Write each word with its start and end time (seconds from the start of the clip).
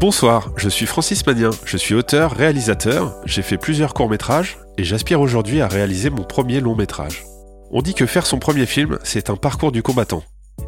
Bonsoir, 0.00 0.50
je 0.56 0.68
suis 0.68 0.86
Francis 0.86 1.26
Magnien, 1.26 1.50
je 1.66 1.76
suis 1.76 1.94
auteur, 1.94 2.32
réalisateur, 2.32 3.14
j'ai 3.26 3.42
fait 3.42 3.58
plusieurs 3.58 3.92
courts-métrages 3.92 4.58
et 4.78 4.84
j'aspire 4.84 5.20
aujourd'hui 5.20 5.60
à 5.60 5.68
réaliser 5.68 6.08
mon 6.08 6.22
premier 6.22 6.60
long-métrage. 6.60 7.24
On 7.70 7.82
dit 7.82 7.92
que 7.92 8.06
faire 8.06 8.26
son 8.26 8.38
premier 8.38 8.64
film, 8.64 8.98
c'est 9.02 9.28
un 9.28 9.36
parcours 9.36 9.72
du 9.72 9.82
combattant. 9.82 10.22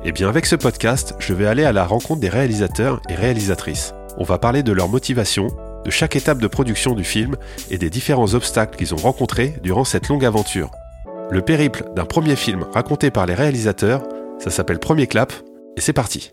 Et 0.05 0.13
bien 0.13 0.29
avec 0.29 0.45
ce 0.45 0.55
podcast, 0.55 1.15
je 1.19 1.33
vais 1.33 1.47
aller 1.47 1.65
à 1.65 1.73
la 1.73 1.87
rencontre 1.87 2.21
des 2.21 2.29
réalisateurs 2.29 3.01
et 3.09 3.15
réalisatrices. 3.15 3.95
On 4.19 4.25
va 4.25 4.39
parler 4.39 4.63
de 4.63 4.73
leur 4.73 4.89
motivation, 4.89 5.49
de 5.85 5.91
chaque 5.91 6.15
étape 6.15 6.39
de 6.39 6.47
production 6.47 6.95
du 6.95 7.05
film 7.05 7.37
et 7.71 7.79
des 7.79 7.89
différents 7.89 8.35
obstacles 8.35 8.77
qu'ils 8.77 8.93
ont 8.93 8.99
rencontrés 8.99 9.55
durant 9.63 9.85
cette 9.85 10.09
longue 10.09 10.27
aventure. 10.27 10.71
Le 11.31 11.41
périple 11.41 11.85
d'un 11.97 12.05
premier 12.05 12.37
film 12.37 12.67
raconté 12.75 13.11
par 13.11 13.25
les 13.25 13.35
réalisateurs, 13.35 14.03
ça 14.39 14.51
s'appelle 14.51 14.79
Premier 14.79 15.07
Clap, 15.07 15.33
et 15.79 15.81
c'est 15.81 15.95
parti. 15.95 16.33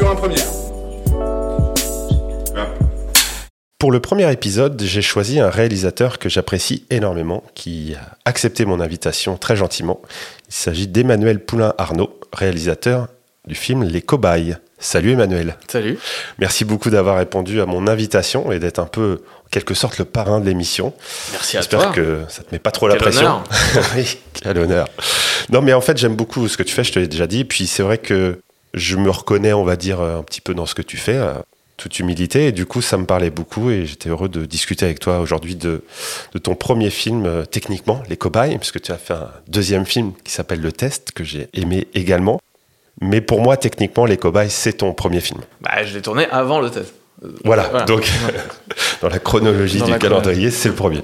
Sur 0.00 0.10
un 0.10 0.14
premier. 0.14 0.36
Pour 3.78 3.92
le 3.92 4.00
premier 4.00 4.32
épisode, 4.32 4.80
j'ai 4.82 5.02
choisi 5.02 5.40
un 5.40 5.50
réalisateur 5.50 6.18
que 6.18 6.30
j'apprécie 6.30 6.86
énormément, 6.88 7.44
qui 7.54 7.94
a 7.94 8.16
accepté 8.24 8.64
mon 8.64 8.80
invitation 8.80 9.36
très 9.36 9.56
gentiment. 9.56 10.00
Il 10.48 10.54
s'agit 10.54 10.86
d'Emmanuel 10.86 11.44
Poulain-Arnaud, 11.44 12.18
réalisateur 12.32 13.08
du 13.46 13.54
film 13.54 13.84
Les 13.84 14.00
Cobayes. 14.00 14.56
Salut 14.78 15.12
Emmanuel. 15.12 15.56
Salut. 15.68 15.98
Merci 16.38 16.64
beaucoup 16.64 16.88
d'avoir 16.88 17.18
répondu 17.18 17.60
à 17.60 17.66
mon 17.66 17.86
invitation 17.86 18.52
et 18.52 18.58
d'être 18.58 18.78
un 18.78 18.86
peu, 18.86 19.22
en 19.44 19.48
quelque 19.50 19.74
sorte, 19.74 19.98
le 19.98 20.06
parrain 20.06 20.40
de 20.40 20.46
l'émission. 20.46 20.94
Merci 21.32 21.58
à 21.58 21.62
toi. 21.62 21.78
J'espère 21.78 21.92
que 21.92 22.22
ça 22.28 22.42
te 22.42 22.48
met 22.52 22.58
pas 22.58 22.70
trop 22.70 22.88
la 22.88 22.96
pression. 22.96 23.42
oui, 23.94 24.18
quel 24.32 24.56
honneur. 24.56 24.88
Non, 25.50 25.60
mais 25.60 25.74
en 25.74 25.82
fait, 25.82 25.98
j'aime 25.98 26.16
beaucoup 26.16 26.48
ce 26.48 26.56
que 26.56 26.62
tu 26.62 26.72
fais, 26.72 26.84
je 26.84 26.92
te 26.92 26.98
l'ai 26.98 27.08
déjà 27.08 27.26
dit. 27.26 27.44
Puis 27.44 27.66
c'est 27.66 27.82
vrai 27.82 27.98
que 27.98 28.38
je 28.74 28.96
me 28.96 29.10
reconnais, 29.10 29.52
on 29.52 29.64
va 29.64 29.76
dire, 29.76 30.00
un 30.00 30.22
petit 30.22 30.40
peu 30.40 30.54
dans 30.54 30.66
ce 30.66 30.74
que 30.74 30.82
tu 30.82 30.96
fais, 30.96 31.16
euh, 31.16 31.34
toute 31.76 31.98
humilité. 31.98 32.48
Et 32.48 32.52
du 32.52 32.66
coup, 32.66 32.82
ça 32.82 32.96
me 32.96 33.06
parlait 33.06 33.30
beaucoup 33.30 33.70
et 33.70 33.86
j'étais 33.86 34.10
heureux 34.10 34.28
de 34.28 34.44
discuter 34.44 34.84
avec 34.84 35.00
toi 35.00 35.20
aujourd'hui 35.20 35.56
de, 35.56 35.82
ton 36.42 36.54
premier 36.54 36.90
film, 36.90 37.26
euh, 37.26 37.44
techniquement, 37.44 38.02
Les 38.08 38.16
Cobayes, 38.16 38.58
puisque 38.58 38.80
tu 38.80 38.92
as 38.92 38.98
fait 38.98 39.14
un 39.14 39.30
deuxième 39.48 39.86
film 39.86 40.12
qui 40.24 40.32
s'appelle 40.32 40.60
Le 40.60 40.72
Test, 40.72 41.12
que 41.12 41.24
j'ai 41.24 41.48
aimé 41.54 41.88
également. 41.94 42.40
Mais 43.00 43.20
pour 43.20 43.40
moi, 43.40 43.56
techniquement, 43.56 44.04
Les 44.04 44.16
Cobayes, 44.16 44.50
c'est 44.50 44.74
ton 44.74 44.92
premier 44.92 45.20
film. 45.20 45.40
Bah, 45.60 45.84
je 45.84 45.94
l'ai 45.94 46.02
tourné 46.02 46.26
avant 46.30 46.60
Le 46.60 46.70
Test. 46.70 46.94
Voilà, 47.44 47.84
donc 47.84 48.10
dans 49.02 49.08
la 49.08 49.18
chronologie 49.18 49.82
du 49.82 49.98
calendrier, 49.98 50.50
c'est 50.50 50.70
le 50.70 50.74
premier. 50.74 51.02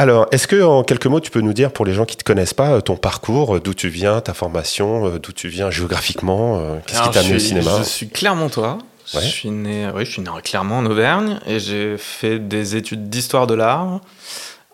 Alors, 0.00 0.28
est-ce 0.30 0.46
que 0.46 0.62
en 0.62 0.82
quelques 0.82 1.04
mots, 1.04 1.20
tu 1.20 1.30
peux 1.30 1.42
nous 1.42 1.52
dire 1.52 1.72
pour 1.72 1.84
les 1.84 1.92
gens 1.92 2.06
qui 2.06 2.16
ne 2.16 2.20
te 2.20 2.24
connaissent 2.24 2.54
pas 2.54 2.70
euh, 2.70 2.80
ton 2.80 2.96
parcours, 2.96 3.56
euh, 3.56 3.60
d'où 3.60 3.74
tu 3.74 3.90
viens, 3.90 4.22
ta 4.22 4.32
formation, 4.32 5.06
euh, 5.06 5.18
d'où 5.18 5.32
tu 5.32 5.48
viens 5.48 5.70
géographiquement, 5.70 6.58
qu'est-ce 6.86 7.02
qui 7.02 7.10
t'a 7.10 7.20
amené 7.20 7.36
au 7.36 7.38
cinéma 7.38 7.70
Je 7.76 7.82
suis 7.82 8.08
Clermontois. 8.08 8.78
Je 9.12 9.18
suis 9.18 9.50
né, 9.50 9.90
oui, 9.94 10.06
je 10.06 10.12
suis 10.12 10.22
né 10.22 10.30
Clermont 10.42 10.78
en 10.78 10.86
Auvergne 10.86 11.38
et 11.46 11.60
j'ai 11.60 11.98
fait 11.98 12.38
des 12.38 12.76
études 12.76 13.10
d'histoire 13.10 13.46
de 13.46 13.52
l'art. 13.52 14.00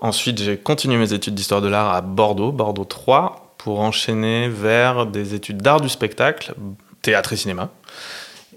Ensuite, 0.00 0.40
j'ai 0.40 0.58
continué 0.58 0.96
mes 0.96 1.12
études 1.12 1.34
d'histoire 1.34 1.60
de 1.60 1.68
l'art 1.68 1.92
à 1.92 2.02
Bordeaux, 2.02 2.52
Bordeaux 2.52 2.84
3, 2.84 3.56
pour 3.58 3.80
enchaîner 3.80 4.48
vers 4.48 5.06
des 5.06 5.34
études 5.34 5.60
d'art 5.60 5.80
du 5.80 5.88
spectacle, 5.88 6.54
théâtre 7.02 7.32
et 7.32 7.36
cinéma. 7.36 7.70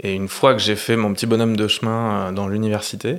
Et 0.01 0.13
une 0.13 0.29
fois 0.29 0.53
que 0.53 0.61
j'ai 0.61 0.75
fait 0.75 0.95
mon 0.95 1.13
petit 1.13 1.25
bonhomme 1.25 1.57
de 1.57 1.67
chemin 1.67 2.27
euh, 2.27 2.31
dans 2.31 2.47
l'université, 2.47 3.17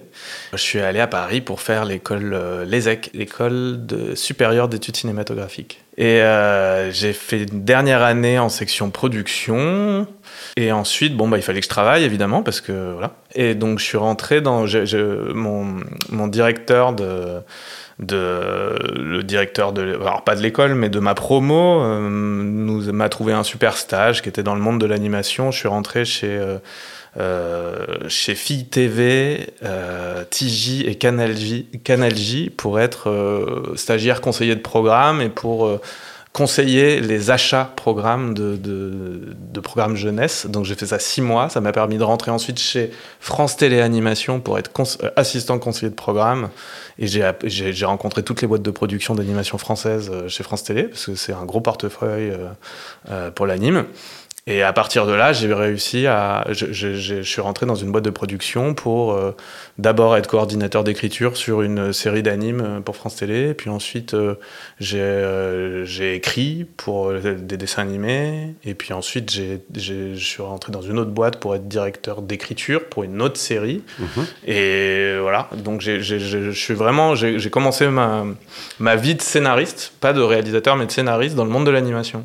je 0.52 0.58
suis 0.58 0.80
allé 0.80 1.00
à 1.00 1.06
Paris 1.06 1.40
pour 1.40 1.60
faire 1.60 1.84
l'école 1.84 2.32
euh, 2.32 2.64
l'ESEC, 2.64 3.10
l'école 3.12 3.80
supérieure 4.14 4.68
d'études 4.68 4.96
cinématographiques. 4.96 5.82
Et 6.00 6.22
euh, 6.22 6.90
j'ai 6.90 7.12
fait 7.12 7.42
une 7.42 7.62
dernière 7.62 8.02
année 8.02 8.38
en 8.38 8.48
section 8.48 8.90
production. 8.90 10.06
Et 10.56 10.72
ensuite, 10.72 11.14
bon, 11.14 11.28
bah, 11.28 11.36
il 11.36 11.42
fallait 11.42 11.60
que 11.60 11.66
je 11.66 11.68
travaille, 11.68 12.04
évidemment, 12.04 12.42
parce 12.42 12.62
que 12.62 12.92
voilà. 12.92 13.12
Et 13.34 13.54
donc, 13.54 13.78
je 13.78 13.84
suis 13.84 13.98
rentré 13.98 14.40
dans. 14.40 14.64
mon, 15.34 15.76
mon 16.08 16.26
directeur 16.26 16.94
de 16.94 17.42
de 17.98 18.78
le 18.96 19.22
directeur 19.22 19.74
de 19.74 19.94
alors 20.00 20.24
pas 20.24 20.34
de 20.34 20.40
l'école 20.40 20.74
mais 20.74 20.88
de 20.88 21.00
ma 21.00 21.14
promo 21.14 21.82
euh, 21.82 22.00
m'a 22.00 23.10
trouvé 23.10 23.34
un 23.34 23.42
super 23.42 23.76
stage 23.76 24.22
qui 24.22 24.30
était 24.30 24.42
dans 24.42 24.54
le 24.54 24.62
monde 24.62 24.80
de 24.80 24.86
l'animation 24.86 25.50
je 25.50 25.58
suis 25.58 25.68
rentré 25.68 26.06
chez 26.06 26.30
euh, 26.30 26.56
chez 28.08 28.34
Fille 28.34 28.66
TV, 28.66 29.48
TJ 30.30 30.84
et 30.86 30.94
Canal 30.96 31.36
J, 31.36 32.50
pour 32.56 32.80
être 32.80 33.72
stagiaire 33.76 34.20
conseiller 34.20 34.54
de 34.54 34.60
programme 34.60 35.20
et 35.20 35.28
pour 35.28 35.80
conseiller 36.32 37.00
les 37.00 37.30
achats 37.30 37.72
programmes 37.74 38.34
de, 38.34 38.56
de, 38.56 39.60
programmes 39.60 39.96
jeunesse. 39.96 40.46
Donc 40.46 40.64
j'ai 40.64 40.74
fait 40.74 40.86
ça 40.86 40.98
six 40.98 41.20
mois. 41.20 41.48
Ça 41.48 41.60
m'a 41.60 41.72
permis 41.72 41.98
de 41.98 42.04
rentrer 42.04 42.30
ensuite 42.30 42.58
chez 42.58 42.90
France 43.18 43.56
Télé 43.56 43.80
Animation 43.80 44.40
pour 44.40 44.58
être 44.58 44.70
euh, 45.02 45.10
assistant 45.16 45.58
conseiller 45.58 45.90
de 45.90 45.94
programme. 45.94 46.50
Et 46.98 47.06
j'ai 47.06 47.84
rencontré 47.84 48.22
toutes 48.22 48.42
les 48.42 48.48
boîtes 48.48 48.62
de 48.62 48.70
production 48.70 49.14
d'animation 49.14 49.58
française 49.58 50.10
euh, 50.12 50.28
chez 50.28 50.42
France 50.42 50.64
Télé, 50.64 50.84
parce 50.84 51.06
que 51.06 51.14
c'est 51.14 51.32
un 51.32 51.44
gros 51.44 51.60
portefeuille 51.60 52.32
euh, 53.10 53.30
pour 53.30 53.46
l'anime. 53.46 53.84
Et 54.46 54.62
à 54.62 54.72
partir 54.72 55.06
de 55.06 55.12
là, 55.12 55.32
j'ai 55.34 55.52
réussi 55.52 56.06
à. 56.06 56.46
Je, 56.50 56.72
je, 56.72 56.94
je, 56.94 57.20
suis 57.20 57.42
rentré 57.42 57.66
dans 57.66 57.74
une 57.74 57.92
boîte 57.92 58.04
de 58.04 58.10
production 58.10 58.72
pour 58.72 59.12
euh, 59.12 59.36
d'abord 59.76 60.16
être 60.16 60.26
coordinateur 60.28 60.82
d'écriture 60.82 61.36
sur 61.36 61.60
une 61.60 61.92
série 61.92 62.22
d'animes 62.22 62.62
euh, 62.64 62.80
pour 62.80 62.96
France 62.96 63.16
Télé. 63.16 63.52
Puis 63.52 63.68
ensuite, 63.68 64.14
euh, 64.14 64.34
j'ai 64.80 66.14
écrit 66.14 66.66
pour 66.78 67.12
des 67.12 67.56
dessins 67.58 67.82
animés. 67.82 68.54
Et 68.64 68.72
puis 68.74 68.94
ensuite, 68.94 69.30
je 69.30 70.14
suis 70.16 70.42
rentré 70.42 70.72
dans 70.72 70.82
une 70.82 70.98
autre 70.98 71.10
boîte 71.10 71.38
pour 71.38 71.54
être 71.54 71.68
directeur 71.68 72.22
d'écriture 72.22 72.86
pour 72.86 73.04
une 73.04 73.20
autre 73.20 73.36
série. 73.36 73.82
Mhm. 73.98 74.26
Et 74.46 75.18
voilà. 75.20 75.50
Donc, 75.58 75.82
je 75.82 76.50
suis 76.52 76.74
vraiment. 76.74 77.14
J'ai 77.14 77.50
commencé 77.50 77.88
ma, 77.88 78.24
ma 78.78 78.96
vie 78.96 79.14
de 79.14 79.22
scénariste, 79.22 79.92
pas 80.00 80.14
de 80.14 80.22
réalisateur, 80.22 80.76
mais 80.76 80.86
de 80.86 80.92
scénariste 80.92 81.36
dans 81.36 81.44
le 81.44 81.50
monde 81.50 81.66
de 81.66 81.70
l'animation. 81.70 82.24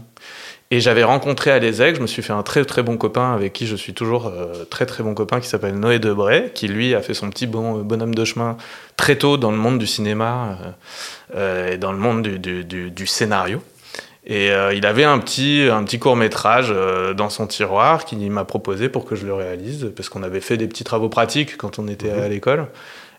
Et 0.76 0.82
j'avais 0.82 1.06
rencontré 1.06 1.52
à 1.52 1.60
l'ESEC, 1.60 1.96
je 1.96 2.02
me 2.02 2.06
suis 2.06 2.22
fait 2.22 2.34
un 2.34 2.44
très 2.44 2.66
très 2.66 2.84
bon 2.84 2.98
copain 2.98 3.34
avec 3.34 3.54
qui 3.54 3.66
je 3.66 3.78
suis 3.78 3.94
toujours 3.94 4.28
euh, 4.28 4.66
très 4.70 4.86
très 4.86 5.04
bon 5.04 5.14
copain 5.14 5.40
qui 5.40 5.48
s'appelle 5.48 5.76
Noé 5.76 6.00
Debray, 6.00 6.52
qui 6.54 6.68
lui 6.68 6.94
a 6.94 7.02
fait 7.02 7.14
son 7.14 7.30
petit 7.30 7.48
bon, 7.48 7.82
bonhomme 7.82 8.14
de 8.14 8.26
chemin 8.26 8.58
très 8.98 9.16
tôt 9.16 9.38
dans 9.38 9.52
le 9.52 9.58
monde 9.58 9.80
du 9.80 9.88
cinéma 9.88 10.58
euh, 10.60 11.38
euh, 11.38 11.72
et 11.72 11.78
dans 11.78 11.94
le 11.94 11.98
monde 11.98 12.24
du, 12.24 12.66
du, 12.66 12.92
du, 12.92 13.08
scénario. 13.08 13.64
Et 14.26 14.50
il 14.74 14.86
avait 14.86 15.06
un 15.06 15.18
petit, 15.20 15.70
un 15.72 15.84
petit 15.84 16.00
court 16.00 16.18
métrage 16.18 16.74
dans 17.16 17.30
son 17.30 17.48
tiroir 17.48 18.04
qu'il 18.04 18.30
m'a 18.30 18.44
proposé 18.44 18.90
pour 18.90 19.06
que 19.06 19.16
je 19.16 19.26
le 19.26 19.34
réalise, 19.34 19.92
parce 19.96 20.10
qu'on 20.10 20.24
avait 20.24 20.42
fait 20.42 20.58
des 20.58 20.68
petits 20.68 20.84
travaux 20.84 21.10
pratiques 21.10 21.56
quand 21.56 21.80
on 21.80 21.88
était 21.88 22.12
à 22.12 22.24
mhm. 22.24 22.30
l'école. 22.32 22.68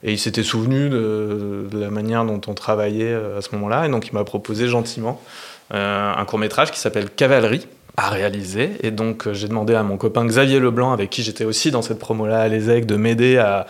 Et 0.03 0.13
il 0.13 0.19
s'était 0.19 0.43
souvenu 0.43 0.91
de, 0.91 1.69
de, 1.71 1.79
la 1.79 1.91
manière 1.91 2.27
dont 2.27 2.41
on 2.49 2.55
travaillait 2.55 3.15
à 3.15 3.41
ce 3.41 3.55
moment-là, 3.55 3.87
et 3.87 3.89
donc 3.89 4.09
il 4.09 4.15
m'a 4.15 4.25
proposé 4.25 4.69
gentiment 4.69 5.23
euh, 5.25 5.56
un 5.71 6.25
court 6.25 6.39
métrage 6.39 6.71
qui 6.71 6.79
s'appelle 6.79 7.11
Cavalerie 7.11 7.67
à 7.97 8.11
réaliser. 8.11 8.73
Et 8.83 8.91
donc, 8.91 9.27
euh, 9.27 9.33
j'ai 9.33 9.49
demandé 9.49 9.75
à 9.75 9.83
mon 9.83 9.97
copain 9.97 10.25
Xavier 10.27 10.61
Leblanc, 10.61 10.93
avec 10.93 11.09
qui 11.11 11.23
j'étais 11.23 11.45
aussi 11.45 11.71
dans 11.71 11.81
cette 11.81 11.99
promo-là 11.99 12.41
à 12.41 12.49
l'ESEC, 12.49 12.85
de 12.85 12.97
m'aider 12.97 13.39
à, 13.39 13.67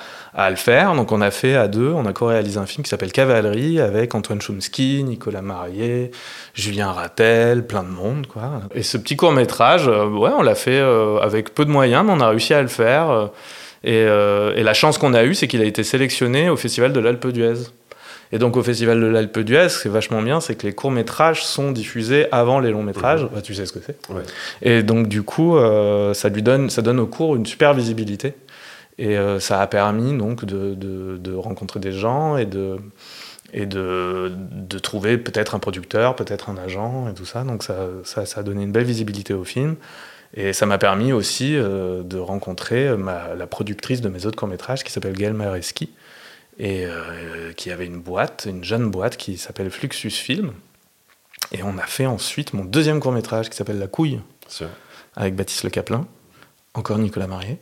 le 0.51 0.57
faire. 0.57 0.95
Donc, 0.95 1.13
on 1.13 1.21
a 1.21 1.31
fait 1.31 1.55
à 1.55 1.69
deux, 1.69 1.91
on 1.91 2.05
a 2.07 2.13
co-réalisé 2.13 2.59
un 2.59 2.67
film 2.67 2.83
qui 2.83 2.91
s'appelle 2.91 3.13
Cavalerie 3.13 3.81
avec 3.81 4.15
Antoine 4.15 4.41
Chomsky, 4.41 5.05
Nicolas 5.05 5.43
Marié, 5.43 6.11
Julien 6.55 6.91
Rattel, 6.91 7.67
plein 7.67 7.85
de 7.85 7.89
monde, 7.89 8.27
quoi. 8.27 8.63
Et 8.75 8.83
ce 8.83 8.99
petit 8.99 9.17
court 9.17 9.33
métrage, 9.33 9.89
euh, 9.89 10.07
ouais, 10.09 10.33
on 10.37 10.43
l'a 10.43 10.57
fait 10.57 10.81
avec 11.23 11.55
peu 11.55 11.65
de 11.65 11.71
moyens, 11.71 12.05
mais 12.05 12.13
on 12.13 12.21
a 12.21 12.29
réussi 12.29 12.53
à 12.53 12.63
le 12.63 12.69
faire. 12.69 13.31
Et, 13.85 14.01
et 14.01 14.63
la 14.63 14.75
chance 14.75 14.99
qu'on 14.99 15.15
a 15.15 15.25
eue, 15.25 15.35
c'est 15.35 15.47
qu'il 15.47 15.63
a 15.63 15.65
été 15.65 15.85
sélectionné 15.85 16.51
au 16.51 16.57
Festival 16.57 16.93
de 16.93 17.01
l'Alpe 17.01 17.29
d'Huez. 17.29 17.71
Et 18.33 18.39
donc 18.39 18.57
au 18.57 18.63
Festival 18.63 19.01
de 19.01 19.07
l'Alpe 19.07 19.39
d'Huez, 19.39 19.69
ce 19.69 19.83
qui 19.83 19.89
est 19.89 19.91
vachement 19.91 20.23
bien, 20.23 20.41
c'est 20.41 20.57
que 20.57 20.67
les 20.67 20.73
courts-métrages 20.73 21.45
sont 21.45 21.71
diffusés 21.71 22.27
avant 22.33 22.61
les 22.61 22.71
longs-métrages. 22.71 23.29
Bah, 23.33 23.41
tu 23.41 23.55
sais 23.55 23.67
ce 23.67 23.73
que 23.73 23.79
c'est. 23.85 23.97
Et 24.63 24.83
donc 24.83 25.09
du 25.09 25.23
coup, 25.23 25.57
euh, 25.57 26.15
ça, 26.15 26.29
lui 26.29 26.43
donne, 26.43 26.71
ça 26.71 26.83
donne 26.83 26.99
au 26.99 27.07
cours 27.07 27.37
une 27.37 27.47
super 27.47 27.75
visibilité. 27.75 28.35
Et 28.99 29.19
euh, 29.19 29.39
ça 29.41 29.61
a 29.61 29.67
permis 29.67 30.17
donc 30.17 30.45
de, 30.45 30.75
de, 30.75 31.35
rencontrer 31.35 31.81
des 31.81 31.93
gens 31.93 32.39
et 32.39 32.47
de, 32.47 32.79
et 33.53 33.67
de, 33.67 34.33
de 34.35 34.79
trouver 34.79 35.19
peut-être 35.19 35.55
un 35.55 35.59
producteur, 35.59 36.17
peut-être 36.17 36.49
un 36.49 36.57
agent 36.57 37.07
et 37.11 37.15
tout 37.15 37.27
ça. 37.27 37.45
Donc 37.45 37.63
ça, 37.63 37.75
ça, 38.05 38.25
ça, 38.25 38.41
a 38.41 38.43
donné 38.43 38.63
une 38.63 38.73
belle 38.73 38.85
visibilité 38.85 39.35
au 39.35 39.45
film. 39.45 39.77
Et 40.35 40.53
ça 40.53 40.67
m'a 40.67 40.79
permis 40.79 41.13
aussi 41.13 41.57
euh, 41.57 42.03
de 42.03 42.19
rencontrer 42.19 42.97
ma, 42.97 43.35
la 43.35 43.47
productrice 43.47 44.01
de 44.01 44.09
mes 44.09 44.27
autres 44.27 44.37
courts-métrages 44.37 44.83
qui 44.83 44.91
s'appelle 44.91 45.15
Gaëlle 45.15 45.35
Mareski 45.35 45.91
et 46.59 46.87
euh, 46.87 47.53
qui 47.53 47.71
avait 47.71 47.87
une 47.87 48.01
boîte, 48.01 48.47
une 48.49 48.65
jeune 48.65 48.91
boîte 48.91 49.17
qui 49.17 49.37
s'appelle 49.37 49.71
Fluxus 49.71 50.11
Film. 50.11 50.53
Et 51.53 51.63
on 51.63 51.79
a 51.79 51.87
fait 51.87 52.07
ensuite 52.07 52.55
mon 52.55 52.65
deuxième 52.65 53.01
court 53.01 53.13
métrage 53.13 53.51
qui 53.51 53.57
s'appelle 53.57 53.79
La 53.79 53.87
Couille, 53.87 54.21
avec 55.15 55.35
Baptiste 55.37 55.65
Le 55.65 55.71
Caplin, 55.71 56.07
encore 56.75 56.99
Nicolas 56.99 57.27
Marié, 57.27 57.59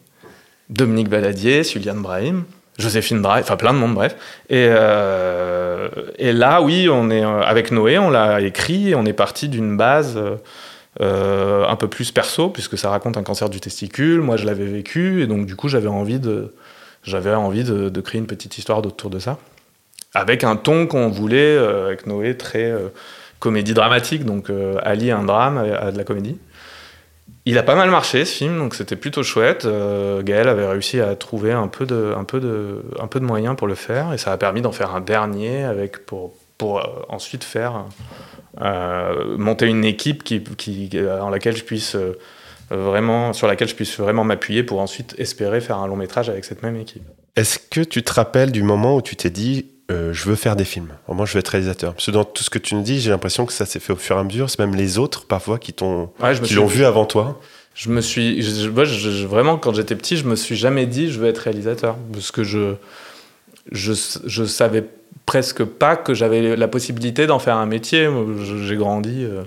Dominique 0.70 1.08
Baladier, 1.08 1.64
Suliane 1.64 2.00
Brahim. 2.00 2.44
Joséphine 2.76 3.22
Drive, 3.22 3.44
enfin 3.44 3.56
plein 3.56 3.72
de 3.72 3.78
monde, 3.78 3.94
bref. 3.94 4.16
Et, 4.50 4.64
et 4.64 6.32
là, 6.32 6.60
oui, 6.60 6.88
on 6.90 7.08
est 7.08 7.22
avec 7.22 7.70
Noé, 7.70 7.98
on 7.98 8.10
l'a 8.10 8.40
écrit, 8.40 8.88
et 8.88 8.94
on 8.96 9.04
est 9.04 9.12
parti 9.12 9.48
d'une 9.48 9.76
base 9.76 10.18
un 10.98 11.76
peu 11.76 11.86
plus 11.86 12.10
perso, 12.10 12.48
puisque 12.48 12.76
ça 12.76 12.90
raconte 12.90 13.16
un 13.16 13.22
cancer 13.22 13.48
du 13.48 13.60
testicule. 13.60 14.22
Moi, 14.22 14.36
je 14.36 14.44
l'avais 14.44 14.66
vécu, 14.66 15.22
et 15.22 15.28
donc 15.28 15.46
du 15.46 15.54
coup, 15.54 15.68
j'avais 15.68 15.86
envie 15.86 16.18
de, 16.18 16.52
j'avais 17.04 17.34
envie 17.34 17.64
de, 17.64 18.00
créer 18.00 18.18
une 18.18 18.26
petite 18.26 18.58
histoire 18.58 18.78
autour 18.78 19.10
de 19.10 19.18
ça, 19.18 19.38
avec 20.14 20.44
un 20.44 20.56
ton 20.56 20.86
qu'on 20.86 21.08
voulait 21.08 21.56
avec 21.56 22.06
Noé 22.06 22.36
très 22.36 22.72
comédie 23.38 23.74
dramatique, 23.74 24.24
donc 24.24 24.50
allier 24.82 25.10
un 25.10 25.24
drame 25.24 25.58
à 25.58 25.92
de 25.92 25.98
la 25.98 26.04
comédie. 26.04 26.38
Il 27.46 27.58
a 27.58 27.62
pas 27.62 27.74
mal 27.74 27.90
marché 27.90 28.24
ce 28.24 28.34
film, 28.34 28.58
donc 28.58 28.74
c'était 28.74 28.96
plutôt 28.96 29.22
chouette. 29.22 29.66
Euh, 29.66 30.22
Gaël 30.22 30.48
avait 30.48 30.66
réussi 30.66 31.00
à 31.00 31.14
trouver 31.14 31.52
un 31.52 31.68
peu, 31.68 31.84
de, 31.84 32.14
un, 32.16 32.24
peu 32.24 32.40
de, 32.40 32.82
un 32.98 33.06
peu 33.06 33.20
de 33.20 33.24
moyens 33.24 33.54
pour 33.54 33.66
le 33.66 33.74
faire, 33.74 34.14
et 34.14 34.18
ça 34.18 34.32
a 34.32 34.38
permis 34.38 34.62
d'en 34.62 34.72
faire 34.72 34.94
un 34.94 35.02
dernier 35.02 35.62
avec, 35.64 36.06
pour, 36.06 36.32
pour 36.56 36.78
euh, 36.78 36.84
ensuite 37.10 37.44
faire 37.44 37.84
euh, 38.62 39.36
monter 39.36 39.66
une 39.66 39.84
équipe 39.84 40.24
qui, 40.24 40.42
qui, 40.42 40.90
en 41.20 41.28
laquelle 41.28 41.56
je 41.56 41.64
puisse 41.64 41.98
vraiment, 42.70 43.32
sur 43.32 43.46
laquelle 43.46 43.68
je 43.68 43.74
puisse 43.74 43.98
vraiment 43.98 44.24
m'appuyer 44.24 44.62
pour 44.62 44.80
ensuite 44.80 45.14
espérer 45.18 45.60
faire 45.60 45.78
un 45.78 45.86
long 45.86 45.96
métrage 45.96 46.28
avec 46.28 46.44
cette 46.44 46.62
même 46.62 46.76
équipe. 46.76 47.02
Est-ce 47.36 47.58
que 47.58 47.80
tu 47.80 48.02
te 48.02 48.12
rappelles 48.12 48.52
du 48.52 48.62
moment 48.62 48.96
où 48.96 49.02
tu 49.02 49.16
t'es 49.16 49.30
dit 49.30 49.66
euh, 49.90 50.12
je 50.12 50.28
veux 50.28 50.36
faire 50.36 50.56
des 50.56 50.64
films? 50.64 50.88
Moi, 51.08 51.26
je 51.26 51.34
veux 51.34 51.40
être 51.40 51.48
réalisateur. 51.48 51.92
Parce 51.94 52.06
que 52.06 52.10
dans 52.10 52.24
tout 52.24 52.42
ce 52.42 52.50
que 52.50 52.58
tu 52.58 52.74
nous 52.74 52.82
dis, 52.82 53.00
j'ai 53.00 53.10
l'impression 53.10 53.44
que 53.44 53.52
ça 53.52 53.66
s'est 53.66 53.80
fait 53.80 53.92
au 53.92 53.96
fur 53.96 54.16
et 54.16 54.20
à 54.20 54.24
mesure. 54.24 54.48
C'est 54.48 54.60
même 54.60 54.74
les 54.74 54.98
autres, 54.98 55.26
parfois, 55.26 55.58
qui 55.58 55.72
t'ont, 55.72 56.10
l'ont 56.54 56.66
vu 56.66 56.84
avant 56.84 57.04
toi. 57.04 57.40
Je 57.74 57.90
me 57.90 58.00
suis, 58.00 58.40
vraiment, 59.26 59.58
quand 59.58 59.74
j'étais 59.74 59.96
petit, 59.96 60.16
je 60.16 60.24
me 60.24 60.36
suis 60.36 60.54
jamais 60.56 60.86
dit 60.86 61.10
je 61.10 61.18
veux 61.18 61.28
être 61.28 61.38
réalisateur, 61.38 61.96
parce 62.12 62.30
que 62.30 62.44
je, 62.44 62.74
je, 63.72 63.92
je 64.26 64.44
savais 64.44 64.84
presque 65.26 65.64
pas 65.64 65.96
que 65.96 66.14
j'avais 66.14 66.54
la 66.54 66.68
possibilité 66.68 67.26
d'en 67.26 67.40
faire 67.40 67.56
un 67.56 67.66
métier. 67.66 68.08
J'ai 68.62 68.76
grandi. 68.76 69.24
Euh, 69.24 69.42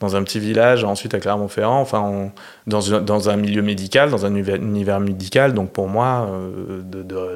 dans 0.00 0.14
un 0.14 0.22
petit 0.24 0.38
village, 0.38 0.84
ensuite 0.84 1.14
à 1.14 1.20
Clermont-Ferrand, 1.20 1.80
enfin, 1.80 2.30
dans, 2.66 3.28
un 3.30 3.36
milieu 3.36 3.62
médical, 3.62 4.10
dans 4.10 4.26
un 4.26 4.34
univers, 4.34 5.00
médical. 5.00 5.54
Donc 5.54 5.70
pour 5.72 5.88
moi, 5.88 6.28
euh, 6.30 6.82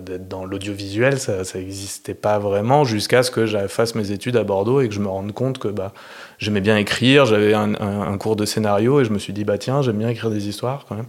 d'être 0.00 0.28
dans 0.28 0.44
l'audiovisuel, 0.44 1.18
ça 1.18 1.42
n'existait 1.54 2.12
pas 2.14 2.38
vraiment 2.38 2.84
jusqu'à 2.84 3.22
ce 3.22 3.30
que 3.30 3.46
je 3.46 3.66
fasse 3.68 3.94
mes 3.94 4.10
études 4.12 4.36
à 4.36 4.44
Bordeaux 4.44 4.82
et 4.82 4.88
que 4.88 4.94
je 4.94 5.00
me 5.00 5.08
rende 5.08 5.32
compte 5.32 5.58
que 5.58 5.68
bah, 5.68 5.92
j'aimais 6.38 6.60
bien 6.60 6.76
écrire, 6.76 7.24
j'avais 7.24 7.54
un, 7.54 7.74
un, 7.74 8.18
cours 8.18 8.36
de 8.36 8.44
scénario 8.44 9.00
et 9.00 9.06
je 9.06 9.10
me 9.10 9.18
suis 9.18 9.32
dit, 9.32 9.44
bah 9.44 9.56
tiens, 9.56 9.80
j'aime 9.80 9.96
bien 9.96 10.10
écrire 10.10 10.30
des 10.30 10.46
histoires 10.46 10.84
quand 10.86 10.96
même. 10.96 11.08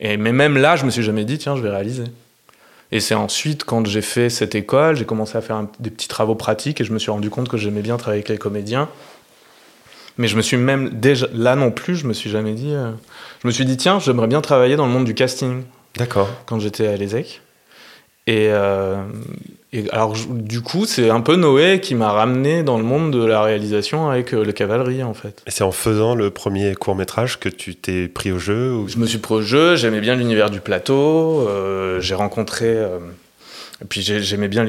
Et, 0.00 0.16
mais 0.16 0.32
même 0.32 0.56
là, 0.56 0.76
je 0.76 0.86
me 0.86 0.90
suis 0.90 1.02
jamais 1.02 1.26
dit, 1.26 1.36
tiens, 1.36 1.56
je 1.56 1.62
vais 1.62 1.70
réaliser. 1.70 2.04
Et 2.90 3.00
c'est 3.00 3.14
ensuite, 3.14 3.64
quand 3.64 3.86
j'ai 3.86 4.02
fait 4.02 4.30
cette 4.30 4.54
école, 4.54 4.96
j'ai 4.96 5.04
commencé 5.04 5.36
à 5.36 5.40
faire 5.40 5.66
des 5.80 5.90
petits 5.90 6.08
travaux 6.08 6.36
pratiques 6.36 6.80
et 6.80 6.84
je 6.84 6.92
me 6.92 6.98
suis 6.98 7.10
rendu 7.10 7.28
compte 7.28 7.48
que 7.48 7.56
j'aimais 7.56 7.82
bien 7.82 7.96
travailler 7.96 8.20
avec 8.20 8.28
les 8.28 8.38
comédiens. 8.38 8.88
Mais 10.16 10.28
je 10.28 10.36
me 10.36 10.42
suis 10.42 10.56
même 10.56 10.90
déjà 10.90 11.26
là 11.32 11.56
non 11.56 11.70
plus, 11.70 11.96
je 11.96 12.06
me 12.06 12.12
suis 12.12 12.30
jamais 12.30 12.52
dit. 12.52 12.72
Euh, 12.72 12.90
je 13.42 13.48
me 13.48 13.52
suis 13.52 13.64
dit 13.64 13.76
tiens, 13.76 13.98
j'aimerais 13.98 14.28
bien 14.28 14.40
travailler 14.40 14.76
dans 14.76 14.86
le 14.86 14.92
monde 14.92 15.04
du 15.04 15.14
casting. 15.14 15.62
D'accord. 15.96 16.28
Quand 16.46 16.60
j'étais 16.60 16.86
à 16.86 16.96
l'ESEC. 16.96 17.40
Et, 18.26 18.48
euh, 18.50 19.02
et, 19.72 19.90
alors 19.90 20.14
du 20.28 20.62
coup, 20.62 20.86
c'est 20.86 21.10
un 21.10 21.20
peu 21.20 21.36
Noé 21.36 21.80
qui 21.80 21.94
m'a 21.94 22.10
ramené 22.10 22.62
dans 22.62 22.78
le 22.78 22.84
monde 22.84 23.12
de 23.12 23.22
la 23.22 23.42
réalisation 23.42 24.08
avec 24.08 24.32
euh, 24.32 24.44
le 24.44 24.52
cavalerie 24.52 25.02
en 25.02 25.12
fait. 25.12 25.42
Et 25.46 25.50
c'est 25.50 25.64
en 25.64 25.72
faisant 25.72 26.14
le 26.14 26.30
premier 26.30 26.74
court 26.74 26.94
métrage 26.94 27.38
que 27.38 27.50
tu 27.50 27.74
t'es 27.74 28.08
pris 28.08 28.32
au 28.32 28.38
jeu 28.38 28.72
ou... 28.72 28.88
Je 28.88 28.96
me 28.96 29.06
suis 29.06 29.18
pris 29.18 29.34
au 29.34 29.42
jeu. 29.42 29.76
J'aimais 29.76 30.00
bien 30.00 30.14
l'univers 30.14 30.48
du 30.48 30.60
plateau. 30.60 31.46
j'ai 32.00 32.14
rencontré. 32.14 32.78
Et 33.82 33.86
puis 33.86 34.00
j'aimais 34.00 34.48
bien, 34.48 34.64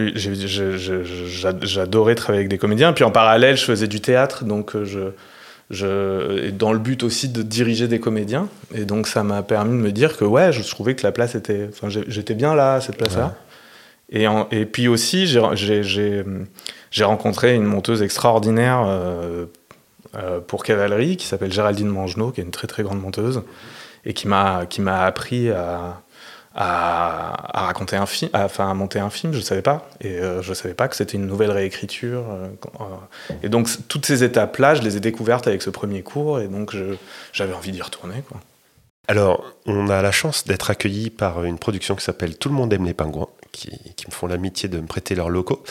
j'adorais 1.61 2.15
travailler 2.15 2.39
avec 2.39 2.49
des 2.49 2.57
comédiens. 2.57 2.91
Puis 2.91 3.03
en 3.03 3.11
parallèle, 3.11 3.55
je 3.55 3.63
faisais 3.63 3.87
du 3.87 4.01
théâtre, 4.01 4.43
donc 4.43 4.73
je, 4.83 5.11
je, 5.69 6.49
dans 6.51 6.73
le 6.73 6.79
but 6.79 7.03
aussi 7.03 7.29
de 7.29 7.41
diriger 7.41 7.87
des 7.87 7.99
comédiens. 7.99 8.49
Et 8.73 8.85
donc 8.85 9.07
ça 9.07 9.23
m'a 9.23 9.43
permis 9.43 9.71
de 9.71 9.83
me 9.83 9.91
dire 9.91 10.17
que 10.17 10.25
ouais, 10.25 10.51
je 10.51 10.61
trouvais 10.67 10.95
que 10.95 11.03
la 11.03 11.11
place 11.11 11.35
était, 11.35 11.69
enfin 11.69 11.89
j'étais 11.89 12.35
bien 12.35 12.55
là, 12.55 12.81
cette 12.81 12.97
place-là. 12.97 13.35
Et, 14.11 14.25
et, 14.51 14.65
puis 14.65 14.87
aussi, 14.87 15.25
j'ai 15.25 17.03
rencontré 17.03 17.55
une 17.55 17.63
monteuse 17.63 18.03
extraordinaire 18.03 18.83
euh, 18.85 19.45
euh, 20.15 20.39
pour 20.39 20.63
cavalerie 20.63 21.17
qui 21.17 21.25
s'appelle 21.25 21.51
Géraldine 21.51 21.87
Mangenot, 21.87 22.31
qui 22.31 22.41
est 22.41 22.43
une 22.43 22.51
très 22.51 22.67
très 22.67 22.83
grande 22.83 23.01
monteuse 23.01 23.41
et 24.05 24.13
qui 24.13 24.27
m'a 24.27 24.67
appris 25.03 25.49
à, 25.49 26.01
à, 26.55 27.65
raconter 27.65 27.97
un 27.97 28.05
film, 28.05 28.31
enfin 28.33 28.69
à 28.69 28.73
monter 28.73 28.99
un 28.99 29.09
film, 29.09 29.33
je 29.33 29.39
ne 29.39 29.43
savais 29.43 29.61
pas. 29.61 29.89
Et 30.01 30.19
euh, 30.19 30.41
je 30.41 30.49
ne 30.49 30.55
savais 30.55 30.73
pas 30.73 30.87
que 30.87 30.95
c'était 30.95 31.17
une 31.17 31.27
nouvelle 31.27 31.51
réécriture. 31.51 32.23
Euh, 32.29 32.47
euh. 32.79 33.37
et 33.43 33.49
donc 33.49 33.67
toutes 33.87 34.05
ces 34.05 34.23
étapes-là, 34.23 34.75
je 34.75 34.81
les 34.81 34.97
ai 34.97 34.99
découvertes 34.99 35.47
avec 35.47 35.61
ce 35.61 35.69
premier 35.69 36.01
cours, 36.01 36.39
et 36.39 36.47
donc 36.47 36.75
j'avais 37.33 37.53
envie 37.53 37.71
d'y 37.71 37.81
retourner. 37.81 38.23
Alors, 39.07 39.45
on 39.65 39.89
a 39.89 40.01
la 40.01 40.11
chance 40.11 40.45
d'être 40.45 40.71
accueilli 40.71 41.09
par 41.09 41.43
une 41.43 41.59
production 41.59 41.95
qui 41.95 42.03
s'appelle 42.03 42.37
Tout 42.37 42.49
le 42.49 42.55
monde 42.55 42.73
aime 42.73 42.85
les 42.85 42.93
pingouins, 42.93 43.29
qui, 43.55 44.07
me 44.07 44.11
font 44.11 44.27
l'amitié 44.27 44.69
de 44.69 44.79
me 44.79 44.85
prêter 44.85 45.15
leurs 45.15 45.29
locaux. 45.29 45.63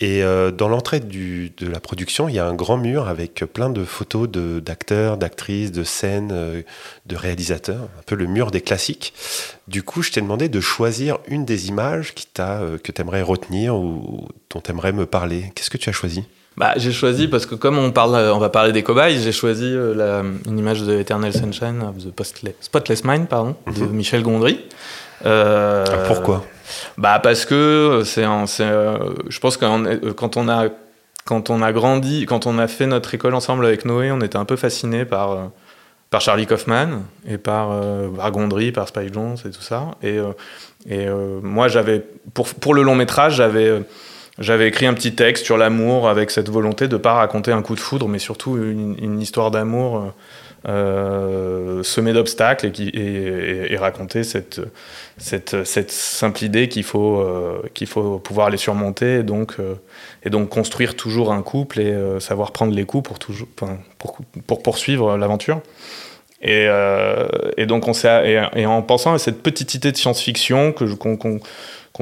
Et 0.00 0.22
euh, 0.22 0.50
dans 0.50 0.68
l'entrée 0.68 1.00
de 1.00 1.66
la 1.66 1.80
production, 1.80 2.28
il 2.28 2.34
y 2.34 2.38
a 2.38 2.46
un 2.46 2.54
grand 2.54 2.76
mur 2.76 3.08
avec 3.08 3.44
plein 3.52 3.68
de 3.68 3.84
photos 3.84 4.28
d'acteurs, 4.28 5.16
d'actrices, 5.18 5.72
de 5.72 5.84
scènes, 5.84 6.30
euh, 6.32 6.62
de 7.06 7.16
réalisateurs, 7.16 7.82
un 7.98 8.02
peu 8.06 8.14
le 8.14 8.26
mur 8.26 8.50
des 8.50 8.60
classiques. 8.60 9.12
Du 9.68 9.82
coup, 9.82 10.02
je 10.02 10.12
t'ai 10.12 10.20
demandé 10.20 10.48
de 10.48 10.60
choisir 10.60 11.18
une 11.26 11.44
des 11.44 11.68
images 11.68 12.14
qui 12.14 12.26
euh, 12.38 12.78
que 12.78 12.92
tu 12.92 13.00
aimerais 13.00 13.22
retenir 13.22 13.74
ou 13.74 14.28
dont 14.50 14.60
tu 14.60 14.70
aimerais 14.70 14.92
me 14.92 15.04
parler. 15.04 15.52
Qu'est-ce 15.54 15.70
que 15.70 15.78
tu 15.78 15.88
as 15.90 15.92
choisi? 15.92 16.24
Bah, 16.56 16.74
j'ai 16.76 16.92
choisi 16.92 17.28
parce 17.28 17.46
que 17.46 17.54
comme 17.54 17.78
on 17.78 17.90
parle, 17.92 18.14
on 18.14 18.38
va 18.38 18.50
parler 18.50 18.72
des 18.72 18.82
cobayes, 18.82 19.18
j'ai 19.20 19.32
choisi 19.32 19.70
la, 19.72 20.22
une 20.46 20.58
image 20.58 20.82
de 20.82 20.98
Eternal 20.98 21.32
Sunshine 21.32 21.82
of 21.82 21.96
the 21.96 22.54
Spotless 22.60 23.04
Mind, 23.04 23.26
pardon, 23.26 23.56
de 23.74 23.84
mhm. 23.84 23.92
Michel 23.92 24.22
Gondry. 24.22 24.60
Euh, 25.24 25.84
ah, 25.88 25.96
pourquoi? 26.06 26.44
Bah 26.98 27.20
parce 27.22 27.44
que 27.44 28.02
c'est, 28.04 28.24
euh, 28.24 28.96
je 29.28 29.38
pense 29.40 29.56
que 29.56 30.12
quand 30.12 30.36
on 30.36 30.48
a 30.48 30.68
quand 31.24 31.50
on 31.50 31.62
a 31.62 31.72
grandi, 31.72 32.26
quand 32.26 32.46
on 32.46 32.58
a 32.58 32.66
fait 32.66 32.86
notre 32.86 33.14
école 33.14 33.34
ensemble 33.34 33.66
avec 33.66 33.84
Noé, 33.84 34.10
on 34.10 34.20
était 34.20 34.36
un 34.36 34.44
peu 34.44 34.56
fasciné 34.56 35.04
par 35.04 35.50
par 36.10 36.20
Charlie 36.20 36.46
Kaufman 36.46 37.02
et 37.26 37.38
par, 37.38 37.70
par 38.16 38.30
Gondry, 38.32 38.70
par 38.72 38.88
Spike 38.88 39.14
Jones 39.14 39.36
et 39.46 39.50
tout 39.50 39.62
ça. 39.62 39.92
Et, 40.02 40.18
et 40.88 41.06
moi, 41.42 41.68
j'avais 41.68 42.04
pour 42.34 42.48
pour 42.48 42.74
le 42.74 42.82
long 42.82 42.96
métrage, 42.96 43.36
j'avais 43.36 43.82
j'avais 44.38 44.66
écrit 44.66 44.86
un 44.86 44.94
petit 44.94 45.14
texte 45.14 45.44
sur 45.44 45.56
l'amour 45.58 46.08
avec 46.08 46.30
cette 46.30 46.48
volonté 46.48 46.88
de 46.88 46.94
ne 46.94 47.00
pas 47.00 47.12
raconter 47.12 47.52
un 47.52 47.62
coup 47.62 47.74
de 47.74 47.80
foudre, 47.80 48.08
mais 48.08 48.18
surtout 48.18 48.56
une, 48.56 49.20
histoire 49.20 49.50
d'amour 49.50 50.12
euh, 50.68 51.82
semée 51.82 52.12
d'obstacles 52.12 52.66
et, 52.66 52.72
qui, 52.72 52.88
et, 52.94 53.76
raconter 53.76 54.22
cette, 54.22 54.60
cette, 55.18 55.64
cette 55.64 55.90
simple 55.90 56.44
idée 56.44 56.68
qu'il 56.68 56.84
faut, 56.84 57.20
euh, 57.20 57.62
qu'il 57.74 57.86
faut 57.86 58.18
pouvoir 58.18 58.50
les 58.50 58.56
surmonter 58.56 59.18
et 59.18 59.22
donc, 59.22 59.54
euh, 59.58 59.74
et 60.24 60.30
donc 60.30 60.48
construire 60.48 60.94
toujours 60.94 61.32
un 61.32 61.42
couple 61.42 61.80
et 61.80 61.90
euh, 61.90 62.20
savoir 62.20 62.52
prendre 62.52 62.74
les 62.74 62.84
coups 62.84 63.08
pour, 63.08 63.18
toujours, 63.18 63.48
pour, 63.56 64.18
pour 64.46 64.62
poursuivre 64.62 65.16
l'aventure. 65.16 65.60
Et, 66.44 66.66
et, 67.56 67.66
donc 67.66 67.86
on 67.86 67.92
et, 67.92 68.66
en 68.66 68.82
pensant 68.82 69.14
à 69.14 69.18
cette 69.18 69.44
petite 69.44 69.74
idée 69.74 69.92
de 69.92 69.96
science-fiction 69.96 70.72
que 70.72 70.84
qu'on 70.94 71.38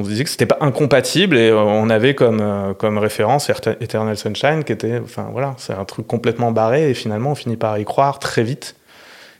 se 0.05 0.09
disait 0.09 0.25
que 0.25 0.31
c'était 0.31 0.47
pas 0.47 0.59
incompatible 0.61 1.37
et 1.37 1.51
euh, 1.51 1.59
on 1.59 1.91
avait 1.91 2.15
comme, 2.15 2.41
euh, 2.41 2.75
comme 2.75 2.99
référence 2.99 3.51
Eternal 3.81 4.17
Sunshine 4.17 4.65
qui 4.65 4.73
était, 4.73 5.01
enfin 5.03 5.29
voilà, 5.33 5.55
c'est 5.59 5.73
un 5.73 5.85
truc 5.85 6.07
complètement 6.07 6.53
barré 6.53 6.91
et 6.91 6.95
finalement 6.95 7.33
on 7.33 7.35
finit 7.35 7.57
par 7.57 7.79
y 7.79 7.85
croire 7.85 8.19
très 8.19 8.43
vite. 8.43 8.77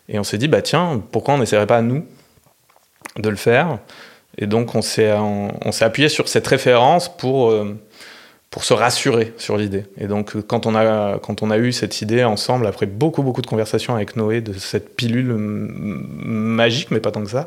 Et 0.09 0.19
on 0.19 0.25
s'est 0.25 0.39
dit, 0.39 0.49
bah 0.49 0.63
tiens, 0.63 1.03
pourquoi 1.13 1.35
on 1.35 1.39
n'essaierait 1.39 1.67
pas 1.67 1.83
nous 1.83 2.05
de 3.19 3.29
le 3.29 3.37
faire? 3.37 3.79
Et 4.39 4.47
donc 4.47 4.75
on 4.75 4.83
s'est, 4.83 5.13
on, 5.13 5.73
s'est 5.73 5.85
appuyé 5.85 6.09
sur 6.09 6.29
cette 6.29 6.47
référence 6.47 7.15
pour, 7.15 7.51
euh, 7.51 7.79
pour 8.51 8.65
se 8.65 8.75
rassurer 8.75 9.33
sur 9.37 9.57
l'idée. 9.57 9.85
Et 9.99 10.07
donc 10.07 10.41
quand 10.47 10.67
on, 10.67 10.75
a, 10.75 11.19
quand 11.19 11.43
on 11.43 11.51
a 11.51 11.59
eu 11.59 11.73
cette 11.73 12.03
idée 12.03 12.25
ensemble, 12.25 12.67
après 12.67 12.87
beaucoup 12.87 13.23
beaucoup 13.23 13.43
de 13.43 13.47
conversations 13.47 13.95
avec 13.95 14.17
Noé 14.17 14.41
de 14.41 14.53
cette 14.53 14.97
pilule 14.97 15.35
magique, 15.35 16.91
mais 16.91 17.01
pas 17.01 17.13
tant 17.13 17.23
que 17.23 17.31
ça, 17.31 17.47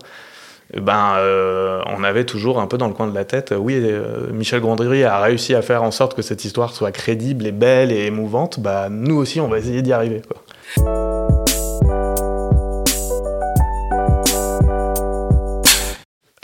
ben, 0.75 1.15
euh, 1.17 1.81
on 1.85 2.03
avait 2.03 2.25
toujours 2.25 2.59
un 2.59 2.67
peu 2.67 2.77
dans 2.77 2.87
le 2.87 2.93
coin 2.93 3.07
de 3.07 3.13
la 3.13 3.25
tête, 3.25 3.53
oui, 3.57 3.75
euh, 3.75 4.31
Michel 4.31 4.61
Gondry 4.61 5.03
a 5.03 5.19
réussi 5.19 5.53
à 5.53 5.61
faire 5.61 5.83
en 5.83 5.91
sorte 5.91 6.15
que 6.15 6.21
cette 6.21 6.45
histoire 6.45 6.73
soit 6.73 6.91
crédible 6.91 7.45
et 7.45 7.51
belle 7.51 7.91
et 7.91 8.05
émouvante, 8.05 8.59
bah, 8.59 8.87
nous 8.89 9.15
aussi, 9.15 9.39
on 9.39 9.47
va 9.47 9.59
essayer 9.59 9.81
d'y 9.81 9.93
arriver. 9.93 10.21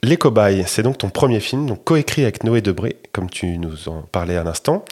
Les 0.01 0.17
Cobayes, 0.17 0.63
c'est 0.65 0.81
donc 0.81 0.97
ton 0.97 1.09
premier 1.09 1.39
film, 1.39 1.67
donc 1.67 1.83
coécrit 1.83 2.23
avec 2.23 2.43
Noé 2.43 2.61
Debré, 2.61 2.97
comme 3.11 3.29
tu 3.29 3.57
nous 3.57 3.89
en 3.89 4.01
parlais 4.01 4.38
à 4.38 4.43
l'instant, 4.43 4.85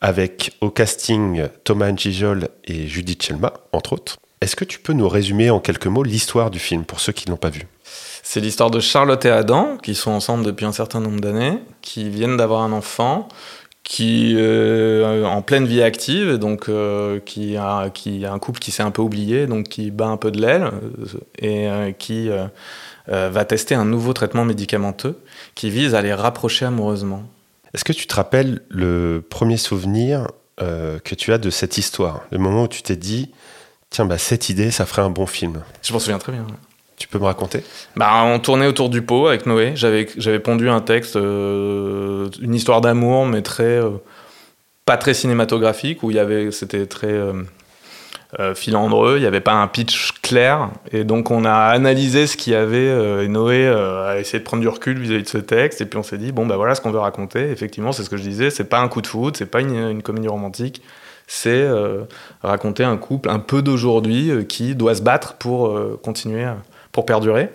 avec 0.00 0.56
au 0.60 0.70
casting 0.70 1.46
Thomas 1.64 1.94
Gijol 1.94 2.48
et 2.64 2.86
Judith 2.86 3.22
Chelma, 3.22 3.52
entre 3.72 3.94
autres. 3.94 4.18
Est-ce 4.40 4.56
que 4.56 4.64
tu 4.64 4.78
peux 4.78 4.92
nous 4.92 5.08
résumer 5.08 5.50
en 5.50 5.58
quelques 5.58 5.86
mots 5.86 6.02
l'histoire 6.02 6.50
du 6.50 6.58
film 6.58 6.84
pour 6.84 7.00
ceux 7.00 7.12
qui 7.12 7.26
ne 7.26 7.32
l'ont 7.32 7.38
pas 7.38 7.50
vu? 7.50 7.66
C'est 8.22 8.40
l'histoire 8.40 8.70
de 8.70 8.80
Charlotte 8.80 9.24
et 9.24 9.30
Adam, 9.30 9.78
qui 9.82 9.94
sont 9.94 10.10
ensemble 10.10 10.44
depuis 10.44 10.66
un 10.66 10.72
certain 10.72 11.00
nombre 11.00 11.20
d'années, 11.20 11.58
qui 11.80 12.10
viennent 12.10 12.36
d'avoir 12.36 12.62
un 12.62 12.72
enfant, 12.72 13.28
qui 13.84 14.34
est 14.34 14.38
euh, 14.38 15.24
en 15.24 15.40
pleine 15.40 15.64
vie 15.64 15.82
active, 15.82 16.34
donc 16.34 16.68
euh, 16.68 17.20
qui, 17.20 17.56
a, 17.56 17.88
qui 17.88 18.26
a 18.26 18.32
un 18.32 18.38
couple 18.38 18.60
qui 18.60 18.70
s'est 18.70 18.82
un 18.82 18.90
peu 18.90 19.00
oublié, 19.00 19.46
donc 19.46 19.68
qui 19.68 19.90
bat 19.90 20.08
un 20.08 20.18
peu 20.18 20.30
de 20.30 20.40
l'aile, 20.40 20.70
et 21.38 21.68
qui 21.98 22.28
va 23.06 23.44
tester 23.46 23.74
un 23.74 23.86
nouveau 23.86 24.12
traitement 24.12 24.44
médicamenteux 24.44 25.18
qui 25.54 25.70
vise 25.70 25.94
à 25.94 26.02
les 26.02 26.12
rapprocher 26.12 26.66
amoureusement. 26.66 27.22
Est-ce 27.72 27.84
que 27.84 27.94
tu 27.94 28.06
te 28.06 28.14
rappelles 28.14 28.60
le 28.68 29.24
premier 29.26 29.56
souvenir 29.56 30.28
que 30.58 31.14
tu 31.14 31.32
as 31.32 31.38
de 31.38 31.48
cette 31.48 31.78
histoire? 31.78 32.20
Le 32.30 32.36
moment 32.36 32.64
où 32.64 32.68
tu 32.68 32.82
t'es 32.82 32.96
dit, 32.96 33.30
tiens, 33.88 34.04
bah, 34.04 34.18
cette 34.18 34.50
idée, 34.50 34.70
ça 34.70 34.84
ferait 34.84 35.02
un 35.02 35.10
bon 35.10 35.26
film 35.26 35.62
Je 35.82 35.94
m'en 35.94 35.98
souviens 35.98 36.18
très 36.18 36.32
bien. 36.32 36.46
Tu 36.98 37.06
peux 37.06 37.18
me 37.18 37.24
raconter? 37.24 37.62
Bah, 37.96 38.22
On 38.24 38.38
tournait 38.40 38.66
autour 38.66 38.88
du 38.88 39.02
pot 39.02 39.28
avec 39.28 39.46
Noé. 39.46 39.72
J'avais, 39.76 40.38
pondu 40.40 40.68
un 40.68 40.80
texte, 40.80 41.16
euh, 41.16 42.28
une 42.40 42.54
histoire 42.54 42.80
d'amour, 42.80 43.26
mais 43.26 43.42
très. 43.42 43.64
Euh, 43.64 43.90
pas 44.84 44.96
très 44.96 45.12
cinématographique, 45.12 46.02
où 46.02 46.10
c'était 46.50 46.86
très 46.86 47.12
euh, 47.12 48.54
filandreux, 48.54 49.16
il 49.18 49.20
n'y 49.20 49.26
avait 49.26 49.42
pas 49.42 49.52
un 49.52 49.66
pitch 49.66 50.12
clair. 50.22 50.70
Et 50.92 51.04
donc 51.04 51.30
on 51.30 51.44
a 51.44 51.52
analysé 51.52 52.26
ce 52.26 52.38
qu'il 52.38 52.54
y 52.54 52.56
avait, 52.56 53.22
et 53.22 53.28
Noé 53.28 53.68
a 53.68 54.18
essayé 54.18 54.38
de 54.38 54.44
prendre 54.44 54.62
du 54.62 54.68
recul 54.68 54.98
vis-à-vis 54.98 55.24
de 55.24 55.28
ce 55.28 55.36
texte, 55.36 55.82
et 55.82 55.84
puis 55.84 55.98
on 55.98 56.02
s'est 56.02 56.16
dit, 56.16 56.32
bon, 56.32 56.46
bah 56.46 56.56
voilà 56.56 56.74
ce 56.74 56.80
qu'on 56.80 56.90
veut 56.90 56.98
raconter. 56.98 57.50
Effectivement, 57.50 57.92
c'est 57.92 58.02
ce 58.02 58.08
que 58.08 58.16
je 58.16 58.22
disais, 58.22 58.48
c'est 58.48 58.64
pas 58.64 58.80
un 58.80 58.88
coup 58.88 59.02
de 59.02 59.06
foot, 59.06 59.36
c'est 59.36 59.44
pas 59.44 59.60
une, 59.60 59.76
une 59.76 60.02
comédie 60.02 60.28
romantique 60.28 60.82
c'est 61.30 61.68
raconter 62.42 62.84
un 62.84 62.96
couple 62.96 63.28
un 63.28 63.38
peu 63.38 63.60
d'aujourd'hui 63.60 64.46
qui 64.46 64.74
doit 64.74 64.94
se 64.94 65.02
battre 65.02 65.34
pour 65.34 65.78
continuer 66.00 66.46
pour 66.98 67.06
perdurer. 67.06 67.50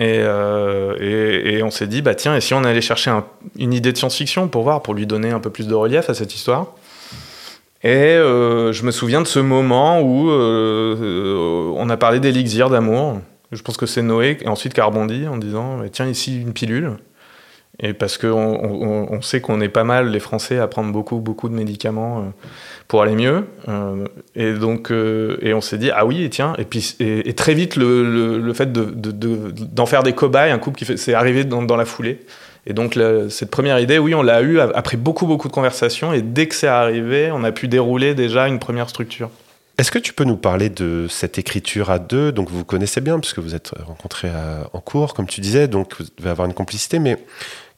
Euh, 0.00 0.94
et, 1.00 1.56
et, 1.56 1.62
on 1.64 1.72
s'est 1.72 1.88
dit, 1.88 2.00
bah 2.00 2.14
tiens, 2.14 2.36
et 2.36 2.40
si 2.40 2.54
on 2.54 2.62
allait 2.62 2.80
chercher 2.80 3.10
une 3.58 3.72
idée 3.72 3.90
de 3.90 3.98
science-fiction 3.98 4.46
pour 4.46 4.62
voir, 4.62 4.82
pour 4.82 4.94
lui 4.94 5.04
donner 5.04 5.32
un 5.32 5.40
peu 5.40 5.50
plus 5.50 5.66
de 5.66 5.74
relief 5.74 6.08
à 6.08 6.14
cette 6.14 6.32
histoire 6.32 6.68
Et 7.82 7.88
euh, 7.88 8.72
je 8.72 8.84
me 8.84 8.92
souviens 8.92 9.20
de 9.20 9.26
ce 9.26 9.40
moment 9.40 10.00
où 10.00 10.30
euh, 10.30 11.72
on 11.76 11.90
a 11.90 11.96
parlé 11.96 12.20
d'élixir 12.20 12.70
d'amour. 12.70 13.18
Je 13.50 13.62
pense 13.62 13.76
que 13.76 13.86
c'est 13.86 14.02
Noé, 14.02 14.38
et 14.40 14.48
ensuite 14.48 14.78
rebondi 14.78 15.26
en 15.26 15.38
disant, 15.38 15.80
tiens, 15.90 16.06
ici 16.06 16.40
une 16.40 16.52
pilule. 16.52 16.92
Et 17.80 17.94
parce 17.94 18.18
qu'on 18.18 19.08
on, 19.10 19.22
sait 19.22 19.40
qu'on 19.40 19.60
est 19.60 19.68
pas 19.68 19.82
mal, 19.82 20.10
les 20.10 20.20
Français, 20.20 20.58
à 20.58 20.68
prendre 20.68 20.92
beaucoup, 20.92 21.16
beaucoup 21.16 21.48
de 21.48 21.54
médicaments 21.54 22.18
euh, 22.18 22.22
pour 22.86 23.02
aller 23.02 23.14
mieux. 23.14 23.46
Euh, 23.68 24.06
et 24.36 24.52
donc, 24.52 24.92
euh, 24.92 25.38
et 25.40 25.54
on 25.54 25.62
s'est 25.62 25.78
dit, 25.78 25.90
ah 25.90 26.04
oui, 26.04 26.22
et 26.22 26.30
tiens, 26.30 26.52
et 26.58 26.64
puis 26.64 26.94
et, 27.00 27.32
très 27.32 27.54
vite, 27.54 27.76
le, 27.76 28.38
le, 28.38 28.52
fait 28.52 28.70
d'en 28.72 28.84
de, 28.84 29.88
faire 29.88 30.02
des 30.02 30.12
cobayes, 30.12 30.50
un 30.50 30.58
couple 30.58 30.78
qui 30.78 30.84
fait, 30.84 30.98
c'est 30.98 31.14
arrivé 31.14 31.44
dans, 31.44 31.62
dans, 31.62 31.76
la 31.76 31.86
foulée. 31.86 32.20
Et 32.66 32.74
donc, 32.74 32.96
cette 33.30 33.50
première 33.50 33.80
idée, 33.80 33.98
oui, 33.98 34.14
on 34.14 34.22
l'a 34.22 34.42
eu 34.42 34.60
après 34.60 34.96
beaucoup, 34.96 35.26
beaucoup 35.26 35.48
de 35.48 35.52
conversations. 35.52 36.12
Et 36.12 36.22
dès 36.22 36.46
que 36.46 36.54
c'est 36.54 36.68
arrivé, 36.68 37.30
on 37.32 37.42
a 37.42 37.50
pu 37.52 37.66
dérouler 37.68 38.14
déjà 38.14 38.46
une 38.46 38.60
première 38.60 38.88
structure. 38.88 39.30
Est-ce 39.82 39.90
que 39.90 39.98
tu 39.98 40.12
peux 40.12 40.22
nous 40.22 40.36
parler 40.36 40.70
de 40.70 41.08
cette 41.10 41.38
écriture 41.38 41.90
à 41.90 41.98
deux? 41.98 42.30
Donc 42.30 42.50
vous 42.50 42.64
connaissez 42.64 43.00
bien 43.00 43.18
puisque 43.18 43.40
vous 43.40 43.56
êtes 43.56 43.72
rencontrés 43.84 44.30
en 44.72 44.78
cours, 44.78 45.12
comme 45.12 45.26
tu 45.26 45.40
disais, 45.40 45.66
donc 45.66 45.96
vous 45.98 46.06
devez 46.16 46.30
avoir 46.30 46.46
une 46.46 46.54
complicité. 46.54 47.00
Mais 47.00 47.18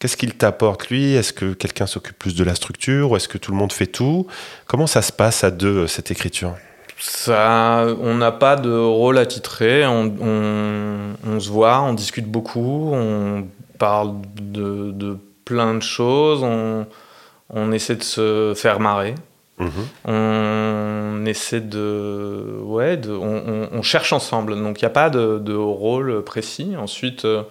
Qu'est-ce 0.04 0.18
qu'il 0.18 0.34
t'apporte 0.34 0.88
lui? 0.88 1.14
Est-ce 1.14 1.32
que 1.32 1.54
quelqu'un 1.54 1.86
s'occupe 1.86 2.18
plus 2.18 2.34
de 2.34 2.44
la 2.44 2.54
structure? 2.54 3.12
Ou 3.12 3.16
est-ce 3.16 3.26
que 3.26 3.38
tout 3.38 3.52
le 3.52 3.56
monde 3.56 3.72
fait 3.72 3.86
tout? 3.86 4.26
Comment 4.66 4.86
ça 4.86 5.00
se 5.00 5.12
passe 5.12 5.44
à 5.44 5.50
deux 5.50 5.78
euh, 5.78 5.86
cette 5.86 6.10
écriture? 6.10 6.52
Ça, 6.98 7.86
on 8.02 8.14
n'a 8.14 8.30
pas 8.30 8.56
de 8.56 8.70
rôle 8.70 9.16
attitré, 9.16 9.86
on, 9.86 11.14
on, 11.26 11.40
se 11.40 11.48
voit, 11.48 11.80
on 11.80 11.94
discute 11.94 12.26
beaucoup, 12.30 12.90
on 12.92 13.46
parle 13.78 14.12
de, 14.38 15.16
plein 15.46 15.74
de 15.74 15.82
choses, 15.82 16.42
on, 16.42 17.72
essaie 17.72 17.96
de 17.96 18.02
se 18.02 18.52
faire 18.54 18.80
marrer, 18.80 19.14
mhm. 19.58 19.70
on 20.06 21.26
essaie 21.26 21.60
de... 21.60 22.58
Ouais, 22.62 23.00
on, 23.08 23.82
cherche 23.82 24.12
ensemble, 24.12 24.60
donc 24.62 24.80
il 24.80 24.84
n'y 24.84 24.88
a 24.88 24.90
pas 24.90 25.10
de, 25.10 25.54
rôle 25.54 26.22
précis. 26.24 26.74
Ensuite... 26.78 27.24
Euh, 27.24 27.42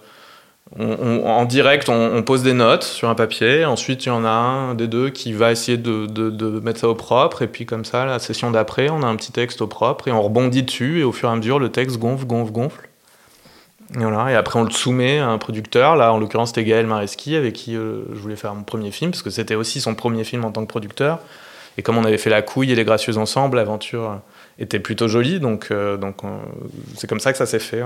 en 0.78 1.44
direct, 1.44 1.88
on, 1.88 2.22
pose 2.22 2.42
des 2.42 2.54
notes 2.54 2.82
sur 2.82 3.08
un 3.08 3.14
papier. 3.14 3.64
Ensuite, 3.64 4.06
il 4.06 4.08
y 4.08 4.12
en 4.12 4.24
a 4.24 4.30
un 4.30 4.74
des 4.74 4.88
deux 4.88 5.10
qui 5.10 5.32
va 5.32 5.52
essayer 5.52 5.78
de, 5.78 6.60
mettre 6.60 6.80
ça 6.80 6.88
au 6.88 6.94
propre. 6.94 7.42
Et 7.42 7.46
puis, 7.46 7.66
comme 7.66 7.84
ça, 7.84 8.04
la 8.06 8.18
session 8.18 8.50
d'après, 8.50 8.90
on 8.90 9.02
a 9.02 9.06
un 9.06 9.16
petit 9.16 9.30
texte 9.30 9.60
au 9.60 9.66
propre 9.66 10.08
et 10.08 10.12
on 10.12 10.22
rebondit 10.22 10.62
dessus. 10.62 11.00
Et 11.00 11.04
au 11.04 11.12
fur 11.12 11.28
et 11.28 11.32
à 11.32 11.36
mesure, 11.36 11.58
le 11.58 11.68
texte 11.68 11.98
gonfle, 11.98 12.26
gonfle, 12.26 12.52
gonfle. 12.52 12.88
Et, 13.94 13.98
voilà. 13.98 14.32
et 14.32 14.34
après, 14.34 14.58
on 14.58 14.64
le 14.64 14.70
soumet 14.70 15.18
à 15.18 15.28
un 15.28 15.38
producteur. 15.38 15.94
Là, 15.96 16.12
en 16.12 16.18
l'occurrence, 16.18 16.48
c'était 16.48 16.64
Gaël 16.64 16.86
Mareski, 16.86 17.36
avec 17.36 17.52
qui 17.52 17.76
euh, 17.76 18.02
je 18.12 18.18
voulais 18.18 18.36
faire 18.36 18.54
mon 18.54 18.64
premier 18.64 18.90
film, 18.90 19.12
parce 19.12 19.22
que 19.22 19.30
c'était 19.30 19.54
aussi 19.54 19.80
son 19.80 19.94
premier 19.94 20.24
film 20.24 20.44
en 20.44 20.50
tant 20.50 20.62
que 20.62 20.70
producteur. 20.70 21.20
Et 21.76 21.82
comme 21.82 21.98
on 21.98 22.04
avait 22.04 22.18
fait 22.18 22.30
La 22.30 22.42
Couille 22.42 22.72
et 22.72 22.74
Les 22.74 22.84
Gracieuses 22.84 23.18
ensemble, 23.18 23.56
l'aventure 23.56 24.20
était 24.58 24.78
plutôt 24.78 25.08
jolie. 25.08 25.40
Donc, 25.40 25.68
euh, 25.70 25.96
donc 25.96 26.22
c'est 26.96 27.06
comme 27.06 27.20
ça 27.20 27.32
que 27.32 27.38
ça 27.38 27.46
s'est 27.46 27.58
fait. 27.58 27.82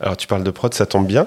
Alors, 0.00 0.16
tu 0.16 0.26
parles 0.26 0.44
de 0.44 0.50
prod, 0.50 0.72
ça 0.74 0.86
tombe 0.86 1.06
bien. 1.06 1.26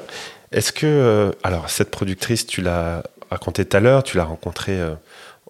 Est-ce 0.51 0.71
que, 0.71 0.85
euh, 0.85 1.31
alors 1.43 1.69
cette 1.69 1.91
productrice, 1.91 2.45
tu 2.45 2.61
l'as 2.61 3.03
raconté 3.29 3.65
tout 3.65 3.77
à 3.77 3.79
l'heure, 3.79 4.03
tu 4.03 4.17
l'as 4.17 4.23
rencontrée 4.23 4.79
euh, 4.79 4.93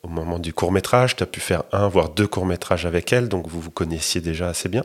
au 0.03 0.07
moment 0.07 0.39
du 0.39 0.53
court 0.53 0.71
métrage, 0.71 1.15
tu 1.15 1.23
as 1.23 1.25
pu 1.25 1.39
faire 1.39 1.63
un, 1.71 1.87
voire 1.87 2.09
deux 2.09 2.27
courts 2.27 2.45
métrages 2.45 2.85
avec 2.85 3.11
elle, 3.11 3.27
donc 3.27 3.47
vous 3.47 3.59
vous 3.59 3.71
connaissiez 3.71 4.21
déjà 4.21 4.47
assez 4.47 4.69
bien. 4.69 4.83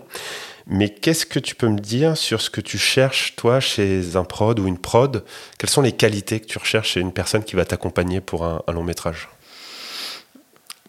Mais 0.67 0.89
qu'est-ce 0.89 1.27
que 1.27 1.39
tu 1.39 1.55
peux 1.55 1.69
me 1.69 1.79
dire 1.79 2.17
sur 2.17 2.41
ce 2.41 2.51
que 2.51 2.61
tu 2.61 2.79
cherches, 2.79 3.35
toi, 3.37 3.61
chez 3.61 4.17
un 4.17 4.25
prod 4.25 4.59
ou 4.59 4.67
une 4.67 4.79
prod? 4.79 5.25
Quelles 5.59 5.71
sont 5.71 5.83
les 5.83 5.93
qualités 5.93 6.41
que 6.41 6.47
tu 6.47 6.59
recherches 6.59 6.91
chez 6.91 7.01
une 7.01 7.13
personne 7.13 7.45
qui 7.45 7.57
va 7.57 7.65
t'accompagner 7.65 8.21
pour 8.21 8.45
un 8.45 8.63
long 8.73 8.85
métrage? 8.85 9.29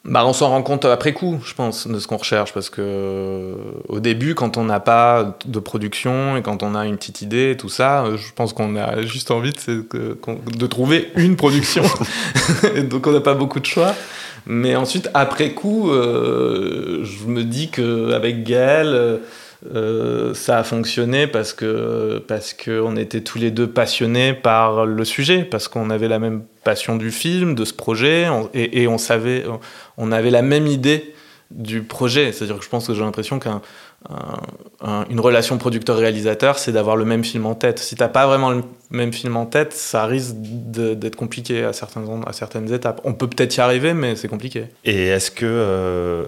Bah, 0.03 0.25
on 0.25 0.33
s'en 0.33 0.49
rend 0.49 0.63
compte 0.63 0.85
après 0.85 1.13
coup, 1.13 1.39
je 1.45 1.53
pense, 1.53 1.87
de 1.87 1.99
ce 1.99 2.07
qu'on 2.07 2.17
recherche, 2.17 2.53
parce 2.53 2.69
que 2.69 3.55
au 3.87 3.99
début, 3.99 4.33
quand 4.33 4.57
on 4.57 4.63
n'a 4.63 4.79
pas 4.79 5.37
de 5.45 5.59
production 5.59 6.37
et 6.37 6.41
quand 6.41 6.63
on 6.63 6.73
a 6.73 6.85
une 6.87 6.97
petite 6.97 7.21
idée, 7.21 7.55
tout 7.57 7.69
ça, 7.69 8.05
je 8.15 8.33
pense 8.33 8.53
qu'on 8.53 8.75
a 8.75 9.03
juste 9.03 9.29
envie 9.29 9.53
de, 9.67 9.85
de 10.57 10.67
trouver 10.67 11.11
une 11.15 11.35
production. 11.35 11.83
donc 12.89 13.05
on 13.05 13.11
n'a 13.11 13.21
pas 13.21 13.35
beaucoup 13.35 13.59
de 13.59 13.65
choix. 13.65 13.93
Mais 14.47 14.75
ensuite, 14.75 15.07
après 15.13 15.51
coup, 15.51 15.91
euh, 15.91 17.03
je 17.03 17.27
me 17.27 17.43
dis 17.43 17.69
qu'avec 17.69 18.43
Gaël, 18.43 19.19
euh, 19.73 20.33
ça 20.33 20.57
a 20.57 20.63
fonctionné 20.63 21.27
parce 21.27 21.53
que 21.53 22.23
parce 22.27 22.53
qu'on 22.53 22.95
était 22.95 23.21
tous 23.21 23.37
les 23.37 23.51
deux 23.51 23.67
passionnés 23.67 24.33
par 24.33 24.85
le 24.85 25.05
sujet, 25.05 25.43
parce 25.43 25.67
qu'on 25.67 25.89
avait 25.91 26.07
la 26.07 26.19
même 26.19 26.43
passion 26.63 26.95
du 26.95 27.11
film, 27.11 27.53
de 27.53 27.63
ce 27.63 27.73
projet, 27.73 28.27
et, 28.53 28.87
on 28.87 28.97
savait, 28.97 29.45
on 29.97 30.11
avait 30.11 30.31
la 30.31 30.41
même 30.41 30.65
idée 30.65 31.13
du 31.51 31.83
projet. 31.83 32.31
C'est-à-dire 32.31 32.57
que 32.57 32.63
je 32.63 32.69
pense 32.69 32.87
que 32.87 32.93
j'ai 32.95 33.01
l'impression 33.01 33.39
qu'une 33.39 35.19
relation 35.19 35.57
producteur-réalisateur, 35.59 36.57
c'est 36.57 36.71
d'avoir 36.71 36.95
le 36.95 37.05
même 37.05 37.23
film 37.23 37.45
en 37.45 37.53
tête. 37.53 37.77
Si 37.77 37.95
t'as 37.95 38.07
pas 38.07 38.25
vraiment 38.25 38.49
le 38.49 38.63
même 38.89 39.13
film 39.13 39.37
en 39.37 39.45
tête, 39.45 39.73
ça 39.73 40.05
risque 40.05 40.33
d'être 40.37 41.15
compliqué 41.15 41.63
à 41.63 41.73
certaines, 41.73 42.07
à 42.25 42.33
certaines 42.33 42.73
étapes. 42.73 42.99
On 43.03 43.13
peut 43.13 43.27
peut-être 43.27 43.55
y 43.57 43.61
arriver, 43.61 43.93
mais 43.93 44.15
c'est 44.15 44.27
compliqué. 44.27 44.65
Et 44.85 45.07
est-ce 45.07 45.29
que 45.29 45.45
euh, 45.45 46.25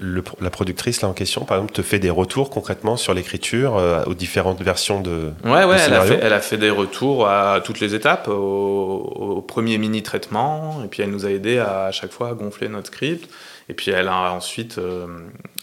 la 0.00 0.50
productrice 0.50 1.02
là 1.02 1.08
en 1.08 1.12
question, 1.12 1.44
par 1.44 1.58
exemple, 1.58 1.72
te 1.72 1.82
fait 1.82 1.98
des 1.98 2.10
retours 2.10 2.50
concrètement 2.50 2.96
sur 2.96 3.14
l'écriture 3.14 3.76
euh, 3.76 4.04
aux 4.04 4.14
différentes 4.14 4.62
versions 4.62 5.00
de. 5.00 5.32
Ouais, 5.44 5.64
ouais, 5.64 5.76
elle, 5.84 5.94
a 5.94 6.02
fait, 6.02 6.18
elle, 6.22 6.32
a 6.32 6.40
fait, 6.40 6.56
des 6.56 6.70
retours 6.70 7.28
à 7.28 7.60
toutes 7.64 7.80
les 7.80 7.94
étapes, 7.94 8.28
au, 8.28 9.44
premier 9.46 9.78
mini 9.78 10.02
traitement, 10.02 10.82
et 10.84 10.88
puis 10.88 11.02
elle 11.02 11.10
nous 11.10 11.26
a 11.26 11.30
aidé 11.30 11.58
à, 11.58 11.86
à 11.86 11.92
chaque 11.92 12.12
fois 12.12 12.30
à 12.30 12.34
gonfler 12.34 12.68
notre 12.68 12.88
script. 12.88 13.28
Et 13.68 13.74
puis 13.74 13.90
elle 13.90 14.08
a 14.08 14.32
ensuite, 14.32 14.78
euh, 14.78 15.06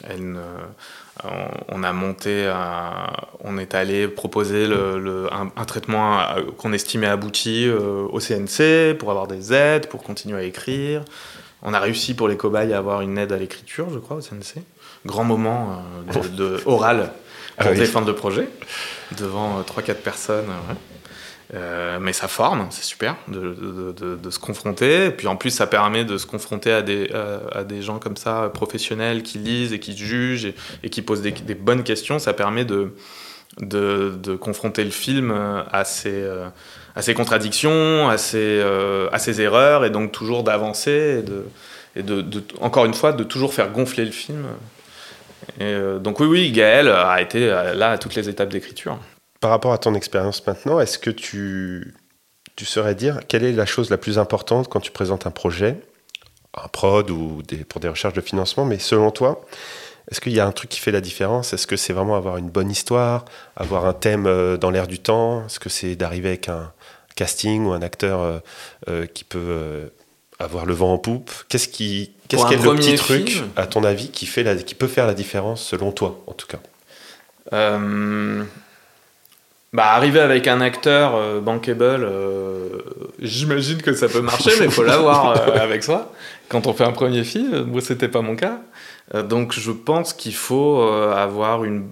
elle, 0.08 0.38
on 1.70 1.84
a 1.84 1.94
monté, 1.94 2.52
on 3.44 3.58
est 3.58 3.74
allé 3.74 4.08
proposer 4.08 4.68
le, 4.68 5.28
un, 5.32 5.66
traitement 5.66 6.20
qu'on 6.58 6.74
estimait 6.74 7.08
abouti 7.08 7.68
euh, 7.68 8.06
au 8.12 8.20
CNC 8.20 8.98
pour 8.98 9.10
avoir 9.12 9.28
des 9.28 9.54
aides, 9.54 9.88
pour 9.88 10.04
continuer 10.04 10.40
à 10.40 10.44
écrire. 10.44 11.04
On 11.62 11.74
a 11.74 11.80
réussi 11.80 12.14
pour 12.14 12.28
les 12.28 12.38
cobayes 12.38 12.74
à 12.74 12.78
avoir 12.78 13.02
une 13.02 13.18
aide 13.18 13.32
à 13.32 13.38
l'écriture, 13.38 13.90
je 13.92 14.00
crois, 14.00 14.18
au 14.18 14.22
CNC. 14.22 14.64
Grand 15.06 15.24
moment 15.24 15.84
euh, 16.16 16.28
de, 16.30 16.62
oral 16.66 17.12
pour 17.58 17.68
ah 17.72 17.74
défendre 17.74 18.08
le 18.08 18.16
projet 18.16 18.50
devant 19.18 19.62
3-4 19.62 19.90
euh, 19.90 19.94
personnes. 19.96 20.50
Euh, 21.54 22.00
mais 22.02 22.12
ça 22.12 22.28
forme, 22.28 22.68
c'est 22.72 22.84
super 22.84 23.16
de, 23.28 24.30
se 24.30 24.40
confronter. 24.40 25.06
Et 25.06 25.12
puis 25.12 25.28
en 25.28 25.36
plus, 25.36 25.52
ça 25.52 25.68
permet 25.68 26.04
de 26.04 26.18
se 26.18 26.26
confronter 26.26 26.72
à 26.72 26.82
des, 26.82 27.10
à 27.52 27.64
des 27.64 27.82
gens 27.82 28.00
comme 28.00 28.18
ça, 28.18 28.52
professionnels, 28.54 29.24
qui 29.24 29.38
lisent 29.38 29.72
et 29.72 29.80
qui 29.80 29.96
jugent 29.96 30.54
et, 30.84 30.90
qui 30.90 31.02
posent 31.02 31.22
des, 31.22 31.56
bonnes 31.56 31.84
questions. 31.84 32.20
Ça 32.20 32.34
permet 32.34 32.66
de, 32.66 32.94
de, 33.60 34.36
confronter 34.36 34.84
le 34.84 34.90
film 34.90 35.32
à 35.72 35.84
ses, 35.86 36.28
à 36.96 37.02
ses 37.02 37.14
contradictions, 37.14 38.10
à 38.10 38.18
ses, 38.18 38.38
euh, 38.40 39.10
à 39.12 39.20
ses 39.20 39.42
erreurs, 39.42 39.86
et 39.86 39.90
donc 39.90 40.12
toujours 40.12 40.44
d'avancer, 40.44 41.24
et, 41.96 42.04
de, 42.04 42.26
encore 42.62 42.86
une 42.86 42.94
fois, 42.94 43.14
de 43.14 43.24
toujours 43.24 43.54
faire 43.54 43.72
gonfler 43.72 44.06
le 44.06 44.12
film. 44.12 44.46
Euh, 45.62 46.00
donc 46.00 46.20
oui, 46.20 46.28
oui, 46.28 46.52
Gaël 46.52 46.90
a 46.90 47.22
été 47.22 47.48
là 47.48 47.92
à 47.92 47.98
toutes 47.98 48.16
les 48.16 48.30
étapes 48.30 48.50
d'écriture. 48.50 48.98
par 49.42 49.52
rapport 49.52 49.74
à 49.74 49.78
ton 49.78 49.94
expérience 49.94 50.46
maintenant, 50.48 50.80
est-ce 50.80 50.98
que 50.98 51.12
tu, 51.12 51.94
tu 52.56 52.66
saurais 52.66 52.96
dire 52.96 53.20
quelle 53.28 53.44
est 53.44 53.52
la 53.52 53.66
chose 53.66 53.90
la 53.90 53.98
plus 53.98 54.18
importante 54.18 54.70
quand 54.70 54.80
tu 54.80 54.92
présentes 54.92 55.28
un 55.28 55.32
projet, 55.32 55.78
un 56.56 56.68
prod 56.68 57.10
ou 57.12 57.44
pour 57.68 57.82
des 57.82 57.90
recherches 57.90 58.14
de 58.14 58.22
financement, 58.22 58.66
mais 58.66 58.80
selon 58.80 59.12
toi, 59.12 59.46
est-ce 60.10 60.22
qu'il 60.22 60.34
y 60.34 60.40
a 60.40 60.46
un 60.46 60.52
truc 60.52 60.70
qui 60.70 60.80
fait 60.80 60.92
la 60.92 61.02
différence? 61.02 61.54
Est-ce 61.54 61.68
que 61.68 61.76
c'est 61.76 61.94
vraiment 61.94 62.16
avoir 62.16 62.38
une 62.38 62.50
bonne 62.50 62.70
histoire, 62.70 63.26
avoir 63.56 63.86
un 63.86 63.94
thème 63.94 64.28
euh, 64.28 64.58
dans 64.58 64.70
l'air 64.70 64.88
du 64.88 65.00
temps? 65.00 65.46
Est-ce 65.46 65.60
que 65.60 65.70
c'est 65.70 65.96
d'arriver 65.96 66.30
avec 66.30 66.50
un 66.50 66.72
casting 67.16 67.66
ou 67.66 67.72
un 67.72 67.82
acteur 67.82 68.22
euh, 68.22 68.40
euh, 68.90 69.06
qui 69.06 69.24
peut 69.24 69.90
avoir 70.40 70.66
le 70.66 70.74
vent 70.74 70.94
en 70.94 70.98
poupe 70.98 71.32
Qu'est-ce 71.50 71.68
qui, 71.68 72.12
qu'est-ce 72.28 72.46
est 72.52 72.58
le 72.58 72.76
petit 72.76 72.96
truc, 72.96 73.44
à 73.56 73.68
ton 73.68 73.84
avis, 73.84 74.10
qui, 74.10 74.26
fait 74.26 74.44
la, 74.44 74.56
qui 74.56 74.76
peut 74.76 74.88
faire 74.88 75.08
la 75.08 75.14
différence 75.14 75.64
selon 75.64 75.92
toi, 75.92 76.22
en 76.28 76.34
tout 76.34 76.48
cas? 76.48 76.60
Bah, 79.74 79.88
arriver 79.88 80.22
avec 80.22 80.48
un 80.48 80.62
acteur 80.62 81.42
bankable, 81.42 82.10
j'imagine 83.20 83.82
que 83.82 83.94
ça 83.94 84.08
peut 84.08 84.22
marcher, 84.22 84.52
mais 84.60 84.66
il 84.66 84.72
faut 84.72 84.84
l'avoir 84.84 85.50
avec 85.62 85.84
soi. 85.84 86.14
Quand 86.48 86.68
on 86.68 86.74
fait 86.74 86.86
un 86.86 86.92
premier 86.92 87.24
film, 87.24 87.64
moi 87.64 87.82
c'était 87.82 88.08
pas 88.08 88.22
mon 88.22 88.36
cas. 88.36 88.60
Euh, 89.14 89.24
donc 89.24 89.54
je 89.54 89.72
pense 89.72 90.14
qu'il 90.14 90.36
faut 90.36 90.82
euh, 90.82 91.14
avoir 91.14 91.64
une, 91.64 91.88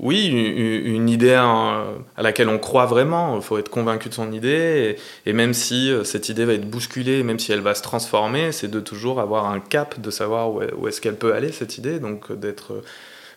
oui, 0.00 0.26
une, 0.26 1.08
idée 1.08 1.34
à 1.34 1.96
laquelle 2.18 2.48
on 2.48 2.58
croit 2.58 2.86
vraiment. 2.86 3.34
Il 3.36 3.42
faut 3.42 3.58
être 3.58 3.68
convaincu 3.68 4.08
de 4.08 4.14
son 4.14 4.30
idée. 4.30 4.96
Et, 5.26 5.32
même 5.32 5.54
si 5.54 5.90
euh, 5.90 6.04
cette 6.04 6.28
idée 6.28 6.44
va 6.44 6.52
être 6.52 6.70
bousculée, 6.70 7.24
même 7.24 7.40
si 7.40 7.50
elle 7.50 7.60
va 7.60 7.74
se 7.74 7.82
transformer, 7.82 8.52
c'est 8.52 8.70
de 8.70 8.78
toujours 8.78 9.20
avoir 9.20 9.46
un 9.46 9.58
cap, 9.58 10.00
de 10.00 10.10
savoir 10.10 10.52
où 10.52 10.86
est-ce 10.86 11.00
qu'elle 11.00 11.16
peut 11.16 11.34
aller, 11.34 11.50
cette 11.50 11.78
idée. 11.78 11.98
Donc 11.98 12.32
d'être. 12.32 12.82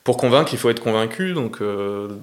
Pour 0.04 0.18
convaincre, 0.18 0.52
il 0.54 0.60
faut 0.60 0.70
être 0.70 0.82
convaincu. 0.82 1.34
Donc 1.34 1.60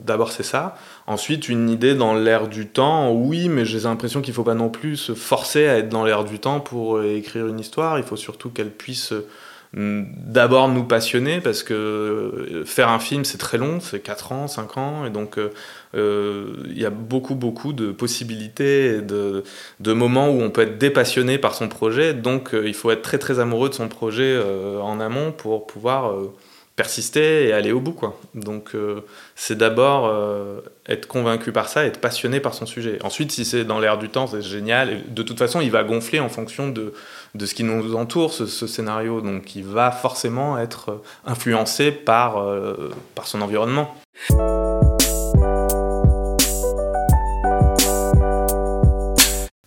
d'abord, 0.04 0.30
c'est 0.30 0.45
ça. 0.45 0.76
Ensuite, 1.09 1.49
une 1.49 1.68
idée 1.68 1.95
dans 1.95 2.14
l'air 2.14 2.47
du 2.47 2.68
temps. 2.68 3.12
Oui, 3.12 3.49
mais 3.49 3.64
j'ai 3.64 3.80
l'impression 3.80 4.21
qu'il 4.21 4.33
ne 4.33 4.37
faut 4.37 4.45
pas 4.45 4.54
non 4.54 4.68
plus 4.68 4.97
se 4.97 5.14
forcer 5.14 5.66
à 5.68 5.78
être 5.78 5.88
dans 5.88 6.04
l'air 6.04 6.25
du 6.25 6.38
temps 6.38 6.61
pour 6.61 7.02
écrire 7.02 7.47
une 7.49 7.59
histoire. 7.59 7.99
Il 7.99 8.04
faut 8.04 8.16
surtout 8.16 8.50
qu'elle 8.50 8.71
puisse 8.71 9.12
d'abord 9.75 10.68
nous 10.68 10.84
passionner 10.84 11.40
parce 11.40 11.62
que 11.62 11.75
euh, 11.75 12.64
faire 12.64 12.88
un 12.88 12.98
film 12.98 13.25
c'est 13.25 13.37
très 13.37 13.58
long, 13.58 13.80
c'est 13.80 14.00
4 14.00 14.32
ans, 14.32 14.48
5 14.48 14.78
ans 14.78 15.04
et 15.04 15.10
donc 15.10 15.38
euh, 15.38 15.50
euh, 15.94 16.54
il 16.66 16.78
y 16.78 16.87
a 16.87 16.90
beaucoup 16.90 17.34
beaucoup 17.34 17.75
de 17.75 17.92
possibilités, 17.92 19.02
de, 19.02 19.44
de, 19.80 19.92
moments 19.92 20.30
où 20.30 20.40
on 20.40 20.50
peut 20.50 20.62
être 20.62 20.78
dépassionné 20.78 21.38
par 21.38 21.54
son 21.54 21.68
projet. 21.68 22.14
Donc 22.14 22.50
il 22.52 22.75
faut 22.75 22.90
être 22.90 23.02
très 23.02 23.18
très 23.18 23.40
amoureux 23.40 23.68
de 23.68 23.75
son 23.75 23.88
projet 23.88 24.40
en 24.82 25.00
amont 25.00 25.32
pour 25.32 25.66
pouvoir 25.66 26.14
persister 26.78 27.49
et 27.49 27.52
aller 27.52 27.73
au 27.73 27.80
bout. 27.80 27.92
Quoi. 27.92 28.18
Donc 28.35 28.70
c'est 29.35 29.58
d'abord 29.58 30.11
être 30.87 31.06
convaincu 31.08 31.52
par 31.52 31.68
ça, 31.68 31.85
être 31.85 32.00
passionné 32.00 32.40
par 32.40 32.54
son 32.54 32.64
sujet. 32.64 32.99
Ensuite, 33.02 33.32
si 33.32 33.44
c'est 33.44 33.64
dans 33.64 33.80
l'air 33.80 33.99
du 33.99 34.08
temps, 34.08 34.28
c'est 34.28 34.42
génial. 34.42 35.02
De 35.12 35.23
toute 35.23 35.38
façon, 35.38 35.61
il 35.61 35.70
va 35.70 35.82
gonfler 35.82 36.20
en 36.20 36.28
fonction 36.28 36.68
de, 36.68 36.94
de 37.35 37.47
ce 37.47 37.54
qui 37.54 37.64
nous 37.64 37.94
entoure, 37.94 38.32
ce, 38.32 38.47
scénario. 38.47 39.20
Donc 39.20 39.56
il 39.56 39.64
va 39.64 39.90
forcément 39.90 40.58
être 40.58 41.02
influencé 41.26 41.90
par, 41.90 42.38
euh, 42.38 42.90
par 43.14 43.26
son 43.26 43.40
environnement. 43.42 43.94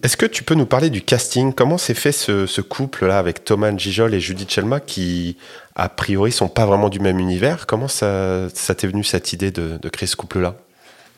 Est-ce 0.04 0.18
que 0.18 0.26
tu 0.26 0.44
peux 0.44 0.56
nous 0.56 0.66
parler 0.66 0.90
du 0.90 1.02
casting? 1.02 1.54
Comment 1.54 1.78
s'est 1.78 1.94
fait 1.94 2.12
ce, 2.12 2.62
couple-là 2.62 3.20
avec 3.20 3.44
Thomas 3.44 3.76
Gijol 3.76 4.14
et 4.14 4.20
Judith 4.20 4.52
Chelma 4.52 4.80
qui, 4.80 5.38
a 5.76 5.90
priori, 5.90 6.32
sont 6.32 6.50
pas 6.50 6.66
vraiment 6.66 6.90
du 6.90 7.00
même 7.00 7.20
univers? 7.20 7.68
Comment 7.68 7.88
ça, 7.88 8.48
t'est 8.78 8.88
venu 8.88 9.04
cette 9.04 9.34
idée 9.34 9.52
de 9.52 9.90
créer 9.90 10.08
ce 10.08 10.16
couple-là? 10.16 10.56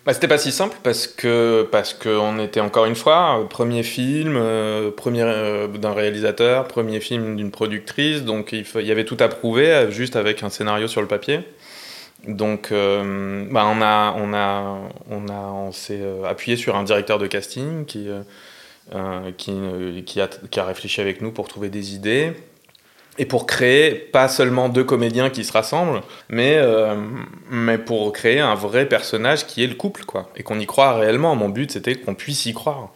Bah, 0.06 0.13
C'était 0.13 0.28
pas 0.28 0.38
si 0.38 0.52
simple 0.52 0.75
parce 0.84 1.08
que 1.08 1.66
parce 1.72 1.94
qu'on 1.94 2.38
était 2.40 2.60
encore 2.60 2.86
une 2.86 2.96
fois 2.96 3.40
euh, 3.40 3.46
premier 3.46 3.84
film, 3.84 4.36
euh, 4.36 4.92
premier 4.92 5.22
euh, 5.22 5.70
d'un 5.70 5.94
réalisateur, 5.94 6.68
premier 6.68 7.00
film 7.00 7.38
d'une 7.38 7.52
productrice, 7.52 8.24
donc 8.24 8.52
il, 8.52 8.66
il, 8.75 8.86
y 8.86 8.92
avait 8.92 9.06
tout 9.06 9.16
à 9.22 9.30
prouver 9.30 9.88
juste 9.92 10.18
avec 10.18 10.44
un 10.44 10.50
scénario 10.50 10.90
sur 10.90 11.00
le 11.00 11.08
papier. 11.08 11.40
Donc 12.28 12.72
bah, 12.72 13.66
on 13.66 13.82
a 13.82 14.13
on 14.18 14.34
a 14.34 14.80
on 15.10 15.28
a 15.28 15.39
on 15.54 15.72
s'est 15.72 16.02
appuyé 16.26 16.58
sur 16.58 16.76
un 16.76 16.84
directeur 16.84 17.17
de 17.17 17.28
casting 17.28 17.86
qui 17.86 18.08
qui, 19.38 19.54
qui, 20.06 20.22
a, 20.22 20.28
qui 20.28 20.60
a 20.60 20.65
réfléchi 20.65 21.02
avec 21.02 21.22
nous 21.22 21.32
pour 21.32 21.48
trouver 21.48 21.69
des 21.69 21.96
idées 21.96 22.34
et 23.17 23.26
pour 23.26 23.46
créer 23.46 23.91
pas 23.91 24.28
seulement 24.28 24.69
deux 24.69 24.84
comédiens 24.84 25.30
qui 25.30 25.43
se 25.43 25.52
rassemblent, 25.52 26.02
mais, 26.30 26.56
euh, 26.58 26.96
mais 27.50 27.78
pour 27.78 28.12
créer 28.12 28.39
un 28.39 28.56
vrai 28.56 28.88
personnage 28.88 29.46
qui 29.46 29.63
est 29.63 29.67
le 29.67 29.76
couple, 29.76 30.04
quoi, 30.06 30.30
et 30.36 30.43
qu'on 30.43 30.60
y 30.60 30.65
croit 30.65 30.93
réellement. 30.93 31.36
Mon 31.36 31.50
but, 31.50 31.72
c'était 31.72 31.96
qu'on 31.96 32.15
puisse 32.15 32.46
y 32.46 32.54
croire. 32.54 32.89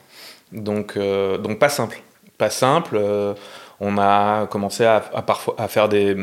Donc, 0.52 0.94
euh, 0.98 1.38
donc 1.38 1.60
pas 1.60 1.70
simple. 1.70 2.02
Pas 2.38 2.50
simple. 2.50 2.96
Euh, 2.96 3.34
on 3.80 4.00
a 4.00 4.48
commencé 4.48 4.86
à, 4.86 5.02
parfois, 5.02 5.54
à 5.60 5.68
faire 5.68 5.88
des, 5.88 6.16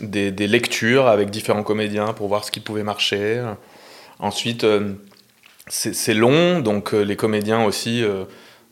des, 0.00 0.46
lectures 0.48 1.06
avec 1.06 1.30
différents 1.30 1.62
comédiens 1.62 2.12
pour 2.14 2.26
voir 2.26 2.44
ce 2.44 2.50
qui 2.50 2.58
pouvait 2.58 2.82
marcher. 2.82 3.40
Ensuite, 4.18 4.66
c'est 5.68 6.14
long, 6.14 6.58
donc 6.58 6.90
les 6.90 7.14
comédiens 7.14 7.64
aussi 7.64 8.04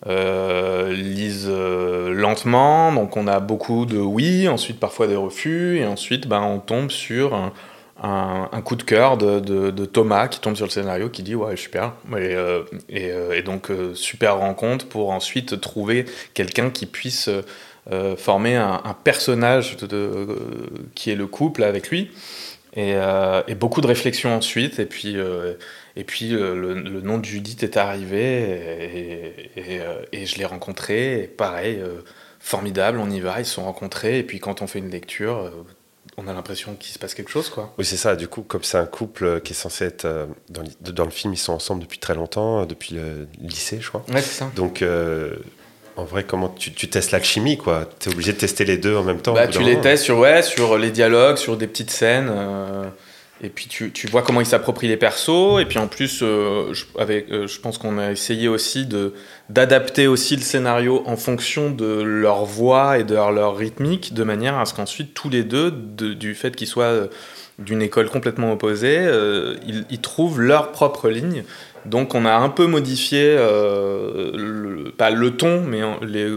euh, 0.06 0.92
lisent 0.92 1.48
euh, 1.50 2.12
lentement, 2.14 2.92
donc 2.92 3.16
on 3.16 3.26
a 3.26 3.40
beaucoup 3.40 3.84
de 3.84 3.98
oui, 3.98 4.46
ensuite 4.46 4.78
parfois 4.78 5.08
des 5.08 5.16
refus, 5.16 5.78
et 5.78 5.86
ensuite 5.86 6.28
ben, 6.28 6.40
on 6.40 6.60
tombe 6.60 6.92
sur 6.92 7.34
un, 8.00 8.62
coup 8.64 8.76
de 8.76 8.84
cœur 8.84 9.16
de, 9.16 9.40
de, 9.40 9.84
Thomas 9.86 10.28
qui 10.28 10.38
tombe 10.38 10.54
sur 10.54 10.66
le 10.66 10.70
scénario, 10.70 11.08
qui 11.08 11.24
dit 11.24 11.34
ouais 11.34 11.56
super, 11.56 11.94
et, 12.12 12.36
euh, 12.36 12.62
et, 12.88 13.42
donc 13.42 13.72
super 13.94 14.38
rencontre 14.38 14.86
pour 14.86 15.10
ensuite 15.10 15.60
trouver 15.60 16.04
quelqu'un 16.32 16.70
qui 16.70 16.86
puisse 16.86 17.28
former 18.18 18.54
un, 18.54 18.96
personnage 19.02 19.78
qui 20.94 21.10
est 21.10 21.16
le 21.16 21.26
couple 21.26 21.64
avec 21.64 21.90
lui. 21.90 22.12
Et, 22.76 22.92
et, 23.48 23.54
beaucoup 23.56 23.80
de 23.80 23.88
réflexion 23.88 24.36
ensuite, 24.36 24.78
et 24.78 24.86
puis, 24.86 25.16
et 25.98 26.04
puis 26.04 26.28
le, 26.28 26.74
nom 26.74 27.18
de 27.18 27.24
Judith 27.24 27.64
est 27.64 27.76
arrivé 27.76 29.50
et, 29.56 29.80
euh, 29.80 30.04
je 30.12 30.36
l'ai 30.36 30.44
rencontré. 30.44 31.24
Et 31.24 31.26
pareil, 31.26 31.80
euh, 31.80 32.02
formidable, 32.38 32.98
on 32.98 33.10
y 33.10 33.18
va, 33.18 33.40
ils 33.40 33.44
se 33.44 33.54
sont 33.54 33.64
rencontrés. 33.64 34.20
Et 34.20 34.22
puis 34.22 34.38
quand 34.38 34.62
on 34.62 34.68
fait 34.68 34.78
une 34.78 34.90
lecture, 34.90 35.38
euh, 35.38 35.50
on 36.16 36.28
a 36.28 36.32
l'impression 36.32 36.76
qu'il 36.76 36.92
se 36.92 37.00
passe 37.00 37.14
quelque 37.14 37.32
chose. 37.32 37.50
Quoi. 37.50 37.74
Oui, 37.78 37.84
c'est 37.84 37.96
ça. 37.96 38.14
Du 38.14 38.28
coup, 38.28 38.42
comme 38.42 38.62
c'est 38.62 38.78
un 38.78 38.86
couple 38.86 39.40
qui 39.40 39.54
est 39.54 39.56
censé 39.56 39.86
être. 39.86 40.28
Dans, 40.48 40.62
dans, 40.80 41.04
le 41.04 41.10
film, 41.10 41.34
ils 41.34 41.38
sont 41.38 41.52
ensemble 41.52 41.82
depuis 41.82 41.98
très 41.98 42.14
longtemps, 42.14 42.64
depuis 42.64 42.94
le 42.94 43.26
lycée, 43.40 43.78
je 43.80 43.88
crois. 43.88 44.04
Ouais, 44.08 44.22
c'est 44.22 44.38
ça. 44.38 44.50
Donc. 44.54 44.84
En 45.96 46.04
vrai, 46.04 46.22
comment 46.22 46.48
tu, 46.48 46.72
tu 46.72 46.88
testes 46.88 47.10
l'alchimie, 47.10 47.58
quoi? 47.58 47.88
Tu 47.98 48.08
es 48.08 48.12
obligé 48.12 48.32
de 48.32 48.38
tester 48.38 48.64
les 48.64 48.78
deux 48.78 48.94
en 48.94 49.02
même 49.02 49.20
temps 49.20 49.34
bah, 49.34 49.48
Tu 49.48 49.64
les 49.64 49.80
testes 49.80 50.04
sur, 50.04 50.18
ouais, 50.18 50.42
sur 50.44 50.78
les 50.78 50.92
dialogues, 50.92 51.38
sur 51.38 51.56
des 51.56 51.66
petites 51.66 51.90
scènes. 51.90 52.30
Et 53.40 53.50
puis 53.50 53.66
tu, 53.68 53.92
tu 53.92 54.08
vois 54.08 54.22
comment 54.22 54.40
ils 54.40 54.46
s'approprient 54.46 54.88
les 54.88 54.96
persos. 54.96 55.60
Et 55.60 55.64
puis 55.64 55.78
en 55.78 55.86
plus, 55.86 56.20
euh, 56.22 56.72
je, 56.72 56.84
avec, 56.98 57.30
euh, 57.30 57.46
je 57.46 57.60
pense 57.60 57.78
qu'on 57.78 57.98
a 57.98 58.10
essayé 58.10 58.48
aussi 58.48 58.86
de 58.86 59.14
d'adapter 59.48 60.06
aussi 60.08 60.36
le 60.36 60.42
scénario 60.42 61.02
en 61.06 61.16
fonction 61.16 61.70
de 61.70 62.02
leur 62.02 62.44
voix 62.44 62.98
et 62.98 63.04
de 63.04 63.14
leur, 63.14 63.56
rythmique, 63.56 64.12
de 64.12 64.24
manière 64.24 64.58
à 64.58 64.66
ce 64.66 64.74
qu'ensuite 64.74 65.14
tous 65.14 65.30
les 65.30 65.44
deux, 65.44 65.70
du 65.70 66.34
fait 66.34 66.54
qu'ils 66.54 66.66
soient 66.66 66.84
euh, 66.84 67.06
d'une 67.58 67.80
école 67.80 68.10
complètement 68.10 68.52
opposée, 68.52 69.08
ils, 69.90 70.00
trouvent 70.00 70.40
leur 70.40 70.70
propre 70.70 71.08
ligne. 71.08 71.42
Donc 71.86 72.14
on 72.14 72.24
a 72.24 72.32
un 72.34 72.50
peu 72.50 72.66
modifié, 72.66 73.36
pas 74.96 75.10
le 75.10 75.30
ton, 75.36 75.62
mais 75.62 75.80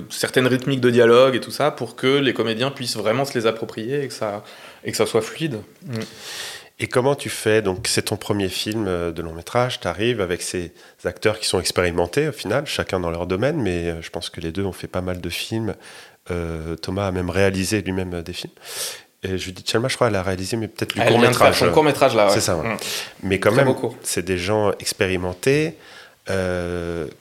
certaines 0.09 0.47
rythmiques 0.47 0.81
de 0.81 0.89
dialogue 0.89 1.35
et 1.35 1.39
tout 1.39 1.51
ça, 1.51 1.69
pour 1.69 1.95
que 1.95 2.07
les 2.07 2.33
comédiens 2.33 2.71
puissent 2.71 2.97
vraiment 2.97 3.23
se 3.23 3.37
les 3.37 3.45
approprier 3.45 4.03
et 4.03 4.07
que 4.07 4.13
ça, 4.15 4.43
et 4.83 4.89
que 4.89 4.97
ça 4.97 5.05
soit 5.05 5.21
fluide. 5.21 5.59
Mm. 5.85 5.99
Et 6.81 6.87
comment 6.87 7.13
tu 7.13 7.29
fais? 7.29 7.61
Donc, 7.61 7.87
c'est 7.87 8.01
ton 8.01 8.17
premier 8.17 8.49
film 8.49 8.85
euh, 8.87 9.11
de 9.11 9.21
long 9.21 9.33
métrage. 9.33 9.79
Tu 9.79 9.87
arrives 9.87 10.19
avec 10.19 10.41
ces 10.41 10.73
acteurs 11.05 11.39
qui 11.39 11.47
sont 11.47 11.59
expérimentés 11.59 12.27
au 12.27 12.31
final, 12.31 12.65
chacun 12.65 12.99
dans 12.99 13.11
leur 13.11 13.27
domaine, 13.27 13.61
mais 13.61 13.87
euh, 13.87 14.01
je 14.01 14.09
pense 14.09 14.31
que 14.31 14.41
les 14.41 14.51
deux 14.51 14.65
ont 14.65 14.71
fait 14.71 14.87
pas 14.87 15.01
mal 15.01 15.21
de 15.21 15.29
films. 15.29 15.75
Euh, 16.31 16.75
Thomas 16.75 17.05
a 17.05 17.11
même 17.11 17.29
réalisé 17.29 17.83
lui-même 17.83 18.23
des 18.23 18.33
films. 18.33 18.53
Et 19.21 19.37
Judith 19.37 19.69
Chalma, 19.69 19.89
je 19.89 19.95
crois, 19.95 20.07
elle 20.07 20.15
a 20.15 20.23
réalisé, 20.23 20.57
mais 20.57 20.67
peut-être 20.67 20.95
du 20.95 21.01
court 21.01 21.19
métrage. 21.19 21.59
Son 21.59 21.71
court 21.71 21.83
métrage 21.83 22.15
là. 22.15 22.29
C'est 22.31 22.41
ça. 22.41 22.55
Mm. 22.55 22.77
Mais 23.21 23.39
quand 23.39 23.51
même, 23.51 23.71
c'est 24.01 24.25
des 24.25 24.39
gens 24.39 24.71
expérimentés. 24.79 25.77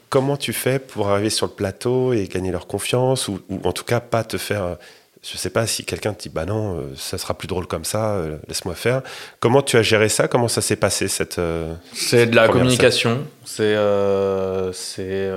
comment 0.09 0.39
tu 0.39 0.55
fais 0.55 0.79
pour 0.79 1.11
arriver 1.11 1.29
sur 1.29 1.45
le 1.45 1.53
plateau 1.53 2.15
et 2.15 2.29
gagner 2.29 2.51
leur 2.51 2.67
confiance, 2.67 3.29
ou, 3.29 3.43
ou 3.51 3.61
en 3.65 3.73
tout 3.75 3.85
cas 3.85 4.01
pas 4.01 4.25
te 4.25 4.39
faire 4.39 4.79
je 5.23 5.37
sais 5.37 5.51
pas 5.51 5.67
si 5.67 5.85
quelqu'un 5.85 6.15
te 6.15 6.23
dit 6.23 6.29
bah 6.31 6.47
non, 6.47 6.79
euh, 6.79 6.83
ça 6.97 7.19
sera 7.19 7.35
plus 7.35 7.47
drôle 7.47 7.67
comme 7.67 7.85
ça, 7.85 8.15
euh, 8.15 8.39
laisse-moi 8.49 8.75
faire. 8.75 9.03
Comment 9.39 9.61
tu 9.61 9.77
as 9.77 9.83
géré 9.83 10.09
ça? 10.09 10.29
Comment 10.29 10.49
ça 10.49 10.63
s'est 10.63 10.77
passé 10.77 11.09
cette 11.09 11.39
euh, 11.39 11.75
C'est 11.93 12.27
de 12.27 12.37
la 12.37 12.49
communication. 12.49 13.25
C'est 13.45 13.77
c'est 14.73 15.31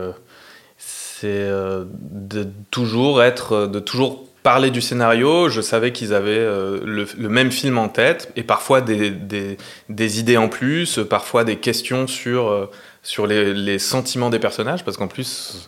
c'est 0.78 1.48
de 1.48 2.48
toujours 2.72 3.24
être, 3.24 3.67
de 3.67 3.80
toujours 3.80 4.26
parler 4.41 4.72
du 4.72 4.82
scénario. 4.82 5.50
Je 5.50 5.62
savais 5.62 5.91
qu'ils 5.91 6.13
avaient 6.13 6.46
le, 6.46 7.08
même 7.17 7.52
film 7.52 7.78
en 7.78 7.88
tête 7.88 8.32
et 8.36 8.43
parfois 8.43 8.82
des, 8.82 9.10
des, 9.10 9.58
des, 9.89 10.19
idées 10.19 10.38
en 10.38 10.50
plus, 10.50 11.00
parfois 11.10 11.43
des 11.43 11.58
questions 11.58 12.08
sur 12.08 12.69
sur 13.04 13.28
les, 13.28 13.80
sentiments 13.80 14.30
des 14.30 14.39
personnages, 14.39 14.84
parce 14.86 14.98
qu'en 14.98 15.08
plus, 15.08 15.67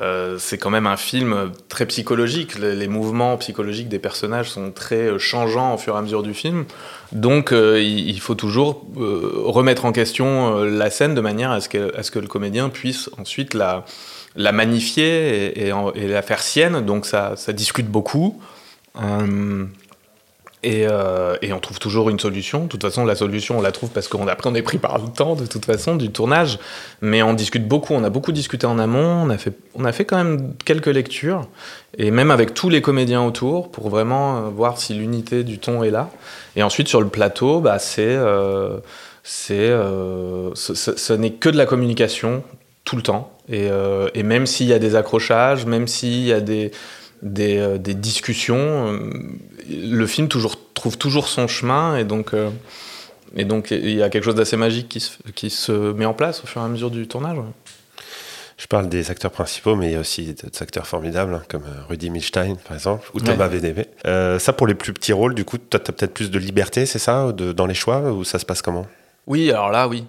euh, 0.00 0.38
c'est 0.38 0.56
quand 0.56 0.70
même 0.70 0.86
un 0.86 0.96
film 0.96 1.52
très 1.68 1.84
psychologique. 1.86 2.58
Les, 2.58 2.88
mouvements 2.88 3.36
psychologiques 3.36 3.88
des 3.88 3.98
personnages 3.98 4.50
sont 4.50 4.70
très 4.70 5.08
euh, 5.08 5.18
changeants 5.18 5.74
au 5.74 5.78
fur 5.78 5.94
et 5.94 5.98
à 5.98 6.02
mesure 6.02 6.22
du 6.22 6.32
film. 6.32 6.64
Donc, 7.12 7.52
euh, 7.52 7.80
il, 7.82 8.18
faut 8.20 8.34
toujours 8.34 8.86
remettre 8.96 9.84
en 9.84 9.92
question 9.92 10.62
la 10.64 10.88
scène 10.88 11.14
de 11.14 11.20
manière 11.20 11.50
à 11.50 11.60
ce 11.60 11.68
que, 11.68 12.18
le 12.18 12.26
comédien 12.26 12.70
puisse 12.70 13.10
ensuite 13.18 13.52
la, 13.52 13.84
la 14.34 14.52
magnifier 14.52 15.66
et, 15.66 15.72
la 16.08 16.22
faire 16.22 16.42
sienne. 16.42 16.80
Donc, 16.84 17.04
ça 17.04 17.52
discute 17.52 17.88
beaucoup. 17.88 18.40
Euh, 20.64 21.36
et, 21.42 21.52
on 21.52 21.58
trouve 21.58 21.78
toujours 21.78 22.08
une 22.08 22.20
solution. 22.20 22.64
De 22.64 22.68
toute 22.68 22.82
façon, 22.82 23.04
la 23.04 23.16
solution, 23.16 23.58
on 23.58 23.62
la 23.62 23.72
trouve 23.72 23.90
parce 23.90 24.06
qu'on 24.06 24.26
on 24.44 24.54
est 24.54 24.62
pris 24.62 24.78
par 24.78 24.98
le 24.98 25.08
temps, 25.08 25.34
de 25.34 25.46
toute 25.46 25.64
façon, 25.64 25.96
du 25.96 26.10
tournage. 26.10 26.58
Mais 27.00 27.22
on 27.22 27.34
discute 27.34 27.66
beaucoup, 27.66 27.94
on 27.94 28.04
a 28.04 28.10
beaucoup 28.10 28.32
discuté 28.32 28.66
en 28.66 28.78
amont, 28.78 29.24
on 29.24 29.30
a 29.30 29.38
fait, 29.38 29.54
on 29.74 29.84
a 29.84 29.92
fait 29.92 30.04
quand 30.04 30.18
même 30.18 30.54
quelques 30.64 30.86
lectures, 30.86 31.48
et 31.98 32.10
même 32.10 32.30
avec 32.30 32.54
tous 32.54 32.68
les 32.68 32.80
comédiens 32.80 33.22
autour, 33.22 33.70
pour 33.70 33.88
vraiment 33.88 34.36
euh, 34.36 34.40
voir 34.50 34.78
si 34.78 34.94
l'unité 34.94 35.42
du 35.42 35.58
ton 35.58 35.82
est 35.82 35.90
là. 35.90 36.10
Et 36.54 36.62
ensuite, 36.62 36.86
sur 36.86 37.00
le 37.00 37.08
plateau, 37.08 37.60
bah, 37.60 37.80
c'est, 37.80 38.02
euh, 38.06 38.78
c'est, 39.24 39.70
ce, 40.54 41.12
n'est 41.12 41.32
que 41.32 41.48
de 41.48 41.56
la 41.56 41.66
communication 41.66 42.44
tout 42.84 42.96
le 42.96 43.02
temps. 43.02 43.32
Et 43.48 44.22
même 44.22 44.46
s'il 44.46 44.66
y 44.66 44.72
a 44.72 44.78
des 44.78 44.94
accrochages, 44.94 45.66
même 45.66 45.86
s'il 45.86 46.24
y 46.24 46.32
a 46.32 46.40
des 46.40 46.70
des, 47.22 47.58
euh, 47.58 47.78
des 47.78 47.94
discussions. 47.94 48.92
Euh, 48.92 49.10
le 49.70 50.06
film 50.06 50.28
toujours, 50.28 50.56
trouve 50.74 50.98
toujours 50.98 51.28
son 51.28 51.48
chemin 51.48 51.96
et 51.96 52.04
donc, 52.04 52.34
euh, 52.34 52.50
et 53.36 53.44
donc 53.44 53.70
il 53.70 53.94
y 53.94 54.02
a 54.02 54.10
quelque 54.10 54.24
chose 54.24 54.34
d'assez 54.34 54.56
magique 54.56 54.88
qui 54.88 55.00
se, 55.00 55.16
qui 55.34 55.48
se 55.48 55.92
met 55.92 56.04
en 56.04 56.14
place 56.14 56.42
au 56.44 56.46
fur 56.46 56.60
et 56.60 56.64
à 56.64 56.68
mesure 56.68 56.90
du 56.90 57.06
tournage. 57.06 57.38
Je 58.58 58.66
parle 58.66 58.88
des 58.88 59.10
acteurs 59.10 59.30
principaux, 59.30 59.74
mais 59.74 59.88
il 59.88 59.92
y 59.92 59.96
a 59.96 60.00
aussi 60.00 60.34
d'autres 60.34 60.62
acteurs 60.62 60.86
formidables, 60.86 61.34
hein, 61.34 61.42
comme 61.48 61.64
Rudy 61.88 62.10
Milstein, 62.10 62.56
par 62.56 62.76
exemple, 62.76 63.10
ou 63.12 63.20
Thomas 63.20 63.48
ouais. 63.48 64.38
ça, 64.38 64.52
pour 64.52 64.68
les 64.68 64.74
plus 64.74 64.92
petits 64.92 65.12
rôles, 65.12 65.34
du 65.34 65.44
coup, 65.44 65.56
tu 65.58 65.76
as 65.76 65.80
peut-être 65.80 66.14
plus 66.14 66.30
de 66.30 66.38
liberté, 66.38 66.86
c'est 66.86 67.00
ça, 67.00 67.32
de, 67.32 67.50
dans 67.50 67.66
les 67.66 67.74
choix, 67.74 68.12
ou 68.12 68.22
ça 68.22 68.38
se 68.38 68.44
passe 68.44 68.62
comment? 68.62 68.86
Oui, 69.26 69.50
alors 69.50 69.70
là, 69.70 69.88
oui. 69.88 70.04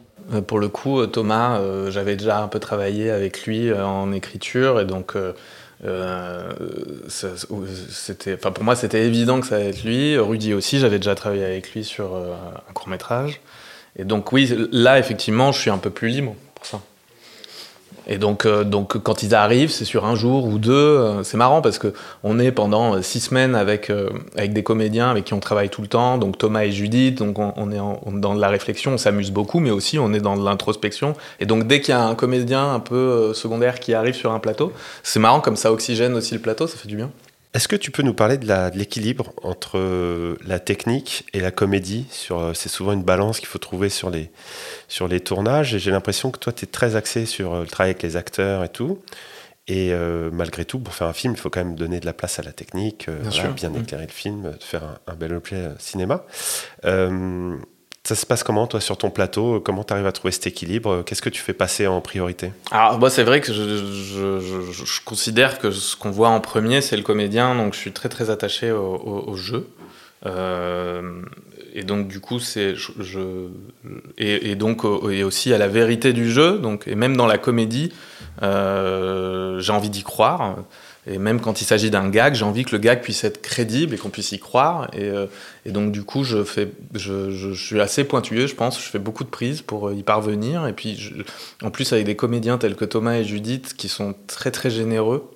Pour 0.45 0.60
le 0.60 0.67
coup, 0.67 1.04
Thomas, 1.08 1.62
j'avais 1.89 2.15
déjà 2.15 2.43
un 2.43 2.47
peu 2.47 2.60
travaillé 2.60 3.10
avec 3.10 3.43
lui 3.47 3.73
en 3.73 4.12
écriture, 4.12 4.80
et 4.80 4.86
donc 4.86 5.15
c'était, 7.10 8.36
enfin 8.36 8.52
pour 8.52 8.63
moi, 8.63 8.76
c'était 8.76 9.06
évident 9.06 9.41
que 9.41 9.48
ça 9.48 9.56
allait 9.56 9.69
être 9.69 9.84
lui. 9.84 10.17
Rudy 10.17 10.54
aussi, 10.54 10.80
j'avais 10.80 10.98
déjà 10.98 11.15
travaillé 11.15 11.43
avec 11.43 11.74
lui 11.74 11.84
sur 11.84 12.15
euh, 12.15 12.34
un 12.69 12.74
court 12.74 12.88
métrage. 12.88 13.41
Et 13.98 14.06
donc 14.06 14.32
oui, 14.32 14.54
là 14.72 14.98
effectivement, 14.98 15.52
je 15.52 15.60
suis 15.60 15.69
un 15.69 15.78
peu 15.78 15.89
plus 15.89 16.08
libre 16.08 16.36
pour 16.56 16.65
ça. 16.65 16.82
Et 18.08 18.18
donc, 18.18 18.46
euh, 18.46 18.63
donc 18.63 18.98
quand 18.98 19.24
ils 19.24 19.34
arrivent, 19.34 19.72
c'est 19.72 19.86
sur 19.86 20.06
un 20.06 20.16
jour 20.16 20.46
ou 20.46 20.58
deux. 20.58 20.74
Euh, 20.74 21.24
c'est 21.24 21.38
marrant 21.38 21.62
parce 21.62 21.78
que 21.78 21.94
on 22.24 22.39
est 22.39 22.52
pendant 22.52 22.96
euh, 22.96 23.02
six 23.02 23.22
semaines 23.22 23.56
avec, 23.56 23.92
avec 24.36 24.54
des 24.54 24.63
comédiens 24.63 25.10
avec 25.10 25.26
qui 25.26 25.34
on 25.34 25.39
travaille 25.39 25.70
tout 25.70 25.82
le 25.82 25.88
temps. 25.88 26.18
Donc 26.18 26.38
Thomas 26.38 26.63
et 26.63 26.72
Judith, 26.72 27.18
donc 27.18 27.38
on, 27.39 27.72
est 27.72 28.20
dans 28.20 28.36
de 28.36 28.42
la 28.42 28.50
réflexion, 28.50 28.94
on 28.94 28.98
s'amuse 28.98 29.32
beaucoup, 29.32 29.60
mais 29.60 29.72
aussi 29.72 30.00
on 30.00 30.13
est 30.13 30.22
dans 30.22 30.38
de 30.38 30.44
l'introspection. 30.44 31.13
Et 31.39 31.46
donc 31.46 31.68
dès 31.68 31.82
qu'il 31.82 31.94
y 31.94 31.98
a 31.98 32.06
un 32.06 32.16
comédien 32.16 32.74
un 32.74 32.80
peu 32.80 33.34
secondaire 33.34 33.80
qui 33.80 33.94
arrive 33.94 34.16
sur 34.16 34.32
un 34.32 34.39
plateau, 34.39 34.74
c'est 35.04 35.20
marrant 35.20 35.39
comme 35.39 35.56
ça 35.56 35.72
oxygène 35.72 36.16
aussi 36.16 36.34
le 36.34 36.42
plateau, 36.42 36.68
ça 36.68 36.78
fait 36.78 36.88
du 36.88 36.96
bien. 36.96 37.10
Est-ce 37.54 37.68
que 37.68 37.76
tu 37.76 37.92
peux 37.92 38.02
nous 38.02 38.16
parler 38.16 38.39
de 38.39 38.78
l'équilibre 38.78 39.32
entre 39.44 39.78
euh, 39.78 40.38
la 40.44 40.60
technique 40.60 41.26
et 41.34 41.39
la 41.39 41.52
comédie 41.52 42.08
euh, 42.32 42.54
C'est 42.56 42.70
souvent 42.70 42.94
une 42.94 43.04
balance 43.04 43.39
qu'il 43.39 43.48
faut 43.48 43.60
trouver 43.60 43.89
sur 43.89 44.10
les, 44.10 44.32
sur 44.88 45.08
les 45.08 45.20
tournages. 45.20 45.76
Et 45.76 45.80
j'ai 45.80 45.92
l'impression 45.92 46.32
que 46.32 46.39
toi, 46.39 46.52
tu 46.52 46.63
es 46.63 46.68
très 46.68 46.96
axé 46.96 47.28
sur 47.28 47.54
euh, 47.54 47.62
le 47.62 47.68
travail 47.68 47.92
avec 47.92 48.02
les 48.02 48.18
acteurs 48.18 48.63
et 48.63 48.70
tout. 48.70 49.04
Et 49.68 49.94
malgré 50.34 50.66
tout, 50.66 50.78
pour 50.78 50.94
faire 50.94 51.08
un 51.08 51.13
film, 51.13 51.36
il 51.36 51.39
faut 51.39 51.50
quand 51.50 51.63
même 51.63 51.76
donner 51.76 52.02
de 52.02 52.06
la 52.06 52.12
place 52.12 52.38
à 52.38 52.44
la 52.44 52.52
technique, 52.52 53.10
bien, 53.10 53.52
bien 53.52 53.70
mmh. 53.70 53.78
éclairer 53.78 54.06
le 54.06 54.12
film, 54.12 54.52
faire 54.60 54.84
un, 54.84 54.98
un 55.08 55.16
bel 55.16 55.34
objet 55.34 55.70
cinéma. 55.80 56.26
Ça 58.06 58.16
se 58.16 58.26
passe 58.26 58.44
comment, 58.44 58.68
toi, 58.68 58.82
sur 58.82 58.98
ton 58.98 59.10
plateau? 59.10 59.62
Comment 59.62 59.86
tu 59.86 59.94
arrives 59.94 60.06
à 60.06 60.12
trouver 60.12 60.34
cet 60.34 60.46
équilibre? 60.46 61.04
Qu'est-ce 61.04 61.22
que 61.22 61.30
tu 61.30 61.42
fais 61.42 61.54
passer 61.54 61.88
en 61.88 62.02
priorité? 62.02 62.52
Alors, 62.70 63.00
moi, 63.00 63.10
c'est 63.10 63.24
vrai 63.24 63.39
que 63.39 63.54
je, 63.54 64.42
je, 64.74 65.02
considère 65.06 65.58
que 65.58 65.72
ce 65.72 65.96
qu'on 65.96 66.12
voit 66.12 66.28
en 66.28 66.42
premier, 66.42 66.82
c'est 66.82 66.98
le 66.98 67.04
comédien, 67.04 67.56
donc 67.56 67.74
je 67.74 67.80
suis 67.80 67.94
très, 67.94 68.10
très 68.10 68.30
attaché 68.30 68.72
au, 68.72 69.34
jeu. 69.38 69.70
Euh, 70.26 71.22
et 71.74 71.84
donc, 71.84 72.10
du 72.10 72.20
coup, 72.20 72.39
c'est. 72.39 72.76
Je, 72.76 73.48
et, 74.18 74.56
donc, 74.56 74.84
et 75.10 75.24
aussi 75.24 75.54
à 75.54 75.58
la 75.58 75.70
vérité 75.70 76.12
du 76.12 76.30
jeu, 76.30 76.58
donc, 76.58 76.89
et 76.89 76.96
même 76.96 77.16
dans 77.16 77.28
la 77.28 77.38
comédie, 77.38 77.94
euh, 78.42 79.62
j'ai 79.62 79.72
envie 79.72 79.89
d'y 79.89 80.04
croire. 80.04 80.58
Et 81.06 81.18
même 81.18 81.42
quand 81.42 81.62
il 81.62 81.66
s'agit 81.66 81.89
d'un 81.89 82.10
gag, 82.10 82.34
j'ai 82.34 82.46
envie 82.46 82.63
que 82.63 82.72
le 82.72 82.78
gag 82.78 83.02
puisse 83.02 83.24
être 83.24 83.42
crédible 83.42 83.94
et 83.94 83.98
qu'on 83.98 84.10
puisse 84.10 84.32
y 84.32 84.39
croire. 84.39 84.89
Et, 84.94 85.10
euh, 85.10 85.28
donc, 85.66 85.92
du 85.92 86.04
coup, 86.04 86.24
je, 86.24 87.54
suis 87.54 87.82
assez 87.82 88.04
pointueux, 88.06 88.48
je 88.48 88.56
pense. 88.56 88.82
Je 88.82 88.89
fais 88.89 89.00
beaucoup 89.00 89.24
de 89.24 89.30
prises 89.30 89.62
pour 89.62 89.92
y 89.92 90.04
parvenir. 90.04 90.66
Et 90.68 90.74
puis, 90.74 91.13
en 91.62 91.72
plus, 91.72 91.92
avec 91.92 92.06
des 92.06 92.16
comédiens 92.16 92.58
tels 92.58 92.76
que 92.76 92.86
Thomas 92.86 93.16
et 93.16 93.26
Judith, 93.26 93.74
qui 93.76 93.89
sont 93.89 94.16
très, 94.28 94.52
très 94.52 94.70
généreux, 94.70 95.30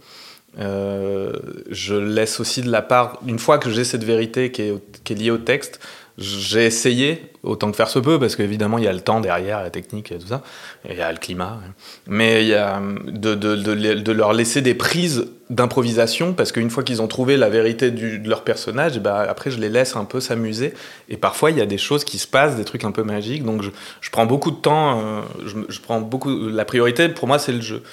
euh, 0.60 1.34
je 1.69 1.95
laisse 1.95 2.39
aussi 2.39 2.62
de 2.62 2.71
la 2.71 2.82
part, 2.82 3.19
une 3.27 3.39
fois 3.39 3.58
que 3.58 3.69
j'ai 3.69 3.84
cette 3.84 4.03
vérité 4.03 4.51
qui 4.51 4.62
est 4.62 5.15
liée 5.15 5.32
au 5.32 5.38
texte, 5.38 5.80
j'ai 6.17 6.65
essayé 6.65 7.32
autant 7.43 7.69
que 7.69 7.77
faire 7.77 7.89
se 7.89 7.99
peut, 7.99 8.19
parce 8.19 8.36
qu'évidemment, 8.36 8.80
il 8.80 8.86
y 8.86 8.88
a 8.88 8.93
le 8.93 9.01
temps 9.01 9.21
derrière, 9.21 9.62
la 9.62 9.69
technique 9.69 10.12
et 10.12 10.17
tout 10.17 10.27
ça, 10.27 10.41
et 10.84 10.93
il 10.93 10.97
y 10.97 11.01
a 11.01 11.12
le 11.12 11.19
climat. 11.19 11.60
Mais 12.08 12.43
il 12.43 12.49
y 12.49 12.56
a 12.56 12.82
de, 13.06 13.36
de, 13.36 13.56
de, 13.56 14.12
leur 14.12 14.34
laisser 14.34 14.62
des 14.62 14.73
prises 14.73 15.27
d'improvisation, 15.51 16.34
parce 16.34 16.51
qu'une 16.51 16.71
fois 16.71 16.84
qu'ils 16.84 17.03
ont 17.03 17.08
trouvé 17.08 17.38
la 17.38 17.49
vérité 17.49 17.91
de 17.91 18.27
leur 18.27 18.43
personnage, 18.43 18.99
ben 18.99 19.15
après, 19.30 19.51
je 19.51 19.60
les 19.60 19.69
laisse 19.69 19.95
un 19.95 20.06
peu 20.06 20.19
s'amuser. 20.19 20.73
Et 21.08 21.17
parfois, 21.17 21.51
il 21.51 21.58
y 21.58 21.62
a 21.62 21.67
des 21.67 21.77
choses 21.77 22.03
qui 22.03 22.17
se 22.17 22.27
passent, 22.27 22.56
des 22.56 22.65
trucs 22.65 22.84
un 22.84 22.91
peu 22.91 23.03
magiques. 23.03 23.43
Donc, 23.43 23.62
je, 23.62 23.69
je 24.01 24.10
prends 24.10 24.25
beaucoup 24.25 24.51
de 24.51 24.58
temps, 24.58 24.99
euh, 24.99 25.21
je, 25.45 25.56
je, 25.69 25.80
prends 25.80 26.01
beaucoup. 26.01 26.49
La 26.49 26.65
priorité, 26.65 27.10
pour 27.10 27.27
moi, 27.27 27.38
c'est 27.38 27.53
le 27.53 27.62
jeu. 27.62 27.84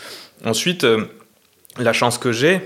Ensuite, 0.46 0.84
euh, 0.84 1.04
la 1.78 1.92
chance 1.92 2.16
que 2.16 2.32
j'ai, 2.32 2.60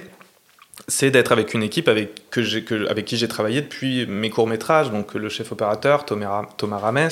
c'est 0.87 1.11
d'être 1.11 1.33
avec 1.33 1.55
une 1.55 1.63
équipe 1.63 1.89
avec, 1.89 2.31
qui 2.31 3.17
j'ai 3.17 3.29
travaillé 3.29 3.63
depuis 3.63 4.07
mes 4.07 4.31
courts-métrages, 4.31 4.91
donc 4.91 5.15
le 5.15 5.29
chef 5.29 5.51
opérateur 5.51 6.05
Thomas, 6.05 6.47
Rames, 6.61 7.09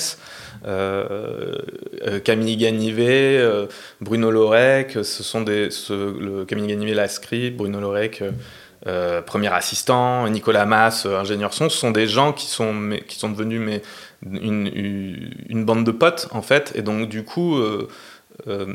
euh, 0.65 1.55
euh, 2.05 2.19
Camille 2.19 2.55
Ganivet, 2.57 3.37
euh, 3.37 3.67
Bruno 3.99 4.31
Lorec, 4.31 4.93
ce 4.93 5.23
sont 5.23 5.41
des, 5.41 5.69
le, 5.89 6.45
Camille 6.45 6.67
Ganivet 6.67 6.93
l'a 6.93 7.07
script, 7.07 7.57
Bruno 7.57 7.79
Lorec, 7.79 8.23
premier 9.25 9.53
assistant, 9.53 10.29
Nicolas 10.29 10.65
Mass, 10.65 11.05
ingénieur 11.05 11.53
son, 11.53 11.69
ce 11.69 11.77
sont 11.77 11.91
des 11.91 12.07
gens 12.07 12.31
qui 12.31 12.45
sont, 12.45 12.73
devenus 12.73 13.81
une, 14.25 15.31
une, 15.49 15.65
bande 15.65 15.83
de 15.83 15.91
potes 15.91 16.29
en 16.31 16.41
fait, 16.41 16.71
et 16.75 16.81
donc 16.81 17.09
du 17.09 17.23
coup 17.23 17.59
euh, 18.47 18.67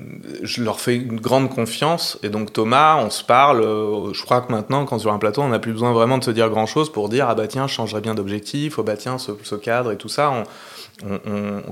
je 0.42 0.62
leur 0.62 0.80
fais 0.80 0.96
une 0.96 1.20
grande 1.20 1.48
confiance. 1.48 2.18
Et 2.22 2.28
donc 2.28 2.52
Thomas, 2.52 2.96
on 2.96 3.10
se 3.10 3.22
parle. 3.22 3.60
Euh, 3.60 4.12
je 4.12 4.22
crois 4.22 4.40
que 4.40 4.50
maintenant, 4.50 4.84
quand 4.84 4.98
sur 4.98 5.12
un 5.12 5.18
plateau, 5.18 5.42
on 5.42 5.48
n'a 5.48 5.60
plus 5.60 5.72
besoin 5.72 5.92
vraiment 5.92 6.18
de 6.18 6.24
se 6.24 6.30
dire 6.30 6.48
grand 6.50 6.66
chose 6.66 6.90
pour 6.90 7.08
dire 7.08 7.28
ah 7.28 7.34
bah 7.34 7.46
tiens, 7.46 7.66
je 7.68 7.74
changerais 7.74 8.00
bien 8.00 8.14
d'objectif, 8.14 8.78
oh 8.78 8.82
bah 8.82 8.96
tiens, 8.96 9.18
ce, 9.18 9.54
cadre 9.54 9.92
et 9.92 9.96
tout 9.96 10.08
ça. 10.08 10.44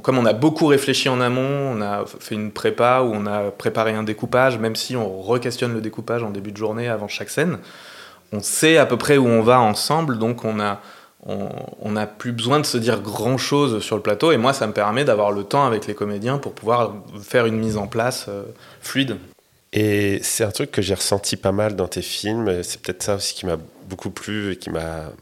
comme 0.03 0.18
on 0.18 0.24
a 0.24 0.33
beaucoup 0.33 0.66
réfléchi 0.66 1.09
en 1.09 1.20
amont, 1.20 1.74
on 1.76 1.83
a 1.83 2.05
fait 2.07 2.37
une 2.37 2.53
prépa 2.53 3.00
où 3.00 3.12
on 3.12 3.26
a 3.26 3.50
préparé 3.50 3.92
un 3.92 4.05
découpage, 4.05 4.59
même 4.59 4.76
si 4.76 4.96
on 4.96 5.20
re-questionne 5.20 5.74
le 5.74 5.81
découpage 5.81 6.22
en 6.22 6.31
début 6.31 6.53
de 6.53 6.57
journée 6.57 6.88
avant 6.88 7.09
chaque 7.09 7.31
scène, 7.31 7.59
on 8.33 8.40
sait 8.40 8.76
à 8.79 8.87
peu 8.87 8.96
près 8.96 9.16
où 9.16 9.26
on 9.26 9.42
va 9.42 9.61
ensemble, 9.61 10.18
donc 10.18 10.44
on 10.44 10.61
a 10.61 10.81
on 11.26 11.92
n'a 11.92 12.06
plus 12.06 12.33
besoin 12.33 12.61
de 12.61 12.66
se 12.66 12.78
dire 12.78 13.00
grand 13.00 13.37
chose 13.37 13.83
sur 13.83 13.96
le 13.96 14.02
plateau. 14.02 14.33
Et 14.33 14.37
moi 14.37 14.52
ça 14.52 14.66
me 14.66 14.72
permet 14.72 15.04
d'avoir 15.04 15.33
le 15.33 15.44
temps 15.44 15.66
avec 15.66 15.87
les 15.87 15.94
comédiens 15.94 16.38
pour 16.38 16.52
pouvoir 16.52 16.94
faire 17.22 17.46
une 17.46 17.56
mise 17.56 17.76
en 17.76 17.87
place 17.87 18.26
euh, 18.28 18.44
fluide. 18.80 19.16
Et 19.72 20.18
c'est 20.22 20.44
un 20.44 20.50
truc 20.50 20.70
que 20.72 20.83
j'ai 20.83 20.94
ressenti 20.94 21.37
pas 21.37 21.52
mal 21.52 21.76
dans 21.76 21.87
tes 21.87 22.02
films, 22.02 22.62
c'est 22.64 22.80
peut-être 22.80 23.02
ça 23.02 23.16
aussi 23.16 23.35
qui 23.35 23.46
m'a 23.46 23.56
beaucoup 23.88 24.11
plu 24.11 24.52
et 24.52 24.56
qui 24.56 24.70
m'a 24.70 25.12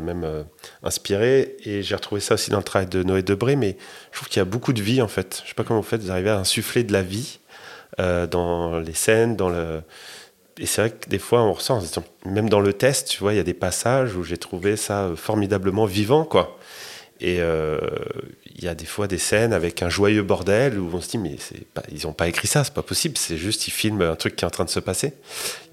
même 0.00 0.24
euh, 0.24 0.42
inspiré. 0.82 1.56
Et 1.64 1.82
j'ai 1.82 1.94
retrouvé 1.94 2.20
ça 2.20 2.34
aussi 2.34 2.50
dans 2.50 2.58
le 2.58 2.64
travail 2.64 2.88
de 2.88 3.02
Noé 3.02 3.22
Debré. 3.22 3.56
Mais 3.56 3.76
je 4.12 4.16
trouve 4.16 4.28
qu'il 4.28 4.38
y 4.38 4.40
a 4.40 4.46
beaucoup 4.46 4.72
de 4.72 4.80
vie 4.80 5.02
en 5.02 5.08
fait. 5.08 5.42
Je 5.44 5.48
sais 5.48 5.54
pas 5.54 5.64
comment 5.64 5.80
vous 5.80 5.86
faites, 5.86 6.02
vous 6.02 6.10
arrivez 6.10 6.30
à 6.30 6.38
insuffler 6.38 6.84
de 6.84 6.92
la 6.92 7.02
vie 7.02 7.40
euh, 8.00 8.26
dans 8.26 8.78
les 8.78 8.94
scènes, 8.94 9.36
dans 9.36 9.50
le 9.50 9.82
et 10.58 10.66
c'est 10.66 10.82
vrai 10.82 10.90
que 10.90 11.08
des 11.08 11.18
fois, 11.18 11.42
on 11.42 11.52
ressent, 11.52 11.80
même 12.26 12.48
dans 12.48 12.60
le 12.60 12.72
test, 12.72 13.08
tu 13.08 13.18
vois, 13.20 13.32
il 13.32 13.36
y 13.36 13.40
a 13.40 13.44
des 13.44 13.54
passages 13.54 14.16
où 14.16 14.22
j'ai 14.22 14.36
trouvé 14.36 14.76
ça 14.76 15.10
formidablement 15.16 15.86
vivant, 15.86 16.24
quoi. 16.24 16.58
Et 17.22 17.36
euh, 17.38 17.78
il 18.56 18.64
y 18.64 18.68
a 18.68 18.74
des 18.74 18.84
fois 18.84 19.06
des 19.06 19.16
scènes 19.18 19.52
avec 19.52 19.80
un 19.80 19.88
joyeux 19.88 20.22
bordel 20.22 20.76
où 20.76 20.90
on 20.92 21.00
se 21.00 21.08
dit 21.08 21.18
mais 21.18 21.36
pas, 21.72 21.82
ils 21.92 22.04
n'ont 22.04 22.12
pas 22.12 22.26
écrit 22.26 22.48
ça, 22.48 22.64
c'est 22.64 22.74
pas 22.74 22.82
possible, 22.82 23.16
c'est 23.16 23.36
juste 23.36 23.68
ils 23.68 23.70
filment 23.70 24.02
un 24.02 24.16
truc 24.16 24.34
qui 24.34 24.44
est 24.44 24.46
en 24.46 24.50
train 24.50 24.64
de 24.64 24.70
se 24.70 24.80
passer. 24.80 25.14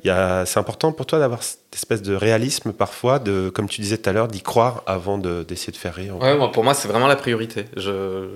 C'est 0.03 0.57
important 0.57 0.91
pour 0.91 1.07
toi 1.07 1.17
d'avoir 1.17 1.41
cette 1.41 1.73
espèce 1.73 2.03
de 2.03 2.13
réalisme 2.13 2.71
parfois, 2.71 3.17
de, 3.17 3.49
comme 3.49 3.67
tu 3.67 3.81
disais 3.81 3.97
tout 3.97 4.11
à 4.11 4.13
l'heure, 4.13 4.27
d'y 4.27 4.43
croire 4.43 4.83
avant 4.85 5.17
d'essayer 5.17 5.73
de, 5.73 5.77
faire 5.77 5.95
rire. 5.95 6.17
Ouais, 6.17 6.37
pour 6.53 6.63
moi 6.63 6.75
c'est 6.75 6.87
vraiment 6.87 7.07
la 7.07 7.15
priorité. 7.15 7.65
Je, 7.75 8.29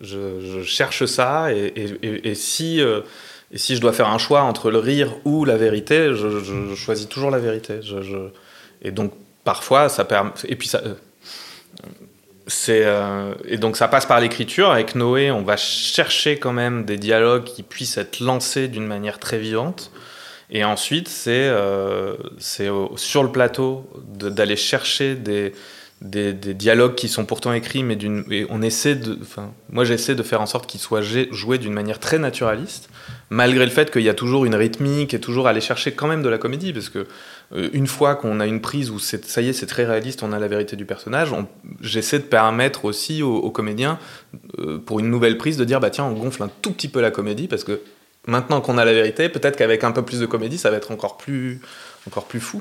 je, 0.00 0.62
cherche 0.62 1.04
ça 1.04 1.52
et, 1.52 1.98
et, 2.02 2.34
si... 2.34 2.80
Euh, 2.80 3.02
et 3.54 3.58
si 3.58 3.76
je 3.76 3.80
dois 3.80 3.92
faire 3.92 4.08
un 4.08 4.18
choix 4.18 4.42
entre 4.42 4.72
le 4.72 4.78
rire 4.78 5.14
ou 5.24 5.44
la 5.44 5.56
vérité, 5.56 6.12
je, 6.12 6.74
choisis 6.74 7.08
toujours 7.08 7.30
la 7.30 7.38
vérité. 7.38 7.78
et 8.82 8.90
donc 8.90 9.12
parfois 9.44 9.88
ça 9.88 10.04
permet. 10.04 10.32
Et 10.48 10.56
puis 10.56 10.66
ça. 10.66 10.82
Euh, 10.84 10.94
euh, 12.68 13.34
et 13.46 13.56
donc 13.56 13.76
ça 13.76 13.86
passe 13.86 14.06
par 14.06 14.20
l'écriture. 14.20 14.72
Avec 14.72 14.96
Noé, 14.96 15.30
on 15.30 15.42
va 15.42 15.56
chercher 15.56 16.36
quand 16.36 16.52
même 16.52 16.84
des 16.84 16.96
dialogues 16.96 17.44
qui 17.44 17.62
puissent 17.62 17.96
être 17.96 18.18
lancés 18.18 18.66
d'une 18.66 18.86
manière 18.86 19.20
très 19.20 19.38
vivante. 19.38 19.92
Et 20.50 20.64
ensuite, 20.64 21.08
c'est 21.08 21.48
euh, 21.48 22.16
sur 22.38 23.22
le 23.22 23.30
plateau 23.30 23.88
d'aller 24.04 24.56
chercher 24.56 25.14
des, 25.14 25.52
des, 26.04 26.34
dialogues 26.34 26.94
qui 26.94 27.08
sont 27.08 27.24
pourtant 27.24 27.52
écrits, 27.54 27.82
mais 27.82 27.96
on 28.50 28.60
essaie 28.60 28.94
de, 28.94 29.18
moi 29.70 29.84
j'essaie 29.84 30.14
de 30.14 30.22
faire 30.22 30.42
en 30.42 30.46
sorte 30.46 30.68
qu'ils 30.68 30.80
soient 30.80 31.00
joués 31.00 31.58
d'une 31.58 31.72
manière 31.72 31.98
très 31.98 32.18
naturaliste, 32.18 32.90
malgré 33.30 33.64
le 33.64 33.70
fait 33.70 33.90
qu'il 33.90 34.02
y 34.02 34.10
a 34.10 34.14
toujours 34.14 34.44
une 34.44 34.54
rythmique 34.54 35.14
et 35.14 35.20
toujours 35.20 35.48
aller 35.48 35.62
chercher 35.62 35.92
quand 35.92 36.06
même 36.06 36.22
de 36.22 36.28
la 36.28 36.36
comédie, 36.36 36.74
parce 36.74 36.90
que 36.90 37.06
euh, 37.54 37.70
une 37.72 37.86
fois 37.86 38.16
qu'on 38.16 38.38
a 38.40 38.46
une 38.46 38.60
prise 38.60 38.90
où 38.90 38.98
ça 38.98 39.40
y 39.40 39.48
est, 39.48 39.54
c'est 39.54 39.66
très 39.66 39.86
réaliste, 39.86 40.22
on 40.22 40.32
a 40.32 40.38
la 40.38 40.46
vérité 40.46 40.76
du 40.76 40.84
personnage, 40.84 41.30
j'essaie 41.80 42.18
de 42.18 42.24
permettre 42.24 42.84
aussi 42.84 43.22
aux, 43.22 43.50
comédiens, 43.50 43.98
euh, 44.58 44.78
pour 44.78 45.00
une 45.00 45.08
nouvelle 45.08 45.38
prise, 45.38 45.56
de 45.56 45.64
dire 45.64 45.80
bah 45.80 45.90
tiens, 45.90 46.04
on 46.04 46.12
gonfle 46.12 46.42
un 46.42 46.50
tout 46.60 46.72
petit 46.72 46.88
peu 46.88 47.00
la 47.00 47.10
comédie, 47.10 47.48
parce 47.48 47.64
que 47.64 47.80
maintenant 48.26 48.60
qu'on 48.60 48.76
a 48.76 48.84
la 48.84 48.92
vérité, 48.92 49.30
peut-être 49.30 49.56
qu'avec 49.56 49.84
un 49.84 49.92
peu 49.92 50.02
plus 50.02 50.20
de 50.20 50.26
comédie, 50.26 50.58
ça 50.58 50.70
va 50.70 50.76
être 50.76 50.90
encore 50.90 51.16
plus, 51.16 51.62
encore 52.06 52.26
plus 52.26 52.40
fou. 52.40 52.60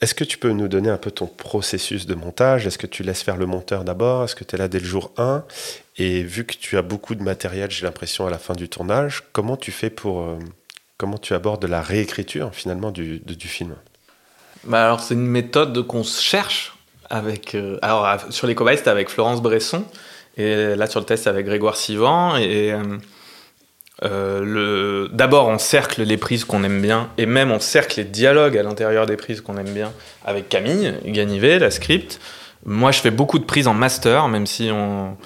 Est-ce 0.00 0.14
que 0.14 0.24
tu 0.24 0.38
peux 0.38 0.50
nous 0.50 0.68
donner 0.68 0.90
un 0.90 0.96
peu 0.96 1.10
ton 1.10 1.26
processus 1.26 2.06
de 2.06 2.14
montage? 2.14 2.66
Est-ce 2.66 2.78
que 2.78 2.86
tu 2.86 3.02
laisses 3.02 3.22
faire 3.22 3.36
le 3.36 3.46
monteur 3.46 3.82
d'abord? 3.82 4.24
Est-ce 4.24 4.36
que 4.36 4.44
tu 4.44 4.54
es 4.54 4.58
là 4.58 4.68
dès 4.68 4.78
le 4.78 4.84
jour 4.84 5.10
1 5.16 5.44
Et 5.96 6.22
vu 6.22 6.44
que 6.44 6.54
tu 6.54 6.76
as 6.76 6.82
beaucoup 6.82 7.16
de 7.16 7.22
matériel, 7.22 7.70
j'ai 7.70 7.84
l'impression, 7.84 8.26
à 8.26 8.30
la 8.30 8.38
fin 8.38 8.54
du 8.54 8.68
tournage, 8.68 9.24
comment 9.32 9.56
tu 9.56 9.72
fais 9.72 9.90
pour... 9.90 10.22
Euh, 10.22 10.38
comment 10.98 11.18
tu 11.18 11.34
abordes 11.34 11.64
la 11.64 11.80
réécriture 11.80 12.50
finalement 12.52 12.90
du, 12.90 13.22
film? 13.38 13.74
Bah 14.64 14.84
alors 14.84 15.00
c'est 15.00 15.14
une 15.14 15.26
méthode 15.26 15.86
qu'on 15.86 16.02
cherche 16.02 16.76
avec... 17.10 17.54
Euh, 17.54 17.78
alors 17.82 18.20
sur 18.30 18.46
les 18.46 18.54
cobayes 18.54 18.76
c'était 18.76 18.90
avec 18.90 19.08
Florence 19.08 19.40
Bresson 19.40 19.84
et 20.36 20.74
là 20.74 20.86
sur 20.88 21.00
le 21.00 21.06
test 21.06 21.26
avec 21.26 21.46
Grégoire 21.46 21.76
Sivan 21.76 22.36
et... 22.36 22.72
Euh, 22.72 22.98
euh, 24.04 25.08
D'abord, 25.12 25.48
on 25.48 25.58
cercle 25.58 26.02
les 26.02 26.16
prises 26.16 26.44
qu'on 26.44 26.62
aime 26.62 26.80
bien, 26.80 27.08
et 27.18 27.26
même 27.26 27.50
on 27.50 27.60
cercle 27.60 27.98
les 27.98 28.04
dialogues 28.04 28.56
à 28.56 28.62
l'intérieur 28.62 29.06
des 29.06 29.16
prises 29.16 29.40
qu'on 29.40 29.56
aime 29.56 29.70
bien 29.70 29.92
avec 30.24 30.48
Camille 30.48 30.94
Ganivet, 31.04 31.58
la 31.58 31.70
script. 31.70 32.20
Moi, 32.64 32.90
je 32.90 33.00
fais 33.00 33.10
beaucoup 33.10 33.38
de 33.38 33.44
prises 33.44 33.68
en 33.68 33.74
master, 33.74 34.28
même 34.28 34.46
si 34.46 34.70
on, 34.72 35.16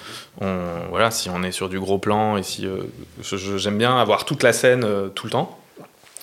voilà, 0.89 1.11
si 1.11 1.29
on 1.29 1.43
est 1.43 1.51
sur 1.51 1.69
du 1.69 1.79
gros 1.79 1.97
plan 1.97 2.37
et 2.37 2.43
si 2.43 2.65
euh, 2.65 2.83
j'aime 3.21 3.77
bien 3.77 3.97
avoir 3.97 4.25
toute 4.25 4.43
la 4.43 4.53
scène 4.53 4.83
euh, 4.83 5.09
tout 5.09 5.27
le 5.27 5.31
temps 5.31 5.59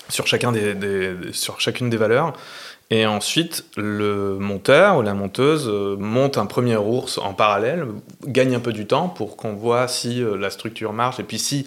sur 0.09 0.27
sur 0.27 1.61
chacune 1.61 1.91
des 1.91 1.97
valeurs. 1.97 2.33
Et 2.93 3.07
ensuite, 3.07 3.65
le 3.77 4.37
monteur 4.41 4.97
ou 4.97 5.03
la 5.03 5.15
monteuse 5.15 5.69
monte 5.69 6.39
un 6.39 6.47
premier 6.47 6.77
ours 6.77 7.19
en 7.19 7.35
parallèle, 7.35 7.87
gagne 8.27 8.57
un 8.57 8.61
peu 8.61 8.73
du 8.73 8.87
temps 8.87 9.09
pour 9.09 9.37
qu'on 9.37 9.53
voit 9.53 9.87
si 9.87 10.25
la 10.37 10.51
structure 10.51 10.93
marche 10.93 11.21
et 11.21 11.23
puis 11.23 11.39
si 11.39 11.67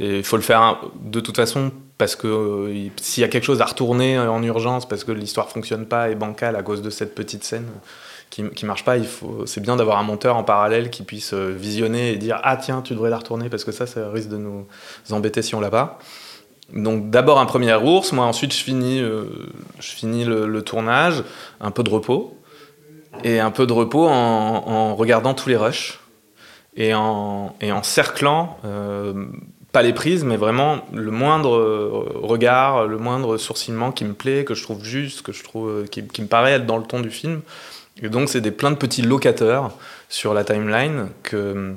il 0.00 0.24
faut 0.24 0.36
le 0.36 0.42
faire 0.42 0.78
de 1.02 1.20
toute 1.20 1.36
façon 1.36 1.72
parce 1.98 2.16
que 2.16 2.26
euh, 2.26 2.88
s'il 2.96 3.20
y 3.20 3.24
a 3.24 3.28
quelque 3.28 3.44
chose 3.44 3.60
à 3.60 3.66
retourner 3.66 4.18
en 4.18 4.42
urgence 4.42 4.88
parce 4.88 5.04
que 5.04 5.12
l'histoire 5.12 5.48
fonctionne 5.48 5.86
pas 5.86 6.10
et 6.10 6.14
bancale 6.14 6.56
à 6.56 6.62
cause 6.62 6.82
de 6.82 6.90
cette 6.90 7.14
petite 7.14 7.44
scène 7.44 7.68
qui, 8.30 8.48
qui 8.50 8.64
marche 8.64 8.84
pas, 8.84 8.96
c'est 9.44 9.60
bien 9.60 9.76
d'avoir 9.76 9.98
un 9.98 10.02
monteur 10.02 10.36
en 10.36 10.44
parallèle 10.44 10.88
qui 10.88 11.02
puisse 11.02 11.34
euh, 11.34 11.54
visionner 11.56 12.12
et 12.12 12.16
dire 12.16 12.40
ah 12.42 12.56
tiens 12.56 12.80
tu 12.82 12.94
devrais 12.94 13.10
la 13.10 13.18
retourner 13.18 13.50
parce 13.50 13.64
que 13.64 13.72
ça 13.72 13.86
ça 13.86 14.10
risque 14.10 14.30
de 14.30 14.38
nous 14.38 14.66
embêter 15.10 15.42
si 15.42 15.54
on 15.54 15.60
l'a 15.60 15.70
pas. 15.70 15.98
Donc 16.72 17.10
d'abord 17.10 17.38
un 17.38 17.46
premier 17.46 17.74
ours, 17.74 18.12
moi 18.12 18.24
ensuite 18.24 18.54
je 18.54 18.64
finis, 18.64 19.00
euh, 19.00 19.26
je 19.78 19.90
finis 19.90 20.24
le, 20.24 20.62
tournage, 20.62 21.22
un 21.60 21.70
peu 21.70 21.82
de 21.82 21.90
repos 21.90 22.38
et 23.24 23.40
un 23.40 23.50
peu 23.50 23.66
de 23.66 23.74
repos 23.74 24.08
en, 24.08 24.10
en 24.66 24.96
regardant 24.96 25.34
tous 25.34 25.50
les 25.50 25.56
rushs 25.56 26.00
et 26.74 26.94
en, 26.94 27.54
et 27.60 27.70
en 27.72 27.82
cerclant 27.82 28.56
pas 29.72 29.82
les 29.82 29.94
prises, 29.94 30.22
mais 30.22 30.36
vraiment 30.36 30.86
le 30.92 31.10
moindre 31.10 31.56
euh, 31.56 32.12
regard, 32.14 32.86
le 32.86 32.98
moindre 32.98 33.38
sourcillement 33.38 33.90
qui 33.90 34.04
me 34.04 34.12
plaît, 34.12 34.44
que 34.44 34.54
je 34.54 34.62
trouve 34.62 34.84
juste, 34.84 35.22
que 35.22 35.32
je 35.32 35.42
trouve, 35.42 35.68
euh, 35.68 35.86
qui, 35.86 36.02
me 36.02 36.26
paraît 36.26 36.52
être 36.52 36.66
dans 36.66 36.76
le 36.76 36.84
ton 36.84 37.00
du 37.00 37.10
film. 37.10 37.40
Et 38.02 38.10
donc, 38.10 38.28
c'est 38.28 38.42
des 38.42 38.50
plein 38.50 38.70
de 38.70 38.76
petits 38.76 39.02
locateurs 39.02 39.72
sur 40.10 40.34
la 40.34 40.44
timeline 40.44 41.08
que, 41.22 41.74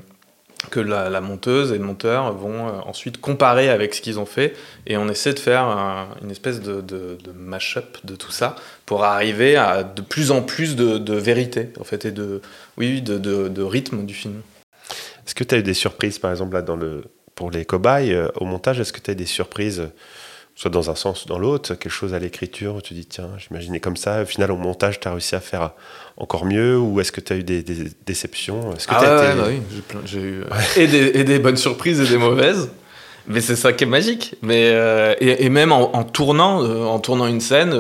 que 0.72 0.82
la, 0.82 1.22
monteuse 1.22 1.72
et 1.72 1.78
le 1.78 1.86
monteur 1.86 2.34
vont 2.34 2.68
euh, 2.68 2.72
ensuite 2.86 3.22
comparer 3.22 3.70
avec 3.70 3.94
ce 3.94 4.02
qu'ils 4.02 4.20
ont 4.20 4.26
fait. 4.26 4.56
Et 4.88 4.98
on 4.98 5.08
essaie 5.08 5.34
de 5.34 5.40
faire 5.40 5.66
une 6.22 6.32
espèce 6.32 6.62
de, 6.62 6.82
de, 6.82 7.18
de 7.24 7.32
mash-up 7.32 7.98
de 8.04 8.18
tout 8.18 8.32
ça 8.32 8.58
pour 8.86 9.06
arriver 9.06 9.56
à 9.56 9.84
de 9.84 10.02
plus 10.02 10.32
en 10.32 10.42
plus 10.42 10.76
de, 10.76 11.14
vérité, 11.14 11.70
en 11.80 11.86
fait, 11.86 12.04
et 12.04 12.12
de, 12.12 12.42
oui, 12.78 13.02
de, 13.02 13.18
de 13.18 13.64
rythme 13.64 14.06
du 14.06 14.14
film. 14.14 14.42
Est-ce 15.26 15.34
que 15.34 15.46
tu 15.46 15.56
as 15.56 15.60
eu 15.60 15.64
des 15.64 15.74
surprises, 15.74 16.20
par 16.20 16.32
exemple, 16.32 16.54
là, 16.54 16.62
dans 16.62 16.76
le, 16.76 17.04
pour 17.36 17.52
les 17.52 17.66
cobayes, 17.66 18.14
euh, 18.14 18.30
au 18.36 18.46
montage, 18.46 18.80
est-ce 18.80 18.94
que 18.94 19.02
tu 19.02 19.12
as 19.12 19.14
des 19.14 19.26
surprises, 19.26 19.90
soit 20.56 20.72
dans 20.72 20.90
un 20.90 20.96
sens 20.96 21.26
ou 21.26 21.28
dans 21.28 21.38
l'autre, 21.38 21.76
quelque 21.76 21.92
chose 21.92 22.14
à 22.14 22.20
l'écriture 22.20 22.76
où 22.76 22.82
tu 22.82 22.94
dis, 22.94 23.06
tiens, 23.06 23.30
j'imaginais 23.38 23.82
comme 23.82 23.98
ça, 23.98 24.22
au 24.22 24.26
final, 24.26 24.52
au 24.52 24.56
montage, 24.56 25.02
tu 25.02 25.08
as 25.08 25.12
réussi 25.12 25.36
à 25.36 25.42
faire 25.42 25.72
encore 26.16 26.46
mieux, 26.46 26.80
ou 26.80 27.02
est-ce 27.02 27.12
que 27.12 27.20
tu 27.20 27.34
as 27.34 27.36
eu 27.36 27.44
des, 27.44 27.62
déceptions? 28.06 28.72
Que 28.72 28.78
ah 28.90 29.34
oui, 29.48 29.62
j'ai 30.06 30.22
eu 30.22 30.42
euh, 30.42 30.46
et, 30.78 31.24
des, 31.26 31.40
bonnes 31.40 31.58
surprises 31.58 32.00
et 32.00 32.08
des 32.08 32.18
mauvaises. 32.18 32.70
Mais 33.28 33.42
c'est 33.42 33.56
ça 33.56 33.74
qui 33.74 33.84
est 33.84 33.88
magique. 33.88 34.36
Mais, 34.42 34.70
euh, 34.70 35.14
et, 35.20 35.50
même 35.50 35.72
en, 35.72 36.04
tournant, 36.04 36.64
en 36.64 37.00
tournant 37.00 37.26
une 37.28 37.42
scène, 37.42 37.74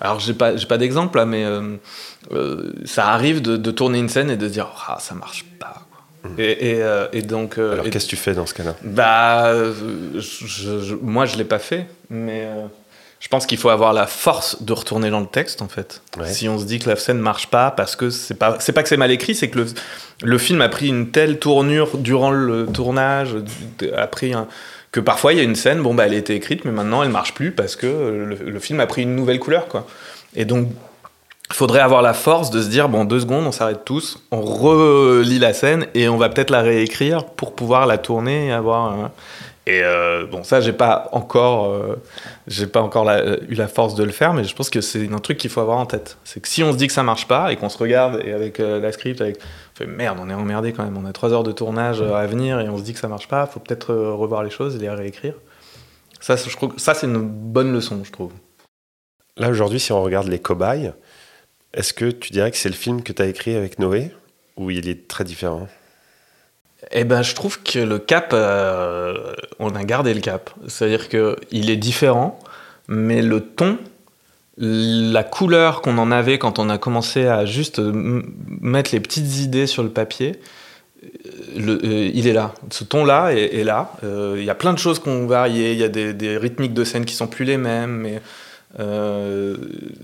alors 0.00 0.18
j'ai 0.18 0.34
pas, 0.34 0.52
pas 0.54 0.76
d'exemple 0.76 1.16
là, 1.18 1.24
mais 1.24 1.46
ça 2.84 3.08
arrive 3.08 3.40
de, 3.40 3.70
tourner 3.70 4.00
une 4.00 4.08
scène 4.10 4.28
et 4.28 4.36
de 4.36 4.48
dire, 4.48 4.68
ah, 4.88 4.98
ça 5.00 5.14
marche 5.14 5.46
pas 5.58 5.86
euh, 6.38 7.08
et, 7.12 7.22
donc. 7.22 7.58
Euh, 7.58 7.72
Alors 7.72 7.88
qu'est-ce 7.90 8.06
que 8.06 8.10
tu 8.10 8.16
fais 8.16 8.34
dans 8.34 8.46
ce 8.46 8.54
cas-là? 8.54 8.76
Bah, 8.82 9.52
je, 10.14 10.94
moi 10.94 11.26
je 11.26 11.36
l'ai 11.36 11.44
pas 11.44 11.58
fait, 11.58 11.86
mais 12.10 12.44
euh, 12.44 12.66
je 13.20 13.28
pense 13.28 13.46
qu'il 13.46 13.58
faut 13.58 13.70
avoir 13.70 13.92
la 13.92 14.06
force 14.06 14.62
de 14.62 14.72
retourner 14.72 15.10
dans 15.10 15.20
le 15.20 15.26
texte 15.26 15.62
en 15.62 15.68
fait. 15.68 16.02
Si 16.26 16.48
on 16.48 16.58
se 16.58 16.64
dit 16.64 16.78
que 16.78 16.88
la 16.88 16.96
scène 16.96 17.18
marche 17.18 17.48
pas 17.48 17.70
parce 17.70 17.96
que 17.96 18.10
c'est 18.10 18.34
pas, 18.34 18.56
c'est 18.60 18.72
pas 18.72 18.82
que 18.82 18.88
c'est 18.88 18.96
mal 18.96 19.10
écrit, 19.10 19.34
c'est 19.34 19.48
que 19.48 19.58
le, 19.60 19.66
le 20.22 20.38
film 20.38 20.60
a 20.60 20.68
pris 20.68 20.88
une 20.88 21.10
telle 21.10 21.38
tournure 21.38 21.96
durant 21.96 22.30
le 22.30 22.66
tournage, 22.66 23.36
a 23.96 24.06
pris 24.06 24.32
que 24.92 25.00
parfois 25.00 25.32
il 25.32 25.38
y 25.38 25.40
a 25.40 25.44
une 25.44 25.56
scène, 25.56 25.82
bon 25.82 25.94
bah 25.94 26.06
elle 26.06 26.14
a 26.14 26.18
été 26.18 26.34
écrite, 26.34 26.64
mais 26.64 26.72
maintenant 26.72 27.02
elle 27.02 27.10
marche 27.10 27.34
plus 27.34 27.52
parce 27.52 27.76
que 27.76 27.86
le, 27.86 28.50
le 28.50 28.60
film 28.60 28.80
a 28.80 28.86
pris 28.86 29.02
une 29.02 29.14
nouvelle 29.14 29.38
couleur 29.38 29.68
quoi. 29.68 29.86
Et 30.36 30.44
donc 30.44 30.68
faudrait 31.52 31.80
avoir 31.80 32.02
la 32.02 32.14
force 32.14 32.50
de 32.50 32.62
se 32.62 32.68
dire 32.68 32.88
bon 32.88 33.04
deux 33.04 33.20
secondes 33.20 33.46
on 33.46 33.52
s'arrête 33.52 33.84
tous 33.84 34.22
on 34.30 34.40
relit 34.40 35.38
la 35.38 35.52
scène 35.52 35.86
et 35.94 36.08
on 36.08 36.16
va 36.16 36.28
peut-être 36.28 36.50
la 36.50 36.62
réécrire 36.62 37.24
pour 37.24 37.54
pouvoir 37.54 37.86
la 37.86 37.98
tourner 37.98 38.46
et 38.48 38.52
avoir 38.52 39.10
et 39.66 39.82
euh, 39.84 40.26
bon 40.26 40.42
ça 40.42 40.60
j'ai 40.60 40.72
pas 40.72 41.08
encore 41.12 41.70
euh, 41.70 42.66
pas 42.72 42.80
encore 42.80 43.10
eu 43.48 43.54
la 43.54 43.68
force 43.68 43.94
de 43.94 44.04
le 44.04 44.10
faire 44.10 44.32
mais 44.32 44.44
je 44.44 44.54
pense 44.54 44.70
que 44.70 44.80
c'est 44.80 45.12
un 45.12 45.18
truc 45.18 45.38
qu'il 45.38 45.50
faut 45.50 45.60
avoir 45.60 45.78
en 45.78 45.86
tête. 45.86 46.18
C'est 46.24 46.40
que 46.40 46.48
si 46.48 46.62
on 46.62 46.72
se 46.72 46.76
dit 46.76 46.86
que 46.86 46.92
ça 46.92 47.02
marche 47.02 47.28
pas 47.28 47.52
et 47.52 47.56
qu'on 47.56 47.68
se 47.68 47.78
regarde 47.78 48.22
et 48.24 48.32
avec 48.32 48.58
euh, 48.58 48.80
la 48.80 48.90
script 48.90 49.20
avec 49.20 49.38
on 49.38 49.76
fait 49.76 49.86
merde 49.86 50.18
on 50.20 50.30
est 50.30 50.34
emmerdé 50.34 50.72
quand 50.72 50.84
même 50.84 50.96
on 50.96 51.04
a 51.04 51.12
trois 51.12 51.32
heures 51.32 51.42
de 51.42 51.52
tournage 51.52 52.00
à 52.00 52.26
venir 52.26 52.58
et 52.60 52.68
on 52.68 52.78
se 52.78 52.82
dit 52.82 52.94
que 52.94 52.98
ça 52.98 53.08
marche 53.08 53.28
pas 53.28 53.46
faut 53.46 53.60
peut-être 53.60 53.94
revoir 53.94 54.42
les 54.42 54.50
choses 54.50 54.76
et 54.76 54.78
les 54.78 54.88
réécrire. 54.88 55.34
Ça 56.20 56.36
ça 56.36 56.94
c'est 56.94 57.06
une 57.06 57.18
bonne 57.18 57.72
leçon 57.72 58.00
je 58.02 58.12
trouve. 58.12 58.32
Là 59.36 59.50
aujourd'hui 59.50 59.78
si 59.78 59.92
on 59.92 60.02
regarde 60.02 60.28
les 60.28 60.38
cobayes 60.38 60.92
est-ce 61.74 61.92
que 61.92 62.10
tu 62.10 62.32
dirais 62.32 62.50
que 62.50 62.56
c'est 62.56 62.68
le 62.68 62.74
film 62.74 63.02
que 63.02 63.12
tu 63.12 63.22
as 63.22 63.26
écrit 63.26 63.54
avec 63.54 63.78
Noé 63.78 64.10
ou 64.56 64.70
il 64.70 64.88
est 64.88 65.08
très 65.08 65.24
différent? 65.24 65.68
Eh 66.92 67.04
ben, 67.04 67.22
je 67.22 67.34
trouve 67.34 67.62
que 67.62 67.78
le 67.78 67.98
cap, 67.98 68.30
euh, 68.32 69.34
on 69.58 69.74
a 69.74 69.84
gardé 69.84 70.14
le 70.14 70.20
cap. 70.20 70.50
C'est-à-dire 70.66 71.08
qu'il 71.08 71.70
est 71.70 71.76
différent, 71.76 72.38
mais 72.88 73.22
le 73.22 73.40
ton, 73.40 73.78
la 74.56 75.22
couleur 75.22 75.82
qu'on 75.82 75.98
en 75.98 76.10
avait 76.10 76.38
quand 76.38 76.58
on 76.58 76.68
a 76.70 76.78
commencé 76.78 77.26
à 77.26 77.44
juste 77.44 77.78
mettre 77.78 78.90
les 78.92 79.00
petites 79.00 79.38
idées 79.38 79.66
sur 79.66 79.82
le 79.82 79.90
papier, 79.90 80.40
euh, 81.04 81.78
euh, 81.84 82.10
il 82.12 82.26
est 82.26 82.32
là. 82.32 82.54
Ce 82.70 82.84
ton-là 82.84 83.32
est, 83.32 83.64
là. 83.64 83.92
Il 84.02 84.44
y 84.44 84.50
a 84.50 84.54
plein 84.54 84.72
de 84.72 84.78
choses 84.78 84.98
qu'on 84.98 85.26
varier. 85.26 85.72
Il 85.72 85.78
y 85.78 85.84
a 85.84 85.88
des, 85.88 86.36
rythmiques 86.38 86.74
de 86.74 86.84
scène 86.84 87.04
qui 87.04 87.14
sont 87.14 87.26
plus 87.26 87.44
les 87.44 87.58
mêmes, 87.58 88.20
Euh, 88.78 89.56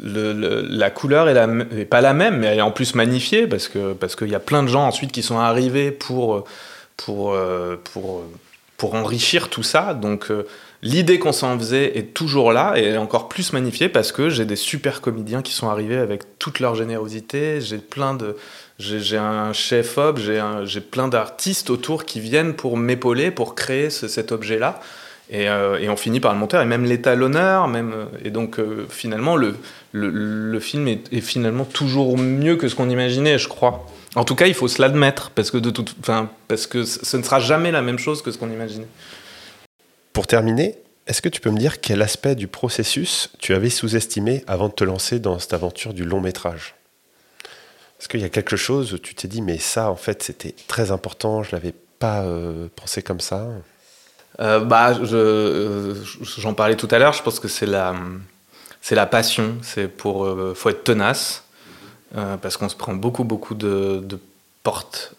la 0.03 0.91
couleur 0.91 1.29
est, 1.29 1.85
pas 1.85 2.01
la 2.01 2.13
même, 2.13 2.39
mais 2.39 2.49
elle 2.49 2.59
est 2.59 2.63
en 2.63 2.73
plus 2.73 2.95
magnifiée 2.95 3.47
parce 3.47 3.69
que 3.69 3.93
parce 3.93 4.17
qu'il 4.17 4.29
y 4.29 4.35
a 4.35 4.41
plein 4.41 4.63
de 4.63 4.69
gens 4.69 4.87
ensuite 4.87 5.13
qui 5.13 5.23
sont 5.23 5.39
arrivés 5.39 5.93
pour 5.93 6.45
pour 6.97 7.35
euh, 7.35 7.77
pour 7.93 8.25
pour 8.77 8.95
enrichir 8.95 9.51
tout 9.51 9.63
ça. 9.63 9.95
Donc 9.95 10.31
euh, 10.31 10.47
l'idée 10.83 11.21
qu'on 11.21 11.33
s'en 11.33 11.57
faisait 11.57 11.97
est 11.97 12.13
toujours 12.13 12.53
là 12.53 12.75
et 12.77 12.87
est 12.87 12.97
encore 12.97 13.29
plus 13.29 13.53
magnifiée 13.53 13.89
parce 13.89 14.11
que 14.11 14.31
j'ai 14.31 14.45
des 14.45 14.57
super 14.57 15.01
comédiens 15.01 15.43
qui 15.43 15.53
sont 15.53 15.69
arrivés 15.69 15.99
avec 15.99 16.39
toute 16.41 16.59
leur 16.59 16.75
générosité. 16.75 17.61
J'ai 17.61 17.79
plein 17.79 18.15
de 18.15 18.37
j'ai 18.79 19.17
un 19.17 19.53
chef-op, 19.53 20.19
j'ai 20.19 20.81
plein 20.81 21.09
d'artistes 21.09 21.71
autour 21.71 22.05
qui 22.05 22.21
viennent 22.21 22.55
pour 22.55 22.77
m'épauler, 22.77 23.31
pour 23.31 23.55
créer 23.55 23.89
ce, 23.91 24.07
cet 24.07 24.33
objet-là. 24.33 24.81
Et, 25.29 25.49
euh, 25.49 25.79
et, 25.81 25.89
on 25.89 25.97
finit 25.97 26.21
par 26.21 26.33
le 26.33 26.39
monter, 26.39 26.61
et 26.61 26.65
même 26.65 26.85
l'étalonneur, 26.85 27.67
même. 27.67 27.93
Euh, 27.93 28.05
et 28.25 28.31
donc, 28.31 28.61
euh, 28.61 28.87
finalement, 28.89 29.37
le, 29.37 30.61
film 30.61 30.87
est, 30.87 31.21
finalement 31.21 31.65
toujours 31.65 32.17
mieux 32.17 32.57
que 32.57 32.69
ce 32.69 32.77
qu'on 32.77 32.89
imaginait, 32.89 33.39
je 33.39 33.49
crois. 33.49 33.87
En 34.15 34.25
tout 34.25 34.37
cas, 34.37 34.47
il 34.47 34.55
faut 34.55 34.69
se 34.69 34.81
l'admettre, 34.81 35.31
parce 35.31 35.51
que 35.51 35.59
de 35.59 35.71
toute, 35.71 35.97
parce 36.49 36.67
que 36.67 36.85
ce 36.85 37.17
ne 37.17 37.23
sera 37.23 37.41
jamais 37.41 37.73
la 37.73 37.83
même 37.83 37.99
chose 37.99 38.23
que 38.23 38.31
ce 38.31 38.39
qu'on 38.39 38.51
imaginait. 38.51 38.87
Pour 40.13 40.29
terminer, 40.29 40.77
est-ce 41.09 41.21
que 41.21 41.29
tu 41.29 41.41
peux 41.41 41.51
me 41.51 41.59
dire 41.59 41.81
quel 41.81 42.03
aspect 42.03 42.37
du 42.37 42.47
processus 42.47 43.31
tu 43.39 43.53
avais 43.53 43.71
sous-estimé 43.71 44.45
avant 44.47 44.69
de 44.69 44.75
te 44.75 44.85
lancer 44.85 45.19
dans 45.19 45.39
cette 45.39 45.53
aventure 45.53 45.93
du 45.93 46.05
long 46.05 46.21
métrage? 46.21 46.77
Est-ce 47.99 48.09
qu'il 48.09 48.21
y 48.21 48.25
a 48.25 48.29
quelque 48.29 48.57
chose 48.57 48.93
où 48.93 48.99
tu 48.99 49.15
t'es 49.15 49.29
dit, 49.29 49.43
mais 49.43 49.59
ça, 49.59 49.91
en 49.91 49.97
fait, 49.97 50.23
c'était 50.23 50.55
très 50.69 50.93
important, 50.93 51.43
je 51.43 51.51
l'avais 51.53 51.75
pas 51.99 52.25
pensé 52.77 53.03
comme 53.03 53.21
ça? 53.21 53.49
Euh, 54.41 54.61
bah, 54.61 54.93
je, 55.03 55.95
j'en 56.39 56.55
parlais 56.55 56.77
tout 56.77 56.89
à 56.91 56.99
l'heure. 56.99 57.13
Je 57.13 57.23
pense 57.23 57.41
que 57.41 57.49
c'est 57.49 57.67
la, 57.67 57.95
la 58.91 59.07
passion. 59.07 59.57
Pour, 59.97 60.25
euh, 60.27 60.55
faut 60.55 60.69
être 60.69 60.85
tenace 60.85 61.45
euh, 62.17 62.37
parce 62.37 62.57
qu'on 62.57 62.69
se 62.69 62.77
prend 62.77 62.95
beaucoup, 62.95 63.25
beaucoup 63.25 63.55
de, 63.55 64.03
portes, 64.63 65.15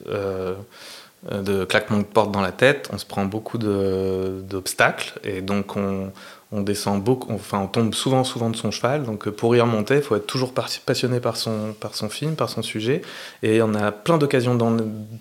de 1.31 1.65
claquements 1.65 1.97
de 1.97 2.03
portes 2.03 2.31
dans 2.31 2.41
la 2.41 2.51
tête. 2.51 2.89
On 2.93 2.97
se 2.97 3.05
prend 3.05 3.25
beaucoup 3.25 3.57
d'obstacles 3.57 5.19
et 5.23 5.41
donc 5.41 5.75
on, 5.75 6.11
on 6.51 6.61
descend 6.61 7.03
beaucoup, 7.03 7.33
enfin 7.33 7.59
on 7.59 7.67
tombe 7.67 7.93
souvent, 7.93 8.23
souvent 8.23 8.49
de 8.49 8.55
son 8.55 8.71
cheval. 8.71 9.03
Donc 9.03 9.29
pour 9.29 9.55
y 9.55 9.61
remonter, 9.61 9.95
il 9.95 10.01
faut 10.01 10.15
être 10.15 10.27
toujours 10.27 10.53
passionné 10.53 11.19
par 11.19 11.35
son, 11.35 11.75
par 11.79 11.95
son 11.95 12.07
film, 12.07 12.35
par 12.35 12.49
son 12.49 12.61
sujet. 12.61 13.01
Et 13.43 13.61
on 13.61 13.73
a 13.73 13.91
plein 13.91 14.17
d'occasions 14.17 14.55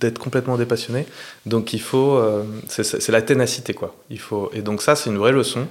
d'être 0.00 0.18
complètement 0.18 0.56
dépassionné. 0.56 1.06
Donc 1.44 1.72
il 1.72 1.80
faut, 1.80 2.16
euh, 2.16 2.44
c'est 2.68 3.08
la 3.08 3.22
ténacité 3.22 3.74
quoi. 3.74 3.96
Il 4.10 4.20
faut, 4.20 4.50
et 4.52 4.62
donc 4.62 4.82
ça 4.82 4.94
c'est 4.94 5.10
une 5.10 5.18
vraie 5.18 5.32
leçon 5.32 5.66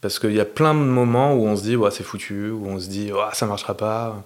parce 0.00 0.18
qu'il 0.18 0.32
y 0.32 0.40
a 0.40 0.46
plein 0.46 0.74
de 0.74 0.80
moments 0.80 1.34
où 1.34 1.46
on 1.46 1.56
se 1.56 1.62
dit 1.62 1.76
ouais, 1.76 1.90
c'est 1.92 2.04
foutu, 2.04 2.50
où 2.50 2.66
on 2.66 2.80
se 2.80 2.88
dit 2.88 3.12
ouais, 3.12 3.20
ça 3.32 3.46
marchera 3.46 3.76
pas. 3.76 4.24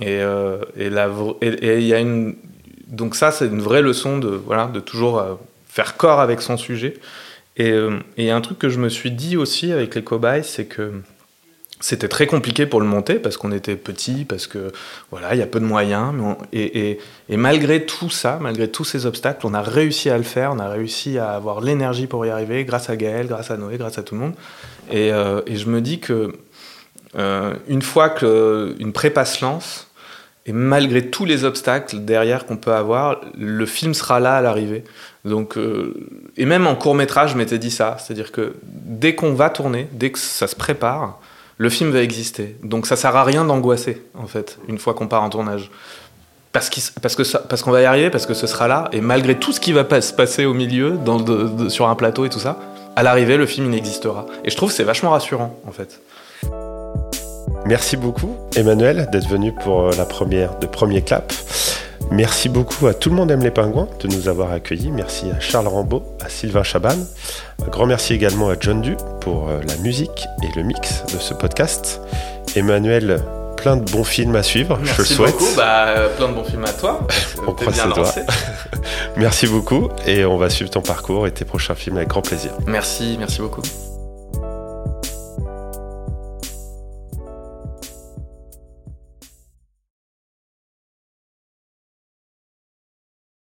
Et 0.00 0.20
euh, 0.20 0.58
et 0.76 0.86
il 0.86 1.64
et, 1.64 1.82
y 1.82 1.94
a 1.94 2.00
une, 2.00 2.36
donc 2.86 3.16
ça 3.16 3.30
c'est 3.30 3.46
une 3.46 3.60
vraie 3.60 3.82
leçon 3.82 4.18
de 4.18 4.28
voilà 4.28 4.66
de 4.66 4.80
toujours 4.80 5.18
euh, 5.18 5.34
faire 5.68 5.96
corps 5.96 6.20
avec 6.20 6.40
son 6.40 6.56
sujet. 6.56 6.94
Et, 7.58 7.70
euh, 7.70 7.98
et, 8.18 8.30
un 8.30 8.42
truc 8.42 8.58
que 8.58 8.68
je 8.68 8.78
me 8.78 8.90
suis 8.90 9.10
dit 9.10 9.38
aussi 9.38 9.72
avec 9.72 9.94
les 9.94 10.04
cobayes, 10.04 10.44
c'est 10.44 10.66
que 10.66 11.00
c'était 11.80 12.08
très 12.08 12.26
compliqué 12.26 12.66
pour 12.66 12.80
le 12.80 12.86
monter 12.86 13.14
parce 13.14 13.38
qu'on 13.38 13.50
était 13.50 13.76
petit, 13.76 14.26
parce 14.26 14.46
que 14.46 14.72
voilà, 15.10 15.34
il 15.34 15.38
y 15.38 15.42
a 15.42 15.46
peu 15.46 15.58
de 15.58 15.64
moyens. 15.64 16.14
Et, 16.52 16.98
malgré 17.30 17.86
tout 17.86 18.10
ça, 18.10 18.38
malgré 18.42 18.68
tous 18.68 18.84
ces 18.84 19.06
obstacles, 19.06 19.46
on 19.46 19.54
a 19.54 19.62
réussi 19.62 20.10
à 20.10 20.18
le 20.18 20.24
faire, 20.24 20.52
on 20.52 20.58
a 20.58 20.68
réussi 20.68 21.16
à 21.16 21.30
avoir 21.30 21.62
l'énergie 21.62 22.06
pour 22.06 22.26
y 22.26 22.30
arriver, 22.30 22.64
grâce 22.64 22.90
à 22.90 22.96
Gaël, 22.96 23.26
grâce 23.26 23.50
à 23.50 23.56
Noé, 23.56 23.78
grâce 23.78 23.96
à 23.96 24.02
tout 24.02 24.14
le 24.14 24.20
monde. 24.20 24.34
Et, 24.90 25.10
euh, 25.12 25.40
je 25.46 25.66
me 25.66 25.80
dis 25.80 25.98
que 25.98 26.34
une 27.68 27.80
fois 27.80 28.10
qu'une 28.10 28.92
prépa 28.92 29.24
se 29.24 29.42
lance, 29.42 29.86
et 30.46 30.52
malgré 30.52 31.10
tous 31.10 31.24
les 31.24 31.44
obstacles 31.44 31.98
derrière 32.00 32.46
qu'on 32.46 32.56
peut 32.56 32.72
avoir, 32.72 33.20
le 33.36 33.66
film 33.66 33.94
sera 33.94 34.20
là 34.20 34.36
à 34.36 34.40
l'arrivée. 34.40 34.84
Donc, 35.24 35.58
euh, 35.58 35.92
et 36.36 36.46
même 36.46 36.68
en 36.68 36.76
court 36.76 36.94
métrage, 36.94 37.32
je 37.32 37.36
m'étais 37.36 37.58
dit 37.58 37.72
ça, 37.72 37.96
c'est-à-dire 37.98 38.30
que 38.30 38.54
dès 38.62 39.16
qu'on 39.16 39.34
va 39.34 39.50
tourner, 39.50 39.88
dès 39.92 40.10
que 40.10 40.18
ça 40.20 40.46
se 40.46 40.54
prépare, 40.54 41.18
le 41.58 41.68
film 41.68 41.90
va 41.90 42.00
exister. 42.00 42.56
Donc 42.62 42.86
ça 42.86 42.94
sert 42.96 43.16
à 43.16 43.24
rien 43.24 43.44
d'angoisser 43.44 44.02
en 44.14 44.26
fait 44.26 44.58
une 44.68 44.78
fois 44.78 44.94
qu'on 44.94 45.08
part 45.08 45.22
en 45.22 45.30
tournage. 45.30 45.70
Parce, 46.52 46.70
qu 46.70 46.80
parce 47.02 47.16
que 47.16 47.36
parce 47.38 47.62
qu'on 47.62 47.72
va 47.72 47.82
y 47.82 47.84
arriver, 47.84 48.08
parce 48.08 48.24
que 48.24 48.32
ce 48.32 48.46
sera 48.46 48.68
là, 48.68 48.88
et 48.92 49.00
malgré 49.00 49.34
tout 49.34 49.52
ce 49.52 49.60
qui 49.60 49.72
va 49.72 50.00
se 50.00 50.12
passer 50.12 50.46
au 50.46 50.54
milieu, 50.54 50.98
sur 51.68 51.88
un 51.88 51.94
plateau 51.96 52.24
et 52.24 52.30
tout 52.30 52.38
ça, 52.38 52.58
à 52.94 53.02
l'arrivée, 53.02 53.36
le 53.36 53.46
film 53.46 53.72
il 53.72 53.76
existera. 53.76 54.26
Et 54.44 54.50
je 54.50 54.56
trouve 54.56 54.70
c'est 54.70 54.84
vachement 54.84 55.10
rassurant 55.10 55.58
en 55.66 55.72
fait. 55.72 56.00
Merci 57.66 57.96
beaucoup, 57.96 58.36
Emmanuel, 58.54 59.08
d'être 59.10 59.28
venu 59.28 59.52
pour 59.52 59.90
la 59.90 60.04
première 60.04 60.56
de 60.60 60.66
Premier 60.66 61.02
Clap. 61.02 61.32
Merci 62.12 62.48
beaucoup 62.48 62.86
à 62.86 62.94
Tout 62.94 63.10
le 63.10 63.16
monde 63.16 63.32
aime 63.32 63.42
les 63.42 63.50
pingouins 63.50 63.88
de 63.98 64.06
nous 64.06 64.28
avoir 64.28 64.52
accueillis. 64.52 64.92
Merci 64.92 65.26
à 65.36 65.40
Charles 65.40 65.66
Rambaud, 65.66 66.04
à 66.24 66.28
Sylvain 66.28 66.62
Chaban. 66.62 66.96
Un 67.64 67.68
grand 67.68 67.86
merci 67.86 68.14
également 68.14 68.50
à 68.50 68.54
John 68.58 68.82
Du 68.82 68.96
pour 69.20 69.48
la 69.48 69.76
musique 69.78 70.26
et 70.44 70.56
le 70.56 70.62
mix 70.62 71.02
de 71.12 71.18
ce 71.18 71.34
podcast. 71.34 72.00
Emmanuel, 72.54 73.20
plein 73.56 73.76
de 73.76 73.90
bons 73.90 74.04
films 74.04 74.36
à 74.36 74.44
suivre, 74.44 74.78
merci 74.80 74.94
je 74.94 75.00
le 75.02 75.06
souhaite. 75.06 75.32
Beaucoup, 75.32 75.56
bah, 75.56 76.08
plein 76.16 76.28
de 76.28 76.34
bons 76.34 76.44
films 76.44 76.64
à 76.64 76.72
toi. 76.72 77.00
on 77.48 77.52
croise 77.52 77.74
ses 77.74 77.88
doigts. 77.88 78.14
merci 79.16 79.48
beaucoup 79.48 79.88
et 80.06 80.24
on 80.24 80.36
va 80.36 80.50
suivre 80.50 80.70
ton 80.70 80.82
parcours 80.82 81.26
et 81.26 81.32
tes 81.32 81.44
prochains 81.44 81.74
films 81.74 81.96
avec 81.96 82.10
grand 82.10 82.22
plaisir. 82.22 82.52
Merci, 82.68 83.16
merci 83.18 83.40
beaucoup. 83.40 83.62